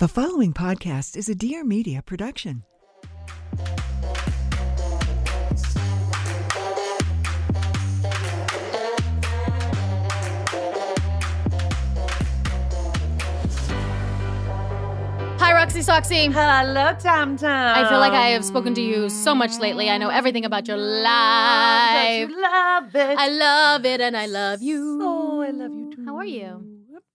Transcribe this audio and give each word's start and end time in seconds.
The 0.00 0.08
following 0.08 0.54
podcast 0.54 1.14
is 1.14 1.28
a 1.28 1.34
Dear 1.34 1.62
Media 1.62 2.00
production. 2.00 2.64
Hi, 15.36 15.52
Roxy 15.52 15.80
Soxy. 15.80 16.32
Hello, 16.32 16.96
Tam 16.98 17.36
Tam. 17.36 17.76
I 17.76 17.86
feel 17.90 17.98
like 17.98 18.14
I 18.14 18.28
have 18.28 18.42
spoken 18.46 18.72
to 18.76 18.80
you 18.80 19.10
so 19.10 19.34
much 19.34 19.58
lately. 19.58 19.90
I 19.90 19.98
know 19.98 20.08
everything 20.08 20.46
about 20.46 20.66
your 20.66 20.78
life. 20.78 22.26
Don't 22.26 22.30
you 22.30 22.40
love 22.40 22.94
it? 22.94 23.18
I 23.18 23.28
love 23.28 23.84
it 23.84 24.00
and 24.00 24.16
I 24.16 24.24
love 24.24 24.62
you. 24.62 24.98
Oh, 25.02 25.42
I 25.42 25.50
love 25.50 25.74
you 25.74 25.92
too. 25.94 26.04
How 26.06 26.16
are 26.16 26.24
you? 26.24 26.69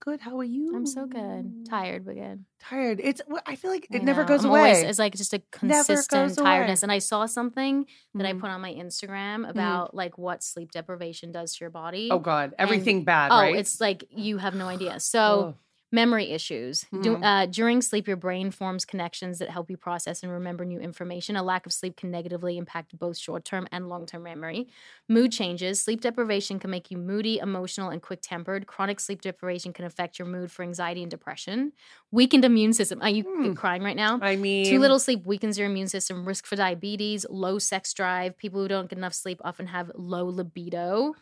Good. 0.06 0.22
How 0.22 0.38
are 0.38 0.44
you? 0.44 0.76
I'm 0.76 0.86
so 0.86 1.08
good. 1.08 1.66
Tired, 1.68 2.06
but 2.06 2.14
good. 2.14 2.46
Tired. 2.60 3.02
It's. 3.04 3.22
I 3.48 3.56
feel 3.56 3.72
like 3.72 3.88
it 3.92 4.04
never 4.04 4.24
goes 4.24 4.44
I'm 4.46 4.52
away. 4.52 4.60
Always, 4.60 4.84
it's 4.84 5.00
like 5.00 5.16
just 5.16 5.34
a 5.34 5.42
consistent 5.52 6.36
tiredness. 6.38 6.84
away. 6.84 6.86
And 6.86 6.92
I 6.92 7.00
saw 7.00 7.26
something 7.26 7.86
that 8.14 8.28
I 8.28 8.34
Mhm. 8.34 8.40
put 8.40 8.52
on 8.52 8.62
my 8.62 8.72
Instagram 8.72 9.50
about 9.50 9.96
like 9.96 10.18
what 10.20 10.44
sleep 10.44 10.72
deprivation 10.72 11.32
does 11.32 11.56
to 11.56 11.64
your 11.64 11.72
body. 11.72 12.10
oh 12.12 12.20
God, 12.20 12.54
everything 12.60 13.04
bad. 13.04 13.32
Oh, 13.32 13.38
right? 13.40 13.56
it's 13.56 13.82
like 13.82 14.04
you 14.12 14.38
have 14.38 14.54
no 14.54 14.68
idea. 14.68 15.00
So 15.00 15.20
Oh. 15.22 15.56
Memory 15.96 16.30
issues. 16.32 16.86
Du- 17.02 17.16
Mhm. 17.18 17.24
uh, 17.24 17.46
during 17.48 17.82
sleep, 17.82 18.08
your 18.08 18.18
brain 18.18 18.52
forms 18.52 18.86
connections 18.86 19.40
that 19.40 19.50
help 19.50 19.70
you 19.72 19.78
process 19.78 20.22
and 20.24 20.32
remember 20.32 20.66
new 20.66 20.80
information. 20.80 21.36
A 21.38 21.42
lack 21.44 21.66
of 21.66 21.74
sleep 21.74 21.96
can 21.98 22.12
negatively 22.12 22.58
impact 22.58 22.98
both 23.00 23.18
short 23.18 23.46
term 23.46 23.68
and 23.72 23.90
long 23.90 24.06
term 24.06 24.24
memory. 24.24 24.68
Mood 25.10 25.32
changes. 25.32 25.82
Sleep 25.82 26.02
deprivation 26.02 26.60
can 26.60 26.70
make 26.70 26.92
you 26.92 26.98
moody, 26.98 27.38
emotional, 27.40 27.90
and 27.90 28.02
quick 28.02 28.20
tempered. 28.22 28.68
Chronic 28.68 29.00
sleep 29.00 29.22
deprivation 29.22 29.74
can 29.74 29.86
affect 29.86 30.20
your 30.20 30.28
mood 30.28 30.52
for 30.52 30.64
anxiety 30.64 31.02
and 31.02 31.10
depression. 31.10 31.72
Weakened 32.12 32.46
immune 32.46 32.74
system. 32.74 33.02
Are 33.02 33.10
you 33.10 33.24
Hmm. 33.24 33.54
crying 33.54 33.82
right 33.84 33.96
now? 33.96 34.20
I 34.22 34.36
mean, 34.36 34.66
Too 34.66 34.80
little 34.80 35.00
sleep 35.00 35.26
weakens 35.26 35.58
your 35.58 35.68
immune 35.68 35.88
system, 35.88 36.26
risk 36.28 36.46
for 36.46 36.56
diabetes, 36.56 37.26
low 37.30 37.58
sex 37.60 37.94
drive. 37.94 38.38
People 38.38 38.62
who 38.62 38.68
don't 38.68 38.90
get 38.90 38.98
enough 38.98 39.14
sleep 39.14 39.40
often 39.44 39.68
have 39.68 39.92
low 39.96 40.26
libido, 40.26 41.14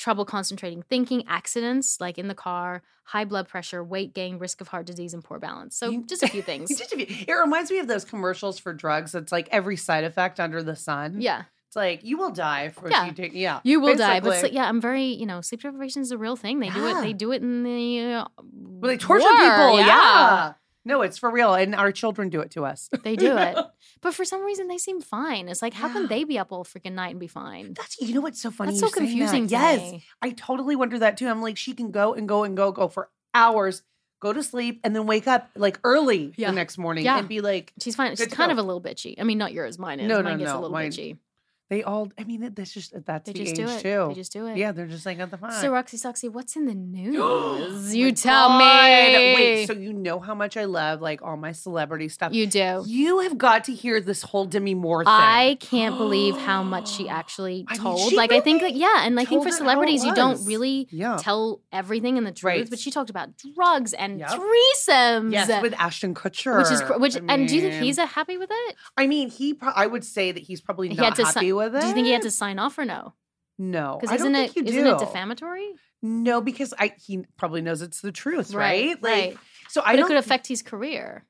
trouble 0.00 0.24
concentrating 0.24 0.82
thinking, 0.82 1.22
accidents 1.28 2.00
like 2.00 2.16
in 2.18 2.26
the 2.26 2.34
car, 2.34 2.82
high 3.04 3.24
blood 3.26 3.46
pressure, 3.46 3.84
weight 3.84 4.14
gain, 4.14 4.38
risk 4.38 4.60
of 4.62 4.68
heart 4.68 4.86
disease, 4.86 5.12
and 5.14 5.22
poor 5.22 5.38
balance. 5.38 5.76
So, 5.76 5.90
You- 5.90 6.04
just 6.06 6.22
a 6.22 6.28
few 6.28 6.40
things. 6.50 6.76
Just 6.76 6.92
a 6.92 6.96
few- 6.96 7.24
It 7.28 7.32
reminds 7.32 7.70
me 7.70 7.78
of 7.80 7.86
those 7.86 8.04
commercials 8.04 8.58
for 8.58 8.72
drugs. 8.72 9.14
It's 9.14 9.30
like 9.30 9.48
every 9.52 9.76
side 9.76 10.04
effect 10.04 10.40
under 10.40 10.62
the 10.62 10.74
sun. 10.74 11.20
yeah, 11.20 11.42
It's 11.68 11.76
like 11.76 12.02
you 12.02 12.16
will 12.16 12.30
die 12.30 12.62
if 12.64 12.78
Yeah. 12.88 13.04
you 13.06 13.12
take. 13.12 13.32
Yeah, 13.34 13.60
you 13.62 13.78
will 13.80 13.94
die. 13.94 14.20
But 14.20 14.30
basically. 14.30 14.56
yeah, 14.56 14.68
I'm 14.68 14.80
very, 14.80 15.04
you 15.04 15.26
know, 15.26 15.40
sleep 15.42 15.60
deprivation 15.62 16.00
is 16.02 16.10
a 16.12 16.18
real 16.18 16.34
thing. 16.34 16.58
They 16.60 16.70
do 16.70 16.86
it. 16.88 17.00
They 17.02 17.12
do 17.12 17.30
it 17.32 17.42
in 17.42 17.62
the. 17.62 18.00
Uh, 18.00 18.24
Well, 18.80 18.88
they 18.90 18.96
torture 18.96 19.22
war, 19.24 19.36
people. 19.36 19.78
Yeah. 19.80 20.54
No, 20.90 21.02
it's 21.02 21.16
for 21.18 21.30
real, 21.30 21.54
and 21.54 21.74
our 21.74 21.92
children 21.92 22.28
do 22.28 22.40
it 22.40 22.50
to 22.52 22.64
us. 22.64 22.88
They 23.04 23.16
do 23.16 23.36
it. 23.48 23.56
But 24.02 24.14
for 24.14 24.24
some 24.24 24.44
reason, 24.44 24.68
they 24.68 24.78
seem 24.78 25.00
fine. 25.00 25.48
It's 25.48 25.62
like, 25.62 25.74
how 25.74 25.88
can 25.88 26.06
they 26.08 26.24
be 26.24 26.38
up 26.38 26.52
all 26.52 26.64
freaking 26.64 26.92
night 26.94 27.10
and 27.10 27.20
be 27.20 27.26
fine? 27.26 27.74
That's 27.74 28.00
you 28.00 28.14
know 28.14 28.20
what's 28.20 28.40
so 28.42 28.50
funny. 28.50 28.72
That's 28.72 28.80
so 28.80 28.86
that. 28.86 28.94
confusing 28.94 29.46
to 29.46 29.52
Yes, 29.52 29.80
me. 29.92 30.04
I 30.20 30.30
totally 30.30 30.76
wonder 30.76 30.98
that 30.98 31.16
too. 31.16 31.28
I'm 31.28 31.40
like, 31.42 31.56
she 31.56 31.72
can 31.74 31.90
go 31.90 32.12
and 32.14 32.28
go 32.28 32.44
and 32.44 32.56
go 32.56 32.72
go 32.72 32.88
for 32.88 33.08
hours, 33.34 33.82
go 34.20 34.32
to 34.32 34.42
sleep, 34.42 34.80
and 34.84 34.94
then 34.96 35.06
wake 35.06 35.26
up 35.28 35.48
like 35.54 35.78
early 35.84 36.32
Yeah. 36.36 36.48
the 36.50 36.56
next 36.56 36.76
morning 36.78 37.04
Yeah. 37.04 37.18
and 37.18 37.28
be 37.28 37.40
like, 37.40 37.72
She's 37.82 37.94
fine. 37.96 38.14
She's 38.16 38.26
kind 38.28 38.48
go. 38.48 38.52
of 38.52 38.58
a 38.58 38.62
little 38.62 38.82
bitchy. 38.82 39.14
I 39.18 39.24
mean, 39.24 39.38
not 39.38 39.52
yours. 39.52 39.78
Mine 39.78 40.00
is. 40.00 40.08
No, 40.08 40.18
no, 40.18 40.24
mine 40.30 40.38
gets 40.38 40.50
a 40.50 40.54
no, 40.54 40.60
little 40.60 40.72
mine- 40.74 40.90
bitchy. 40.90 41.18
They 41.70 41.82
all. 41.82 42.10
I 42.18 42.24
mean, 42.24 42.52
that's 42.54 42.72
just 42.72 42.92
that's 43.06 43.26
They 43.26 43.32
the 43.32 43.38
just 43.44 43.52
age 43.52 43.56
do 43.56 43.68
it. 43.72 43.80
too. 43.80 44.04
They 44.08 44.14
just 44.14 44.32
do 44.32 44.46
it. 44.48 44.56
yeah, 44.58 44.72
they're 44.72 44.86
just 44.88 45.06
like 45.06 45.18
at 45.20 45.30
the 45.30 45.38
fine. 45.38 45.52
So 45.52 45.70
Roxy 45.72 45.96
Soxy, 45.96 46.28
what's 46.30 46.56
in 46.56 46.66
the 46.66 46.74
news? 46.74 47.94
You 48.00 48.12
tell 48.12 48.48
God. 48.48 48.58
me. 48.58 49.34
Wait, 49.34 49.66
so 49.66 49.72
you 49.72 49.92
know 49.92 50.18
how 50.20 50.34
much 50.34 50.56
I 50.56 50.64
love 50.64 51.00
like 51.00 51.22
all 51.22 51.36
my 51.36 51.52
celebrity 51.52 52.08
stuff. 52.08 52.32
you 52.34 52.46
do. 52.46 52.82
You 52.86 53.20
have 53.20 53.38
got 53.38 53.64
to 53.64 53.72
hear 53.74 54.00
this 54.00 54.22
whole 54.22 54.44
Demi 54.44 54.74
Moore 54.74 55.04
thing. 55.04 55.12
I 55.12 55.56
can't 55.60 55.96
believe 55.96 56.36
how 56.50 56.62
much 56.62 56.90
she 56.90 57.08
actually 57.08 57.64
I 57.68 57.74
mean, 57.74 57.82
told. 57.82 58.10
she 58.10 58.16
like 58.16 58.32
I 58.32 58.40
think 58.40 58.62
really 58.62 58.72
that 58.74 58.78
yeah, 58.78 59.06
and 59.06 59.18
I 59.18 59.24
think 59.24 59.42
for 59.42 59.48
it 59.48 59.52
how 59.52 59.56
it 59.56 59.58
celebrities 59.58 60.04
you 60.04 60.14
don't 60.14 60.44
really 60.44 60.88
Yeah. 60.90 61.16
tell 61.20 61.60
everything 61.72 62.18
and 62.18 62.26
the 62.26 62.32
truth. 62.32 62.44
Right. 62.44 62.70
But 62.70 62.78
she 62.78 62.90
talked 62.90 63.10
about 63.10 63.30
drugs 63.54 63.92
and 63.92 64.18
Yep. 64.20 64.30
threesomes. 64.30 65.32
Yes, 65.32 65.62
with 65.62 65.74
Ashton 65.78 66.14
Kutcher, 66.14 66.58
which 66.58 66.70
is 66.72 66.82
which 67.00 67.16
I 67.16 67.34
and 67.34 67.48
do 67.48 67.54
you 67.54 67.60
think 67.62 67.74
he's 67.82 67.98
uh, 67.98 68.06
happy 68.06 68.36
with 68.38 68.50
it? 68.52 68.76
I 68.96 69.06
mean, 69.06 69.30
he. 69.30 69.54
Pro- 69.54 69.70
I 69.74 69.86
would 69.86 70.04
say 70.04 70.32
that 70.32 70.42
he's 70.42 70.60
probably 70.60 70.88
not 70.88 71.16
happy 71.16 71.52
with 71.60 71.76
it. 71.76 71.80
Do 71.82 71.86
you 71.88 71.94
think 71.94 72.06
he 72.06 72.12
had 72.12 72.22
to 72.22 72.30
sign 72.30 72.58
off 72.58 72.76
or 72.78 72.84
no? 72.84 73.14
No, 73.58 73.98
Because 74.00 74.12
I 74.12 74.14
isn't 74.16 74.32
don't 74.32 74.42
it 74.42 74.52
think 74.52 74.68
you 74.68 74.72
isn't 74.74 74.86
it 74.94 74.98
defamatory? 74.98 75.68
No, 76.02 76.40
because 76.40 76.72
I 76.78 76.94
he 77.06 77.24
probably 77.36 77.60
knows 77.60 77.82
it's 77.82 78.00
the 78.00 78.10
truth, 78.12 78.54
right? 78.54 78.96
Right, 79.02 79.02
right. 79.02 79.38
So 79.68 79.82
I 79.84 79.92
But 79.92 80.00
it 80.00 80.06
could 80.06 80.16
affect 80.16 80.46
his 80.46 80.62
career. 80.62 81.26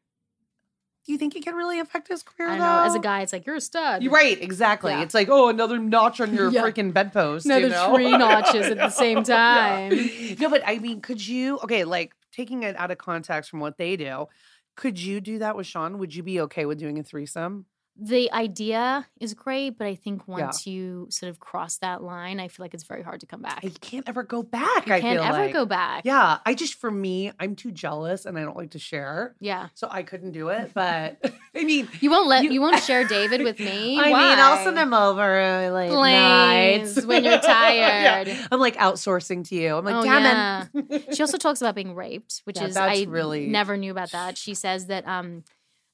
do 1.06 1.12
you 1.12 1.18
think 1.18 1.34
it 1.34 1.42
can 1.42 1.54
really 1.56 1.80
affect 1.80 2.06
his 2.06 2.22
career? 2.22 2.48
I 2.50 2.56
don't 2.56 2.60
know. 2.60 2.84
As 2.84 2.94
a 2.94 3.00
guy, 3.00 3.22
it's 3.22 3.32
like 3.32 3.46
you're 3.46 3.56
a 3.56 3.60
stud. 3.60 4.02
You're 4.04 4.12
right, 4.12 4.40
exactly. 4.40 4.92
Yeah. 4.92 5.02
It's 5.02 5.12
like, 5.14 5.28
oh, 5.28 5.48
another 5.48 5.78
notch 5.78 6.20
on 6.20 6.32
your 6.32 6.50
Yeah. 6.52 6.62
freaking 6.62 6.92
bedpost. 6.92 7.46
Another 7.46 7.62
you 7.62 7.68
know? 7.70 7.94
three 7.94 8.16
notches 8.16 8.66
at 8.68 8.76
the 8.76 8.90
same 9.04 9.18
Yeah. 9.18 9.24
time. 9.24 10.36
No, 10.38 10.48
but 10.50 10.62
I 10.64 10.78
mean, 10.78 11.00
could 11.00 11.26
you? 11.26 11.58
Okay, 11.64 11.82
like 11.84 12.12
taking 12.32 12.62
it 12.62 12.76
out 12.76 12.92
of 12.92 12.98
context 12.98 13.50
from 13.50 13.58
what 13.58 13.76
they 13.76 13.96
do, 13.96 14.26
could 14.76 15.00
you 15.00 15.20
do 15.20 15.40
that 15.40 15.56
with 15.56 15.66
Sean? 15.66 15.98
Would 15.98 16.14
you 16.14 16.22
be 16.22 16.40
okay 16.42 16.64
with 16.64 16.78
doing 16.78 16.98
a 17.00 17.02
threesome? 17.02 17.66
The 18.02 18.32
idea 18.32 19.06
is 19.20 19.34
great, 19.34 19.76
but 19.76 19.86
I 19.86 19.94
think 19.94 20.26
once 20.26 20.66
you 20.66 21.06
sort 21.10 21.28
of 21.28 21.38
cross 21.38 21.76
that 21.78 22.02
line, 22.02 22.40
I 22.40 22.48
feel 22.48 22.64
like 22.64 22.72
it's 22.72 22.84
very 22.84 23.02
hard 23.02 23.20
to 23.20 23.26
come 23.26 23.42
back. 23.42 23.62
You 23.62 23.70
can't 23.70 24.08
ever 24.08 24.22
go 24.22 24.42
back. 24.42 24.86
You 24.86 24.94
I 24.94 25.00
can't 25.02 25.20
ever 25.20 25.38
like. 25.44 25.52
go 25.52 25.66
back. 25.66 26.04
Yeah, 26.06 26.38
I 26.46 26.54
just 26.54 26.74
for 26.74 26.90
me, 26.90 27.30
I'm 27.38 27.54
too 27.56 27.70
jealous 27.70 28.24
and 28.24 28.38
I 28.38 28.42
don't 28.42 28.56
like 28.56 28.70
to 28.70 28.78
share, 28.78 29.34
Yeah. 29.38 29.68
so 29.74 29.86
I 29.90 30.02
couldn't 30.02 30.32
do 30.32 30.48
it. 30.48 30.70
But 30.72 31.30
I 31.54 31.64
mean, 31.64 31.88
You 32.00 32.10
won't 32.10 32.26
let 32.28 32.44
You- 32.44 32.52
you, 32.52 32.60
won't 32.62 32.82
share 32.82 33.04
David 33.04 33.42
with 33.42 33.58
me. 33.60 34.00
I 34.00 34.04
mean, 34.06 34.14
I'll 34.38 34.64
send 34.64 34.78
him 34.78 34.94
over 34.94 35.70
like 35.70 35.90
nights 35.90 37.04
when 37.04 37.22
you're 37.24 37.32
Yeah. 37.42 38.24
tired. 38.24 38.28
I'm 38.50 38.60
like 38.60 38.76
outsourcing 38.76 39.46
to 39.48 39.54
you. 39.54 39.76
I'm 39.76 39.84
like, 39.84 39.94
Oh, 39.96 40.02
damn 40.02 40.22
yeah. 40.22 40.64
it. 40.90 41.14
She 41.16 41.22
also 41.22 41.36
talks 41.36 41.60
about 41.60 41.74
being 41.74 41.94
raped, 41.94 42.40
which 42.44 42.56
Yeah, 42.56 42.66
is 42.66 42.76
I 42.76 43.04
really- 43.08 43.46
never 43.48 43.76
knew 43.76 43.90
about 43.90 44.12
that. 44.12 44.38
She 44.38 44.54
says 44.54 44.86
that 44.86 45.06
um 45.06 45.44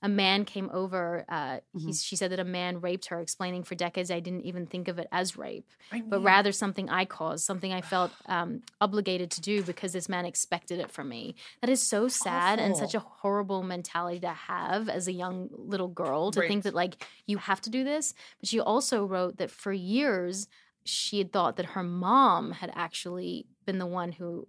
a 0.06 0.08
man 0.08 0.44
came 0.44 0.68
over. 0.72 1.24
Uh, 1.28 1.58
Mm-hmm. 1.76 1.90
she 1.92 2.16
said 2.16 2.30
that 2.32 2.38
a 2.40 2.44
man 2.60 2.80
raped 2.80 3.06
her, 3.06 3.20
explaining 3.20 3.62
for 3.64 3.74
decades 3.74 4.10
I 4.10 4.20
didn't 4.20 4.46
even 4.50 4.66
think 4.66 4.88
of 4.88 4.98
it 4.98 5.08
as 5.12 5.36
rape, 5.36 5.68
I 5.92 6.00
but 6.00 6.20
rather 6.22 6.52
something 6.52 6.88
I 6.88 7.04
caused, 7.04 7.44
something 7.44 7.72
I 7.72 7.82
felt 7.82 8.10
um, 8.36 8.62
obligated 8.80 9.30
to 9.32 9.40
do 9.40 9.62
because 9.62 9.92
this 9.92 10.08
man 10.08 10.24
expected 10.24 10.78
it 10.84 10.90
from 10.90 11.08
me. 11.08 11.34
That 11.60 11.70
is 11.70 11.82
so 11.82 12.08
sad 12.08 12.58
and 12.58 12.74
such 12.76 12.94
a 12.94 13.00
horrible 13.00 13.62
mentality 13.62 14.20
to 14.20 14.28
have 14.54 14.88
as 14.88 15.06
a 15.08 15.12
young 15.12 15.48
little 15.52 15.88
girl 16.02 16.30
to 16.32 16.40
Right. 16.40 16.48
think 16.48 16.62
that 16.64 16.74
like 16.74 16.94
you 17.26 17.38
have 17.38 17.60
to 17.62 17.70
do 17.70 17.84
this. 17.84 18.14
But 18.40 18.48
she 18.48 18.58
also 18.60 19.04
wrote 19.04 19.36
that 19.38 19.50
for 19.50 19.72
years 19.72 20.48
she 20.88 21.18
had 21.18 21.32
thought 21.32 21.56
that 21.56 21.66
her 21.74 21.82
mom 21.82 22.52
had 22.52 22.70
actually 22.74 23.46
been 23.66 23.78
the 23.78 23.86
one 24.02 24.12
who 24.12 24.46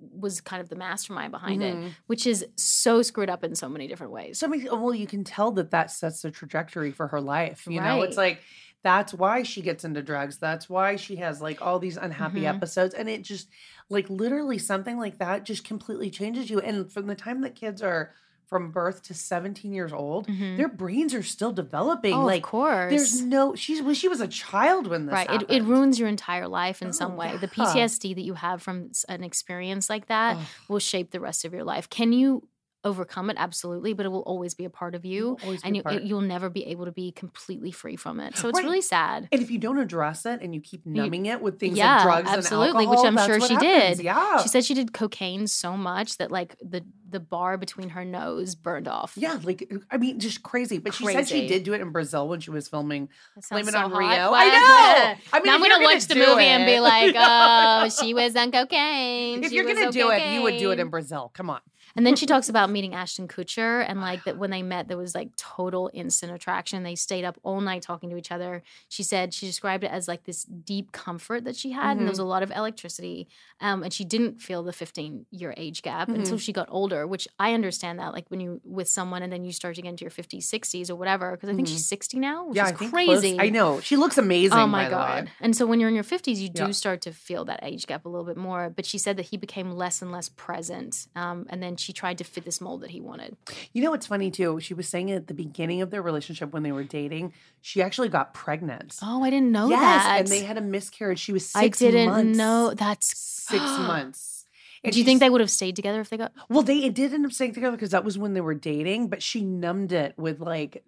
was 0.00 0.40
kind 0.40 0.62
of 0.62 0.68
the 0.68 0.76
mastermind 0.76 1.30
behind 1.32 1.62
it, 1.62 1.74
Mhm. 1.76 1.92
which 2.06 2.26
is 2.26 2.46
so 2.56 3.02
screwed 3.02 3.28
up 3.30 3.44
in 3.44 3.54
so 3.54 3.68
many 3.68 3.86
different 3.86 4.12
ways. 4.12 4.38
So 4.38 4.48
many, 4.48 4.64
well, 4.68 4.94
you 4.94 5.06
can 5.06 5.24
tell 5.24 5.52
that 5.52 5.70
that 5.70 5.90
sets 5.90 6.22
the 6.22 6.30
trajectory 6.30 6.92
for 6.92 7.08
her 7.08 7.20
life. 7.20 7.66
You 7.66 7.80
know, 7.80 8.02
it's 8.02 8.16
like 8.16 8.40
that's 8.82 9.12
why 9.12 9.42
she 9.42 9.62
gets 9.62 9.84
into 9.84 10.02
drugs. 10.02 10.38
That's 10.38 10.68
why 10.70 10.96
she 10.96 11.16
has 11.16 11.42
like 11.42 11.60
all 11.60 11.78
these 11.78 11.96
unhappy 11.96 12.42
Mhm. 12.42 12.48
episodes. 12.48 12.94
And 12.94 13.08
it 13.08 13.22
just 13.22 13.48
like 13.90 14.08
literally 14.08 14.58
something 14.58 14.96
like 14.98 15.18
that 15.18 15.44
just 15.44 15.64
completely 15.64 16.08
changes 16.10 16.48
you. 16.50 16.60
And 16.60 16.90
from 16.90 17.06
the 17.06 17.16
time 17.16 17.40
that 17.42 17.54
kids 17.54 17.82
are 17.82 18.12
from 18.46 18.70
birth 18.70 19.02
to 19.02 19.12
17 19.14 19.72
years 19.72 19.92
old, 19.92 20.28
Mhm. 20.28 20.56
their 20.56 20.68
brains 20.68 21.12
are 21.14 21.22
still 21.22 21.50
developing. 21.52 22.14
Oh, 22.14 22.24
like 22.24 22.44
of 22.44 22.48
course. 22.50 22.90
there's 22.90 23.20
no 23.22 23.54
she's 23.56 23.82
well, 23.82 23.92
she 23.94 24.06
was 24.08 24.20
a 24.20 24.28
child 24.28 24.86
when 24.86 25.06
this 25.06 25.12
right. 25.12 25.42
It, 25.42 25.50
it 25.50 25.62
ruins 25.64 25.98
your 25.98 26.08
entire 26.08 26.46
life 26.46 26.80
in 26.80 26.92
some 26.92 27.12
Oh, 27.12 27.16
way. 27.16 27.36
The. 27.36 27.48
PTSD 27.48 28.14
that 28.14 28.22
you 28.22 28.34
have 28.34 28.62
from 28.62 28.90
an 29.08 29.24
experience 29.24 29.90
like 29.90 30.06
that 30.06 30.36
Ugh. 30.36 30.42
will 30.68 30.78
shape 30.78 31.10
the 31.10 31.20
rest 31.20 31.44
of 31.44 31.52
your 31.52 31.64
life. 31.64 31.88
Can 31.90 32.12
you 32.12 32.46
overcome 32.86 33.28
it? 33.30 33.36
Absolutely, 33.38 33.92
but 33.92 34.06
it 34.06 34.10
will 34.10 34.20
always 34.22 34.54
be 34.54 34.64
a 34.64 34.70
part 34.70 34.94
of 34.94 35.04
you, 35.04 35.36
will 35.44 35.56
and 35.64 35.76
you, 35.76 35.82
you'll 36.02 36.20
never 36.20 36.48
be 36.48 36.64
able 36.66 36.84
to 36.86 36.92
be 36.92 37.12
completely 37.12 37.70
free 37.72 37.96
from 37.96 38.20
it. 38.20 38.36
So 38.36 38.48
it's 38.48 38.56
Right. 38.56 38.64
really 38.64 38.80
sad. 38.80 39.28
And 39.32 39.42
if 39.42 39.50
you 39.50 39.58
don't 39.58 39.78
address 39.78 40.24
it 40.24 40.40
and 40.40 40.54
you 40.54 40.60
keep 40.60 40.86
numbing 40.86 41.26
it 41.26 41.40
with 41.42 41.58
things 41.58 41.76
yeah, 41.76 41.96
like 41.96 42.02
drugs 42.24 42.30
absolutely, 42.30 42.84
and 42.84 42.90
which 42.90 43.00
I'm 43.04 43.16
sure 43.18 43.40
she 43.40 43.54
happens. 43.54 43.96
did. 43.98 44.04
Yeah. 44.04 44.42
She 44.42 44.48
said 44.48 44.64
she 44.64 44.74
did 44.74 44.92
cocaine 44.92 45.46
so 45.46 45.76
much 45.76 46.16
that 46.18 46.30
like 46.30 46.56
the 46.62 46.82
the 47.08 47.20
bar 47.20 47.56
between 47.56 47.90
her 47.90 48.04
nose 48.04 48.56
burned 48.56 48.88
off. 48.88 49.12
yeah, 49.16 49.38
like 49.44 49.68
uh, 49.72 49.78
I 49.90 49.96
mean, 49.96 50.18
just 50.18 50.42
crazy. 50.42 50.78
But 50.78 50.94
she 50.94 51.04
said 51.06 51.28
she 51.28 51.46
did 51.46 51.62
do 51.62 51.72
it 51.72 51.80
in 51.80 51.90
Brazil 51.90 52.26
when 52.28 52.40
she 52.40 52.50
was 52.50 52.68
filming 52.68 53.08
Blame 53.50 53.68
It 53.68 53.72
so 53.72 53.78
on 53.78 53.90
hot. 53.92 53.98
Rio. 53.98 54.32
I 54.34 54.44
know. 54.46 55.22
I 55.32 55.38
mean, 55.38 55.46
now 55.46 55.54
I'm 55.54 55.60
gonna 55.60 55.74
gonna 55.74 55.84
watch 55.84 56.06
the 56.06 56.14
movie 56.16 56.44
and 56.44 56.66
be 56.66 56.80
like, 56.80 57.14
oh, 57.16 57.88
she 57.90 58.12
was 58.20 58.34
on 58.36 58.50
cocaine. 58.50 59.42
If 59.44 59.50
She 59.50 59.56
you're 59.56 59.64
gonna 59.66 59.86
on 59.86 59.92
do 59.92 60.10
it, 60.10 60.32
you 60.34 60.42
would 60.42 60.58
do 60.58 60.70
it 60.72 60.80
in. 60.80 60.88
Brazil. 60.88 61.30
Come 61.34 61.50
on. 61.50 61.60
And 61.96 62.06
then 62.06 62.14
she 62.16 62.26
talks 62.26 62.48
about 62.48 62.70
meeting 62.70 62.94
Ashton 62.94 63.26
Kutcher 63.26 63.84
and 63.88 64.00
like 64.00 64.24
that 64.24 64.36
when 64.38 64.50
they 64.50 64.62
met, 64.62 64.86
there 64.88 64.96
was 64.98 65.14
like 65.14 65.34
total 65.36 65.90
instant 65.94 66.30
attraction. 66.32 66.82
They 66.82 66.94
stayed 66.94 67.24
up 67.24 67.38
all 67.42 67.60
night 67.60 67.82
talking 67.82 68.10
to 68.10 68.16
each 68.16 68.30
other. 68.30 68.62
She 68.88 69.02
said 69.02 69.32
she 69.32 69.46
described 69.46 69.82
it 69.82 69.90
as 69.90 70.06
like 70.06 70.24
this 70.24 70.44
deep 70.44 70.92
comfort 70.92 71.44
that 71.44 71.56
she 71.56 71.70
had, 71.72 71.92
and 71.92 72.00
there 72.02 72.08
was 72.10 72.18
a 72.18 72.22
Mm-hmm. 72.22 72.28
lot 72.30 72.42
of 72.42 72.50
electricity. 72.50 73.28
Um, 73.60 73.82
and 73.82 73.92
she 73.92 74.04
didn't 74.04 74.40
feel 74.42 74.62
the 74.62 74.72
15 74.72 75.26
year 75.30 75.54
age 75.56 75.82
gap 75.82 76.08
Mm-hmm. 76.08 76.20
until 76.20 76.38
she 76.38 76.52
got 76.52 76.68
older, 76.70 77.06
which 77.06 77.26
I 77.38 77.54
understand 77.54 77.98
that. 77.98 78.12
Like 78.12 78.26
when 78.28 78.40
you 78.40 78.60
with 78.64 78.88
someone 78.88 79.22
and 79.22 79.32
then 79.32 79.44
you 79.44 79.52
start 79.52 79.74
to 79.76 79.82
get 79.82 79.88
into 79.88 80.04
your 80.04 80.10
50s, 80.10 80.44
60s, 80.44 80.90
or 80.90 80.96
whatever. 80.96 81.30
Because 81.32 81.48
I 81.48 81.54
think 81.54 81.66
she's 81.68 81.86
60 81.86 82.18
now, 82.18 82.46
which 82.48 82.56
Mm-hmm. 82.56 82.56
yeah, 82.56 82.64
is 82.66 82.72
I 82.72 82.74
think 82.76 82.90
close- 82.90 83.20
crazy. 83.20 83.36
I 83.40 83.48
know 83.48 83.80
she 83.80 83.96
looks 83.96 84.18
amazing. 84.18 84.58
Oh 84.58 84.66
my 84.66 84.84
by 84.84 84.88
the 84.90 84.96
way. 84.96 85.02
god! 85.02 85.30
And 85.40 85.56
so 85.56 85.64
when 85.66 85.80
you're 85.80 85.88
in 85.88 85.94
your 85.94 86.04
50s, 86.04 86.36
you 86.36 86.48
do 86.50 86.64
Yeah. 86.66 86.70
start 86.72 87.00
to 87.02 87.12
feel 87.12 87.44
that 87.46 87.60
age 87.62 87.86
gap 87.86 88.04
a 88.04 88.08
little 88.08 88.26
bit 88.26 88.36
more. 88.36 88.68
But 88.68 88.84
she 88.84 88.98
said 88.98 89.16
that 89.16 89.26
he 89.26 89.36
became 89.36 89.70
less 89.72 90.02
and 90.02 90.12
less 90.12 90.28
present, 90.28 91.06
um, 91.16 91.46
and 91.48 91.62
then 91.62 91.76
she 91.76 91.85
tried 91.92 92.18
to 92.18 92.24
fit 92.24 92.44
this 92.44 92.60
mold 92.60 92.80
that 92.82 92.90
he 92.90 93.00
wanted. 93.00 93.36
You 93.72 93.82
know 93.82 93.90
what's 93.90 94.06
funny 94.06 94.30
too? 94.30 94.60
She 94.60 94.74
was 94.74 94.88
saying 94.88 95.10
at 95.10 95.26
the 95.26 95.34
beginning 95.34 95.82
of 95.82 95.90
their 95.90 96.02
relationship 96.02 96.52
when 96.52 96.62
they 96.62 96.72
were 96.72 96.84
dating, 96.84 97.32
she 97.60 97.82
actually 97.82 98.08
got 98.08 98.34
pregnant. 98.34 98.96
Oh, 99.02 99.22
I 99.22 99.30
didn't 99.30 99.52
know 99.52 99.68
yes, 99.68 99.80
that. 99.80 100.20
and 100.20 100.28
they 100.28 100.40
had 100.40 100.58
a 100.58 100.60
miscarriage. 100.62 101.18
She 101.18 101.32
was 101.32 101.46
six 101.46 101.54
months. 101.62 101.82
I 101.82 101.90
didn't 101.90 102.10
months. 102.10 102.38
know. 102.38 102.74
That's 102.74 103.18
six 103.18 103.62
months. 103.78 104.44
And 104.84 104.92
Do 104.92 104.98
you 104.98 105.04
think 105.04 105.20
they 105.20 105.30
would 105.30 105.40
have 105.40 105.50
stayed 105.50 105.74
together 105.74 106.00
if 106.00 106.10
they 106.10 106.16
got? 106.16 106.32
Well, 106.48 106.62
they 106.62 106.84
it 106.84 106.94
did 106.94 107.12
end 107.12 107.26
up 107.26 107.32
staying 107.32 107.54
together 107.54 107.76
because 107.76 107.90
that 107.90 108.04
was 108.04 108.18
when 108.18 108.34
they 108.34 108.40
were 108.40 108.54
dating, 108.54 109.08
but 109.08 109.22
she 109.22 109.42
numbed 109.42 109.92
it 109.92 110.14
with 110.16 110.40
like, 110.40 110.84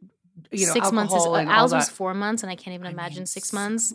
you 0.53 0.67
know, 0.67 0.73
six 0.73 0.93
months 0.93 1.13
is 1.13 1.19
alcohol 1.19 1.37
and 1.37 1.49
all 1.49 1.57
Al's 1.57 1.73
was 1.73 1.89
four 1.89 2.15
months, 2.15 2.43
and 2.43 2.51
I 2.51 2.55
can't 2.55 2.75
even 2.75 2.87
I 2.87 2.91
mean, 2.91 2.99
imagine 2.99 3.27
six 3.27 3.53
months. 3.53 3.93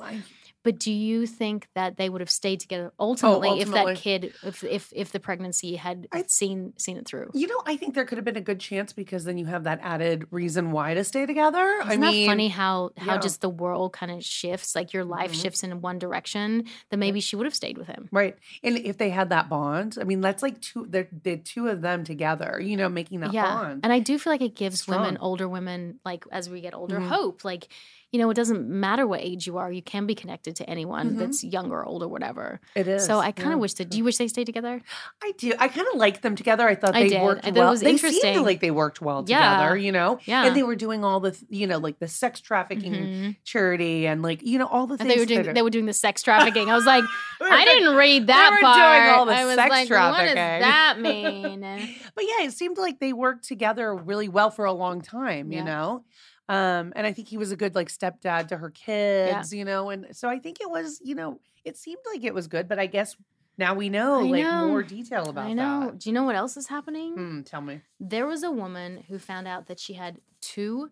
But 0.63 0.80
do 0.80 0.92
you 0.94 1.27
think 1.27 1.68
that 1.75 1.98
they 1.98 2.10
would 2.10 2.21
have 2.21 2.30
stayed 2.30 2.62
together 2.62 2.94
ultimately, 3.00 3.60
if 3.60 3.68
Oh, 3.68 3.71
ultimately. 3.71 3.94
that 3.95 4.00
kid, 4.01 4.33
if 4.44 4.63
if 4.63 4.92
if 4.95 5.12
the 5.12 5.19
pregnancy 5.19 5.75
had 5.75 6.07
I- 6.12 6.24
seen 6.27 6.74
seen 6.77 6.98
it 6.98 7.06
through? 7.06 7.31
You 7.33 7.48
know, 7.48 7.62
I 7.65 7.75
think 7.75 7.95
there 7.95 8.06
could 8.06 8.18
have 8.18 8.24
been 8.25 8.38
a 8.38 8.42
good 8.42 8.60
chance 8.62 8.94
because 8.94 9.25
then 9.25 9.38
you 9.38 9.45
have 9.48 9.65
that 9.65 9.80
added 9.81 10.25
reason 10.31 10.71
why 10.71 10.94
to 10.94 11.04
stay 11.04 11.25
together. 11.25 11.65
Isn't 11.81 11.92
I 11.92 11.95
that 11.98 12.12
mean, 12.12 12.27
funny 12.30 12.48
how 12.48 12.92
how 12.98 13.13
yeah. 13.15 13.19
just 13.19 13.42
the 13.42 13.50
world 13.50 13.94
kind 13.94 14.12
of 14.12 14.24
shifts, 14.24 14.74
like 14.75 14.94
your 14.94 15.04
life 15.04 15.31
Mhm. 15.33 15.42
shifts 15.42 15.63
in 15.63 15.81
one 15.81 16.00
direction? 16.00 16.65
That 16.89 16.98
maybe 16.98 17.19
she 17.19 17.36
would 17.36 17.45
have 17.45 17.56
stayed 17.56 17.77
with 17.77 17.88
him. 17.88 18.07
Right. 18.12 18.38
And 18.63 18.77
if 18.77 18.98
they 18.98 19.10
had 19.10 19.30
that 19.30 19.50
bond, 19.50 19.98
I 20.00 20.06
mean, 20.06 20.21
that's 20.21 20.42
like 20.42 20.62
two, 20.62 20.86
they're, 20.89 21.10
the 21.24 21.38
two 21.38 21.68
of 21.68 21.81
them 21.81 22.04
together, 22.06 22.60
you 22.62 22.77
know, 22.77 22.88
making 22.88 23.19
that 23.19 23.33
yeah, 23.33 23.54
bond. 23.54 23.81
and 23.83 23.92
I 23.92 24.00
do 24.00 24.18
feel 24.18 24.31
like 24.31 24.42
it 24.42 24.56
gives 24.56 24.88
women, 24.88 25.18
older 25.19 25.50
women, 25.50 26.00
like 26.06 26.24
as 26.31 26.50
we 26.50 26.62
get 26.62 26.74
older, 26.74 27.00
Mhm. 27.00 27.07
hope. 27.07 27.44
Like 27.44 27.68
you 28.13 28.19
know, 28.19 28.30
it 28.30 28.36
doesn't 28.36 28.69
matter 28.69 29.06
what 29.06 29.19
age 29.19 29.45
you 29.45 29.57
are; 29.57 29.69
you 29.69 29.81
can 29.81 30.06
be 30.06 30.15
connected 30.15 30.56
to 30.57 30.69
anyone 30.69 31.15
Mhm. 31.15 31.18
that's 31.18 31.44
young 31.44 31.69
or 31.71 31.83
old 31.86 32.01
or 32.04 32.07
whatever. 32.07 32.62
it 32.75 32.88
is. 32.88 33.06
So 33.06 33.19
I 33.19 33.31
kind 33.33 33.50
of 33.50 33.57
yeah. 33.57 33.62
wish 33.62 33.74
that. 33.74 33.89
Do 33.89 33.98
you 33.98 34.06
wish 34.06 34.18
they 34.18 34.30
stayed 34.30 34.45
together? 34.45 34.81
I 35.21 35.33
do. 35.38 35.51
I 35.60 35.68
kind 35.68 35.88
of 35.92 35.95
liked 36.00 36.21
them 36.21 36.36
together. 36.38 36.65
I 36.68 36.75
thought 36.75 36.95
I 36.95 37.04
they 37.04 37.10
did. 37.10 37.21
worked 37.24 37.42
I 37.45 37.50
thought 37.50 37.57
it 37.57 37.60
well. 37.60 37.71
was 37.71 37.81
they 37.81 37.98
seemed 37.98 38.13
interesting. 38.13 38.44
like 38.45 38.62
they 38.62 38.71
worked 38.71 39.01
well 39.01 39.25
Yeah. 39.27 39.57
together, 39.57 39.77
you 39.77 39.92
know? 39.92 40.19
Yeah. 40.25 40.45
And 40.45 40.56
they 40.56 40.63
were 40.63 40.75
doing 40.75 41.04
all 41.04 41.19
the, 41.19 41.36
you 41.50 41.68
know, 41.68 41.80
like 41.80 42.00
the 42.00 42.07
sex 42.07 42.39
trafficking 42.39 42.94
Mhm. 42.94 43.36
charity 43.44 44.06
and 44.07 44.21
like, 44.21 44.42
you 44.44 44.60
know, 44.60 44.68
all 44.68 44.88
the 44.88 44.98
things. 44.98 45.13
you 45.13 45.19
were 45.19 45.25
doing. 45.25 45.48
are- 45.50 45.54
They 45.54 45.62
were 45.63 45.69
doing 45.69 45.86
the 45.88 45.94
sex 45.94 46.21
trafficking. 46.24 46.69
I 46.69 46.75
was 46.75 46.86
like, 46.86 47.04
I 47.42 47.65
didn't 47.65 47.95
read 47.95 48.27
that 48.27 48.51
were 48.51 48.60
part. 48.62 48.75
doing 48.77 49.15
all 49.15 49.25
the 49.25 49.33
I 49.33 49.45
was 49.45 49.56
sex 49.56 49.69
like, 49.69 49.89
what 49.89 49.95
trafficking. 49.95 50.36
does 50.36 50.62
that 50.62 51.00
mean? 51.00 51.95
But 52.15 52.25
yeah, 52.25 52.45
it 52.45 52.51
seemed 52.54 52.77
like 52.77 53.00
they 53.00 53.12
worked 53.13 53.45
together 53.48 53.95
really 53.95 54.30
well 54.30 54.51
for 54.51 54.65
a 54.65 54.74
long 54.74 55.01
time, 55.01 55.51
you 55.51 55.63
know? 55.63 56.04
Um, 56.49 56.91
and 56.95 57.07
I 57.07 57.13
think 57.13 57.29
he 57.29 57.37
was 57.37 57.51
a 57.51 57.55
good 57.55 57.73
like 57.73 57.89
stepdad 57.89 58.49
to 58.49 58.57
her 58.57 58.69
kids, 58.69 59.53
you 59.53 59.63
know, 59.63 59.89
and 59.89 60.07
so 60.11 60.27
I 60.27 60.39
think 60.39 60.59
it 60.59 60.69
was, 60.69 60.99
you 61.03 61.15
know, 61.15 61.39
it 61.63 61.77
seemed 61.77 62.01
like 62.11 62.23
it 62.23 62.33
was 62.33 62.47
good, 62.47 62.67
but 62.67 62.79
I 62.79 62.85
guess 62.85 63.15
now 63.57 63.73
we 63.75 63.89
know 63.89 64.19
I 64.19 64.23
like 64.23 64.43
know. 64.43 64.67
more 64.67 64.83
detail 64.83 65.29
about 65.29 65.45
I 65.45 65.53
know. 65.53 65.85
that. 65.85 65.99
Do 65.99 66.09
you 66.09 66.13
know 66.13 66.23
what 66.23 66.35
else 66.35 66.57
is 66.57 66.67
happening? 66.67 67.13
Hmm, 67.13 67.41
tell 67.43 67.61
me. 67.61 67.81
There 67.99 68.25
was 68.25 68.43
a 68.43 68.51
woman 68.51 69.03
who 69.07 69.19
found 69.19 69.47
out 69.47 69.67
that 69.67 69.79
she 69.79 69.93
had 69.93 70.17
two 70.41 70.89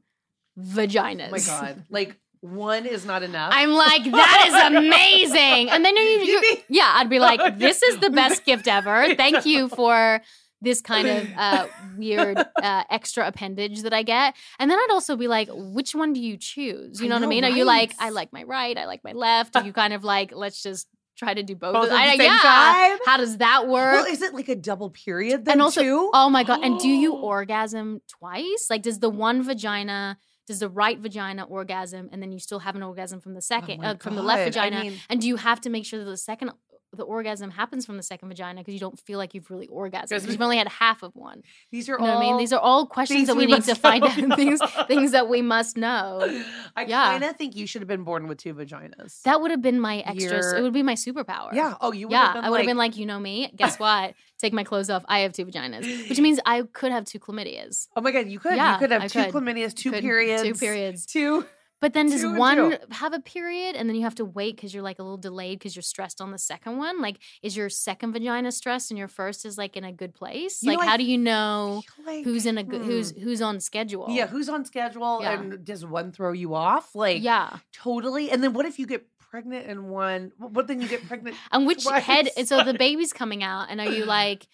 vaginas. 0.58 1.28
Oh 1.28 1.32
my 1.32 1.40
God. 1.40 1.84
Like 1.90 2.18
one 2.42 2.86
is 2.86 3.06
not 3.06 3.24
enough. 3.24 3.52
I'm 3.54 3.72
like, 3.72 4.04
that 4.04 4.44
is 4.48 4.76
amazing. 4.78 5.70
And 5.70 5.84
then 5.84 5.96
you, 5.96 6.04
you 6.04 6.58
yeah, 6.70 6.92
I'd 6.96 7.10
be 7.10 7.20
like, 7.30 7.58
this 7.58 7.82
is 7.84 8.00
the 8.00 8.10
best 8.10 8.46
gift 8.46 8.68
ever. 8.68 9.16
Thank 9.16 9.46
you 9.46 9.70
for 9.70 10.22
this 10.62 10.82
kind 10.82 11.08
of 11.08 11.28
uh, 11.38 11.68
weird 11.98 12.38
uh, 12.38 12.84
extra 12.90 13.28
appendage 13.28 13.82
that 13.82 13.94
I 13.94 14.04
get. 14.04 14.36
And 14.60 14.70
then 14.70 14.78
I'd 14.78 14.92
also 14.92 15.16
be 15.16 15.28
like, 15.28 15.50
which 15.52 15.96
one 15.96 16.14
do 16.14 16.20
you 16.20 16.38
choose? 16.38 17.00
You 17.00 17.08
I 17.08 17.10
know 17.10 17.16
what 17.16 17.22
I 17.22 17.26
know, 17.26 17.30
mean? 17.30 17.46
Are 17.46 17.50
you 17.50 17.66
like. 17.66 17.94
I 18.00 18.10
like 18.10 18.32
my 18.32 18.44
right, 18.44 18.78
I 18.78 18.86
like 18.86 19.04
my 19.04 19.14
left? 19.14 19.56
Are 19.56 19.66
you 19.66 19.74
kind 19.74 19.94
of 19.94 20.04
like, 20.04 20.32
let's 20.34 20.62
just 20.62 20.88
try 21.18 21.34
to 21.34 21.44
do 21.44 21.56
both? 21.56 21.74
Both 21.74 21.86
at 21.86 21.90
the 21.90 21.96
I- 21.96 22.18
same 22.18 22.22
yeah. 22.22 22.40
time? 22.42 23.00
How 23.06 23.18
does 23.18 23.38
that 23.38 23.68
work? 23.68 23.94
well, 23.94 24.06
is 24.06 24.22
it 24.22 24.34
like 24.34 24.50
a 24.50 24.56
double 24.56 24.90
period 24.92 25.46
then 25.46 25.54
and 25.54 25.62
also, 25.62 25.82
too? 25.82 26.10
oh 26.14 26.30
my 26.30 26.44
god! 26.44 26.62
And 26.64 26.80
do 26.80 26.88
you 26.88 27.16
orgasm 27.16 28.02
twice? 28.08 28.68
Like, 28.70 28.84
does 28.84 29.00
the 29.00 29.10
one 29.10 29.44
vagina, 29.44 30.18
does 30.48 30.60
the 30.60 30.70
right 30.70 31.00
vagina 31.00 31.44
orgasm, 31.44 32.10
and 32.12 32.22
then 32.22 32.32
you 32.32 32.40
still 32.40 32.60
have 32.60 32.76
an 32.76 32.84
orgasm 32.84 33.20
from 33.20 33.34
the 33.34 33.42
second, 33.42 33.82
Oh 33.84 33.90
uh, 33.90 33.96
from 33.98 34.16
the 34.16 34.22
left 34.24 34.54
God, 34.54 34.62
I 34.62 34.70
vagina? 34.70 34.84
mean- 34.92 35.00
and 35.10 35.22
do 35.22 35.28
you 35.28 35.36
have 35.38 35.60
to 35.62 35.70
make 35.70 35.86
sure 35.86 36.00
that 36.00 36.06
the 36.10 36.18
second, 36.18 36.52
the 36.94 37.04
orgasm 37.04 37.50
happens 37.52 37.86
from 37.86 37.98
the 37.98 38.04
second 38.04 38.28
vagina 38.30 38.60
because 38.62 38.74
you 38.74 38.80
don't 38.80 39.00
feel 39.00 39.18
like 39.18 39.34
you've 39.34 39.50
really 39.50 39.68
orgasmed 39.68 40.10
because 40.10 40.28
you've 40.28 40.42
only 40.42 40.58
had 40.58 40.68
half 40.68 41.04
of 41.04 41.16
one? 41.16 41.42
These 41.72 41.88
are 41.90 41.94
You 41.94 42.06
know 42.06 42.12
all 42.12 42.18
I 42.18 42.22
mean? 42.22 42.38
These 42.38 42.52
are 42.54 42.60
all 42.60 42.86
questions 42.86 43.28
that 43.28 43.36
we, 43.36 43.46
we 43.48 43.54
need 43.54 43.64
to 43.64 43.76
find 43.76 44.04
out. 44.04 44.14
things, 44.36 44.60
things 44.88 45.12
that 45.12 45.30
we 45.30 45.42
must 45.42 45.78
know. 45.78 46.20
I 46.76 46.84
Yeah. 46.84 47.12
kind 47.12 47.24
of 47.24 47.36
think 47.38 47.56
you 47.56 47.66
should 47.66 47.82
have 47.82 47.88
been 47.88 48.04
born 48.04 48.28
with 48.28 48.38
two 48.40 48.54
vaginas. 48.54 49.22
That 49.24 49.42
would 49.42 49.52
have 49.52 49.62
been 49.62 49.80
my 49.80 50.00
extra. 50.00 50.58
It 50.60 50.62
would 50.62 50.74
be 50.74 50.84
my 50.84 50.96
superpower. 50.96 51.54
yeah. 51.54 51.76
Oh, 51.80 51.92
you 51.94 52.08
would 52.08 52.12
yeah, 52.14 52.26
have 52.26 52.34
been 52.36 52.44
I 52.46 52.50
would 52.50 52.58
have 52.58 52.66
like, 52.66 52.70
been 52.72 52.78
like, 52.78 52.98
you 52.98 53.06
know 53.06 53.20
me. 53.20 53.52
Guess 53.56 53.80
what? 53.80 54.14
Take 54.40 54.54
my 54.54 54.64
clothes 54.64 54.90
off. 54.90 55.06
I 55.08 55.20
have 55.20 55.34
two 55.34 55.46
vaginas, 55.46 56.10
which 56.10 56.20
means 56.28 56.40
I 56.46 56.64
could 56.74 56.92
have 56.92 57.06
two 57.06 57.20
chlamydias. 57.20 57.88
oh 57.96 58.02
my 58.02 58.12
god, 58.12 58.28
you 58.28 58.40
could. 58.40 58.56
Yeah, 58.56 58.74
you 58.74 58.80
could 58.80 58.92
have 58.92 59.04
I 59.04 59.08
two 59.08 59.24
could. 59.26 59.34
chlamydias, 59.34 59.74
two 59.76 59.92
Could- 59.92 60.02
periods, 60.02 60.44
Two 60.44 60.54
periods. 60.56 61.06
two. 61.06 61.46
But 61.82 61.94
then 61.94 62.10
does 62.10 62.22
Two 62.22 62.36
one 62.36 62.78
have 62.92 63.14
a 63.14 63.20
period 63.20 63.76
and 63.76 63.90
then 63.90 63.96
you 63.96 64.04
have 64.04 64.16
to 64.16 64.26
wait 64.26 64.56
because 64.56 64.72
you're 64.74 64.84
like 64.84 65.00
a 65.00 65.04
little 65.04 65.18
delayed 65.18 65.58
because 65.58 65.76
you're 65.76 65.82
stressed 65.84 66.22
on 66.22 66.32
the 66.32 66.38
second 66.38 66.78
one? 66.78 67.02
Like, 67.02 67.18
is 67.42 67.58
your 67.58 67.70
second 67.70 68.14
vagina 68.14 68.52
stressed 68.52 68.92
and 68.92 68.98
your 68.98 69.08
first 69.08 69.46
is 69.46 69.58
like 69.58 69.76
in 69.76 69.84
a 69.84 69.92
good 69.92 70.14
place? 70.14 70.62
You 70.62 70.72
know, 70.72 70.78
like, 70.78 70.88
I 70.88 70.92
how 70.92 70.98
do 70.98 71.04
you 71.04 71.18
know 71.18 71.82
like- 72.06 72.24
who's 72.24 72.46
in 72.46 72.60
a 72.60 72.64
good 72.64 72.84
who's 72.84 73.12
hmm. 73.12 73.22
who's 73.22 73.42
on 73.42 73.60
schedule? 73.60 74.06
Yeah, 74.10 74.28
who's 74.28 74.48
on 74.48 74.64
schedule 74.64 75.20
Yeah. 75.22 75.40
and 75.40 75.66
does 75.66 75.84
one 75.84 76.12
throw 76.12 76.32
you 76.32 76.54
off? 76.54 76.94
Like, 76.94 77.24
yeah. 77.24 77.58
totally. 77.74 78.30
And 78.30 78.44
then 78.44 78.54
what 78.54 78.66
if 78.68 78.78
you 78.78 78.86
get 78.86 79.08
pregnant 79.18 79.66
in 79.66 79.90
one? 79.90 80.34
But 80.40 80.68
then 80.68 80.82
you 80.82 80.88
get 80.88 81.08
pregnant. 81.08 81.36
And 81.52 81.66
which 81.66 81.84
head? 81.88 82.26
twice? 82.26 82.34
And 82.38 82.48
so 82.48 82.64
the 82.64 82.76
baby's 82.76 83.12
coming 83.12 83.44
out, 83.44 83.68
and 83.70 83.82
are 83.82 83.90
you 83.90 84.06
like, 84.20 84.48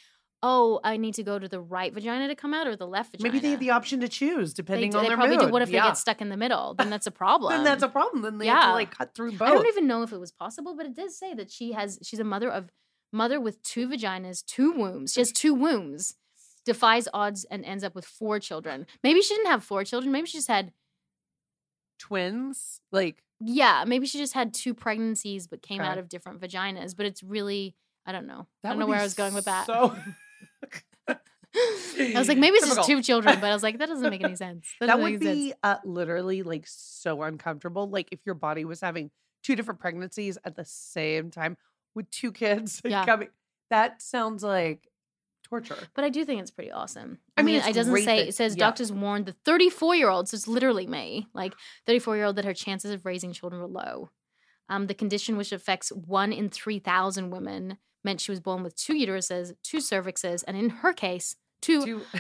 oh, 0.44 0.80
I 0.84 0.98
need 0.98 1.16
to 1.16 1.24
go 1.24 1.40
to 1.40 1.48
the 1.48 1.60
right 1.60 1.94
vagina 1.94 2.28
to 2.28 2.36
come 2.36 2.54
out 2.54 2.68
or 2.68 2.76
the 2.76 2.88
left 2.88 3.12
vagina? 3.12 3.30
Maybe 3.32 3.40
they 3.40 3.52
have 3.52 3.60
the 3.60 3.72
option 3.72 4.00
to 4.02 4.08
choose 4.08 4.54
depending 4.54 4.96
on 4.96 5.04
they 5.04 5.10
their 5.10 5.18
probably 5.18 5.38
mood. 5.38 5.48
do. 5.48 5.52
What 5.52 5.62
if 5.62 5.70
yeah. 5.70 5.82
they 5.84 5.88
get 5.90 5.98
stuck 5.98 6.22
in 6.22 6.30
the 6.30 6.38
middle? 6.38 6.74
Then 6.76 6.90
that's 6.90 7.08
a 7.08 7.12
problem. 7.12 7.52
Then 7.58 7.64
that's 7.64 7.84
a 7.84 7.88
problem. 7.90 8.22
Then 8.22 8.38
they 8.38 8.48
have 8.48 8.64
Yeah. 8.64 8.68
to 8.68 8.74
like 8.74 8.92
cut 8.92 9.14
through 9.16 9.34
both. 9.34 9.50
I 9.50 9.52
don't 9.52 9.68
even 9.68 9.88
know 9.88 10.04
if 10.04 10.12
it 10.12 10.20
was 10.20 10.32
possible, 10.32 10.76
but 10.76 10.86
it 10.86 10.96
does 10.96 11.18
say 11.18 11.34
that 11.34 11.50
she 11.52 11.72
has 11.72 12.00
she's 12.04 12.20
a 12.20 12.24
mother 12.24 12.50
of 12.52 12.72
mother 13.12 13.40
with 13.40 13.62
two 13.64 13.88
vaginas, 13.88 14.46
two 14.46 14.72
wombs. 14.72 15.14
She 15.14 15.22
has 15.22 15.32
two 15.32 15.54
wombs. 15.54 16.16
Defies 16.66 17.08
odds 17.14 17.46
and 17.46 17.64
ends 17.64 17.84
up 17.84 17.96
with 17.96 18.06
four 18.06 18.40
children. 18.40 18.86
Maybe 19.02 19.22
she 19.22 19.34
didn't 19.36 19.52
have 19.52 19.64
four 19.64 19.86
children. 19.86 20.12
Maybe 20.12 20.28
she 20.28 20.38
just 20.38 20.50
had 20.50 20.74
Twins, 22.00 22.82
like 22.92 23.24
yeah, 23.40 23.86
maybe 23.88 24.06
she 24.08 24.18
just 24.18 24.34
had 24.34 24.54
two 24.54 24.74
pregnancies 24.74 25.48
but 25.48 25.62
came 25.62 25.82
out 25.82 25.98
of 25.98 26.10
different 26.10 26.42
vaginas. 26.42 26.96
But 26.96 27.06
it's 27.06 27.24
really 27.24 27.76
I 28.06 28.12
don't 28.12 28.28
know. 28.28 28.48
that 28.64 28.70
I 28.70 28.72
don't 28.72 28.80
know 28.80 28.88
where 28.88 29.00
I 29.00 29.04
was 29.04 29.14
going 29.14 29.34
with 29.34 29.46
that. 29.46 29.66
So 29.66 29.96
I 31.10 32.14
was 32.16 32.28
like, 32.28 32.38
maybe 32.38 32.58
it's 32.58 32.68
just 32.68 32.88
two 32.88 33.02
children, 33.02 33.40
but 33.40 33.50
I 33.50 33.54
was 33.54 33.64
like, 33.64 33.80
that 33.80 33.88
doesn't 33.90 34.10
make 34.10 34.24
any 34.24 34.36
sense. 34.48 34.68
That, 34.80 34.88
that 34.88 35.00
would 35.00 35.20
be 35.20 35.54
uh, 35.64 35.78
literally 35.86 36.44
like 36.44 36.66
so 36.68 37.24
uncomfortable. 37.24 37.90
Like 37.90 38.10
if 38.12 38.20
your 38.26 38.36
body 38.36 38.66
was 38.66 38.82
having 38.82 39.10
two 39.44 39.56
different 39.56 39.80
pregnancies 39.80 40.38
at 40.44 40.56
the 40.56 40.66
same 40.66 41.32
time 41.32 41.58
with 41.96 42.10
two 42.12 42.32
kids 42.32 42.82
Yeah. 42.86 43.06
coming. 43.06 43.30
That 43.70 44.02
sounds 44.02 44.44
like 44.44 44.88
torture. 45.44 45.78
But 45.96 46.04
I 46.04 46.10
do 46.10 46.26
think 46.26 46.42
it's 46.42 46.52
pretty 46.52 46.72
awesome. 46.72 47.20
I 47.36 47.42
I, 47.42 47.44
mean, 47.44 47.60
mean, 47.60 47.68
it 47.70 47.74
doesn't 47.74 47.96
say 47.98 48.06
that- 48.06 48.28
it 48.30 48.36
says 48.36 48.56
yeah. 48.56 48.66
doctors 48.66 48.92
warned 48.92 49.26
the 49.26 49.36
34 49.46 49.96
year 49.96 50.10
old, 50.10 50.30
so 50.30 50.36
it's 50.36 50.48
literally 50.48 50.86
me, 50.86 51.28
like 51.34 51.54
34 51.88 52.18
year 52.18 52.26
old, 52.26 52.36
that 52.36 52.46
her 52.46 52.54
chances 52.54 52.92
of 52.92 53.06
raising 53.06 53.32
children 53.34 53.62
were 53.62 53.68
low. 53.68 54.10
Um, 54.70 54.88
the 54.88 54.94
condition, 54.94 55.38
which 55.38 55.54
affects 55.54 55.90
one 55.94 56.34
in 56.34 56.50
3,000 56.50 57.30
women, 57.30 57.78
meant 58.08 58.20
she 58.22 58.32
was 58.32 58.40
born 58.40 58.64
with 58.64 58.76
two 58.76 58.94
uteruses, 58.94 59.54
two 59.64 59.78
cervixes, 59.78 60.44
and 60.48 60.58
in 60.58 60.70
her 60.82 60.94
case, 60.94 61.36
two, 61.62 61.84
Two- 61.86 62.02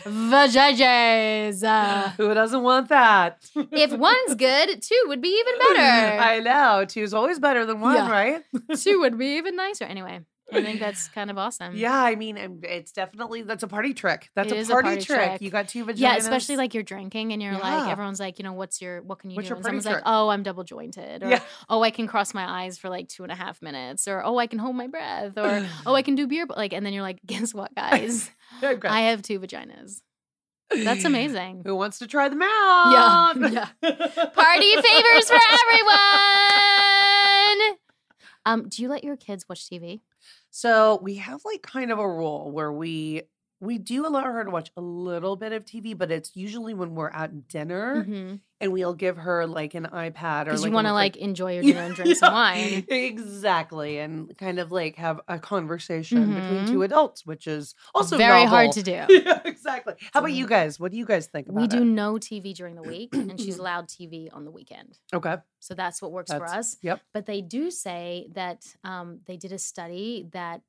vaginas. 0.51 1.63
Uh, 1.63 2.09
Who 2.17 2.33
doesn't 2.33 2.61
want 2.63 2.89
that? 2.89 3.43
if 3.55 3.91
one's 3.93 4.35
good, 4.35 4.81
two 4.81 5.03
would 5.07 5.21
be 5.21 5.29
even 5.29 5.53
better. 5.59 6.21
I 6.21 6.39
know. 6.39 6.85
Two's 6.85 7.13
always 7.13 7.39
better 7.39 7.65
than 7.65 7.79
one, 7.81 7.95
Yeah. 7.95 8.11
right? 8.11 8.43
two 8.77 8.99
would 8.99 9.17
be 9.17 9.37
even 9.37 9.55
nicer. 9.55 9.85
Anyway, 9.85 10.19
I 10.51 10.61
think 10.63 10.79
that's 10.81 11.09
kind 11.09 11.29
of 11.29 11.37
awesome. 11.37 11.75
Yeah, 11.75 11.93
I 11.93 12.15
mean, 12.15 12.59
it's 12.63 12.91
definitely 12.91 13.41
that's 13.41 13.63
a 13.63 13.67
party 13.67 13.93
trick. 13.93 14.29
That's 14.35 14.51
a 14.51 14.55
is 14.55 14.69
a 14.69 14.73
party, 14.73 14.87
party 14.89 15.01
trick. 15.03 15.29
trick. 15.29 15.41
You 15.41 15.49
got 15.49 15.67
two 15.67 15.85
vaginas. 15.85 15.97
Yeah, 15.99 16.15
especially 16.15 16.55
like 16.55 16.73
you're 16.73 16.83
drinking 16.83 17.33
and 17.33 17.41
you're 17.41 17.53
like, 17.57 17.89
everyone's 17.89 18.19
like, 18.19 18.39
you 18.39 18.43
know, 18.43 18.53
what's 18.53 18.81
your, 18.81 19.01
what 19.01 19.19
can 19.19 19.29
you 19.29 19.35
What's 19.35 19.47
do? 19.47 19.49
your 19.49 19.57
And 19.57 19.63
party 19.65 19.81
someone's 19.81 19.95
like, 19.97 20.03
oh, 20.05 20.29
I'm 20.29 20.43
double 20.43 20.63
jointed. 20.63 21.23
Or, 21.23 21.29
Yeah. 21.29 21.41
oh, 21.69 21.83
I 21.83 21.91
can 21.91 22.07
cross 22.07 22.33
my 22.33 22.63
eyes 22.63 22.77
for 22.77 22.89
like 22.89 23.09
two 23.09 23.23
and 23.23 23.31
a 23.31 23.35
half 23.35 23.61
minutes. 23.61 24.07
Or, 24.07 24.23
oh, 24.23 24.37
I 24.37 24.47
can 24.47 24.59
hold 24.59 24.75
my 24.75 24.87
breath. 24.87 25.33
Or, 25.37 25.65
oh, 25.85 25.93
I 25.95 26.01
can 26.01 26.15
do 26.15 26.27
beer. 26.27 26.45
But 26.45 26.57
like, 26.57 26.71
and 26.73 26.85
then 26.85 26.93
you're 26.93 27.01
like, 27.03 27.19
guess 27.25 27.53
what, 27.53 27.73
guys? 27.75 28.29
Okay. 28.63 28.87
I 28.87 29.01
have 29.09 29.21
two 29.21 29.39
vaginas. 29.39 30.01
That's 30.69 31.05
amazing. 31.05 31.63
Who 31.65 31.75
wants 31.75 31.99
to 31.99 32.07
try 32.07 32.27
them 32.29 32.41
out? 32.41 33.35
Yeah, 33.41 33.61
out? 33.61 34.33
Party 34.33 34.75
favors 34.75 35.29
for 35.29 35.39
everyone. 36.67 37.77
Um, 38.45 38.67
do 38.69 38.81
you 38.81 38.89
let 38.89 39.03
your 39.03 39.15
kids 39.17 39.47
watch 39.49 39.69
TV? 39.69 40.01
So 40.57 40.97
we 41.03 41.17
have 41.17 41.45
like 41.45 41.61
kind 41.61 41.91
of 41.91 41.99
a 41.99 42.09
rule 42.09 42.49
where 42.51 42.71
we 42.73 43.21
we 43.59 43.77
do 43.79 44.05
allow 44.05 44.21
her 44.23 44.43
to 44.43 44.51
watch 44.51 44.71
a 44.77 44.81
little 44.81 45.35
bit 45.35 45.51
of 45.51 45.65
TV, 45.65 45.97
but 45.97 46.11
it's 46.11 46.35
usually 46.35 46.73
when 46.75 46.93
we're 46.95 47.09
at 47.09 47.47
dinner 47.47 48.03
Because 48.03 48.39
and 48.59 48.71
we'll 48.73 48.93
give 48.95 49.17
her 49.17 49.45
like 49.45 49.75
an 49.75 49.87
iPad 49.93 50.47
or 50.47 50.53
like 50.57 50.65
you 50.65 50.71
want 50.71 50.87
to 50.87 50.93
like 50.93 51.15
enjoy 51.17 51.53
your 51.53 51.63
dinner 51.63 51.81
and 51.81 51.95
drink 51.95 52.15
some 52.17 52.33
wine. 52.33 52.85
Exactly. 52.89 53.99
And 53.99 54.35
kind 54.37 54.59
of 54.59 54.71
like 54.71 54.95
have 54.95 55.21
a 55.27 55.37
conversation 55.39 56.33
between 56.33 56.65
Mhm. 56.65 56.67
two 56.67 56.83
adults, 56.83 57.25
which 57.25 57.45
is 57.47 57.75
also 57.93 58.17
very 58.17 58.45
hard 58.45 58.71
to 58.73 58.83
do. 58.83 58.91
yeah, 59.09 59.41
exactly. 59.45 59.93
How 60.13 60.19
about 60.21 60.33
you 60.33 60.47
guys? 60.47 60.79
What 60.79 60.91
do 60.91 60.97
you 60.97 61.05
guys 61.05 61.27
think 61.27 61.47
about 61.49 61.61
We 61.61 61.67
do 61.67 61.77
it? 61.81 61.85
no 61.85 62.15
TV 62.15 62.53
during 62.55 62.75
the 62.75 62.83
week, 62.83 63.13
and 63.13 63.39
she's 63.39 63.57
allowed 63.63 63.87
TV 63.87 64.29
on 64.33 64.45
the 64.45 64.51
weekend. 64.51 64.97
Okay. 65.13 65.35
So 65.59 65.73
that's 65.73 66.01
what 66.01 66.11
works 66.11 66.31
for 66.31 66.45
us. 66.45 66.77
Yep. 66.81 67.01
But 67.13 67.25
they 67.25 67.41
do 67.41 67.69
say 67.71 68.29
that 68.33 68.63
um, 68.83 69.19
they 69.25 69.37
did 69.37 69.51
a 69.51 69.59
study 69.59 70.29
that 70.33 70.61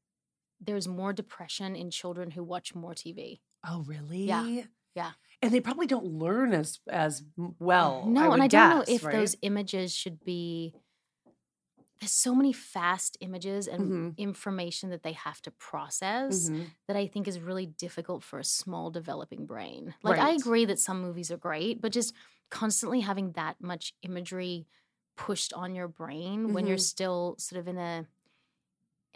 there's 0.61 0.89
more 0.89 1.13
depression 1.13 1.77
in 1.77 1.91
children 1.91 2.33
who 2.33 2.45
watch 2.45 2.75
more 2.75 2.95
TV. 2.95 3.43
Oh, 3.67 3.83
really? 3.83 4.27
yeah. 4.27 4.47
Yeah. 4.95 5.13
And 5.43 5.53
they 5.55 5.61
probably 5.61 5.87
don't 5.87 6.07
learn 6.07 6.53
as 6.55 6.81
as 6.89 7.23
well. 7.37 8.15
no, 8.15 8.33
I 8.33 8.33
and 8.33 8.43
I 8.43 8.49
don't 8.49 8.69
know 8.69 8.85
if 8.87 9.03
right? 9.05 9.11
those 9.11 9.37
images 9.43 9.95
should 9.95 10.25
be. 10.25 10.77
There's 12.01 12.13
so 12.13 12.35
many 12.35 12.53
fast 12.53 13.17
images 13.21 13.67
and 13.67 13.93
Mhm. 13.93 14.17
information 14.17 14.91
that 14.91 15.03
they 15.03 15.13
have 15.13 15.43
to 15.43 15.51
process 15.51 16.51
Mhm. 16.51 16.77
that 16.87 16.97
I 16.97 17.09
think 17.09 17.27
is 17.27 17.41
really 17.41 17.67
difficult 17.67 18.23
for 18.23 18.39
a 18.39 18.45
small 18.45 18.91
developing 18.91 19.47
brain. 19.47 19.95
Like 20.03 20.19
I 20.19 20.31
agree 20.31 20.65
that 20.67 20.79
some 20.79 21.01
movies 21.01 21.33
are 21.33 21.37
great, 21.37 21.81
but 21.81 21.91
just 21.93 22.15
constantly 22.51 23.01
having 23.01 23.33
that 23.33 23.61
much 23.61 23.95
imagery 24.03 24.69
pushed 25.17 25.53
on 25.53 25.75
your 25.75 25.89
brain 25.89 26.53
when 26.53 26.67
you're 26.67 26.77
Mhm. 26.77 26.79
still 26.79 27.35
sort 27.39 27.59
of 27.59 27.67
in 27.67 27.79
a 27.79 28.07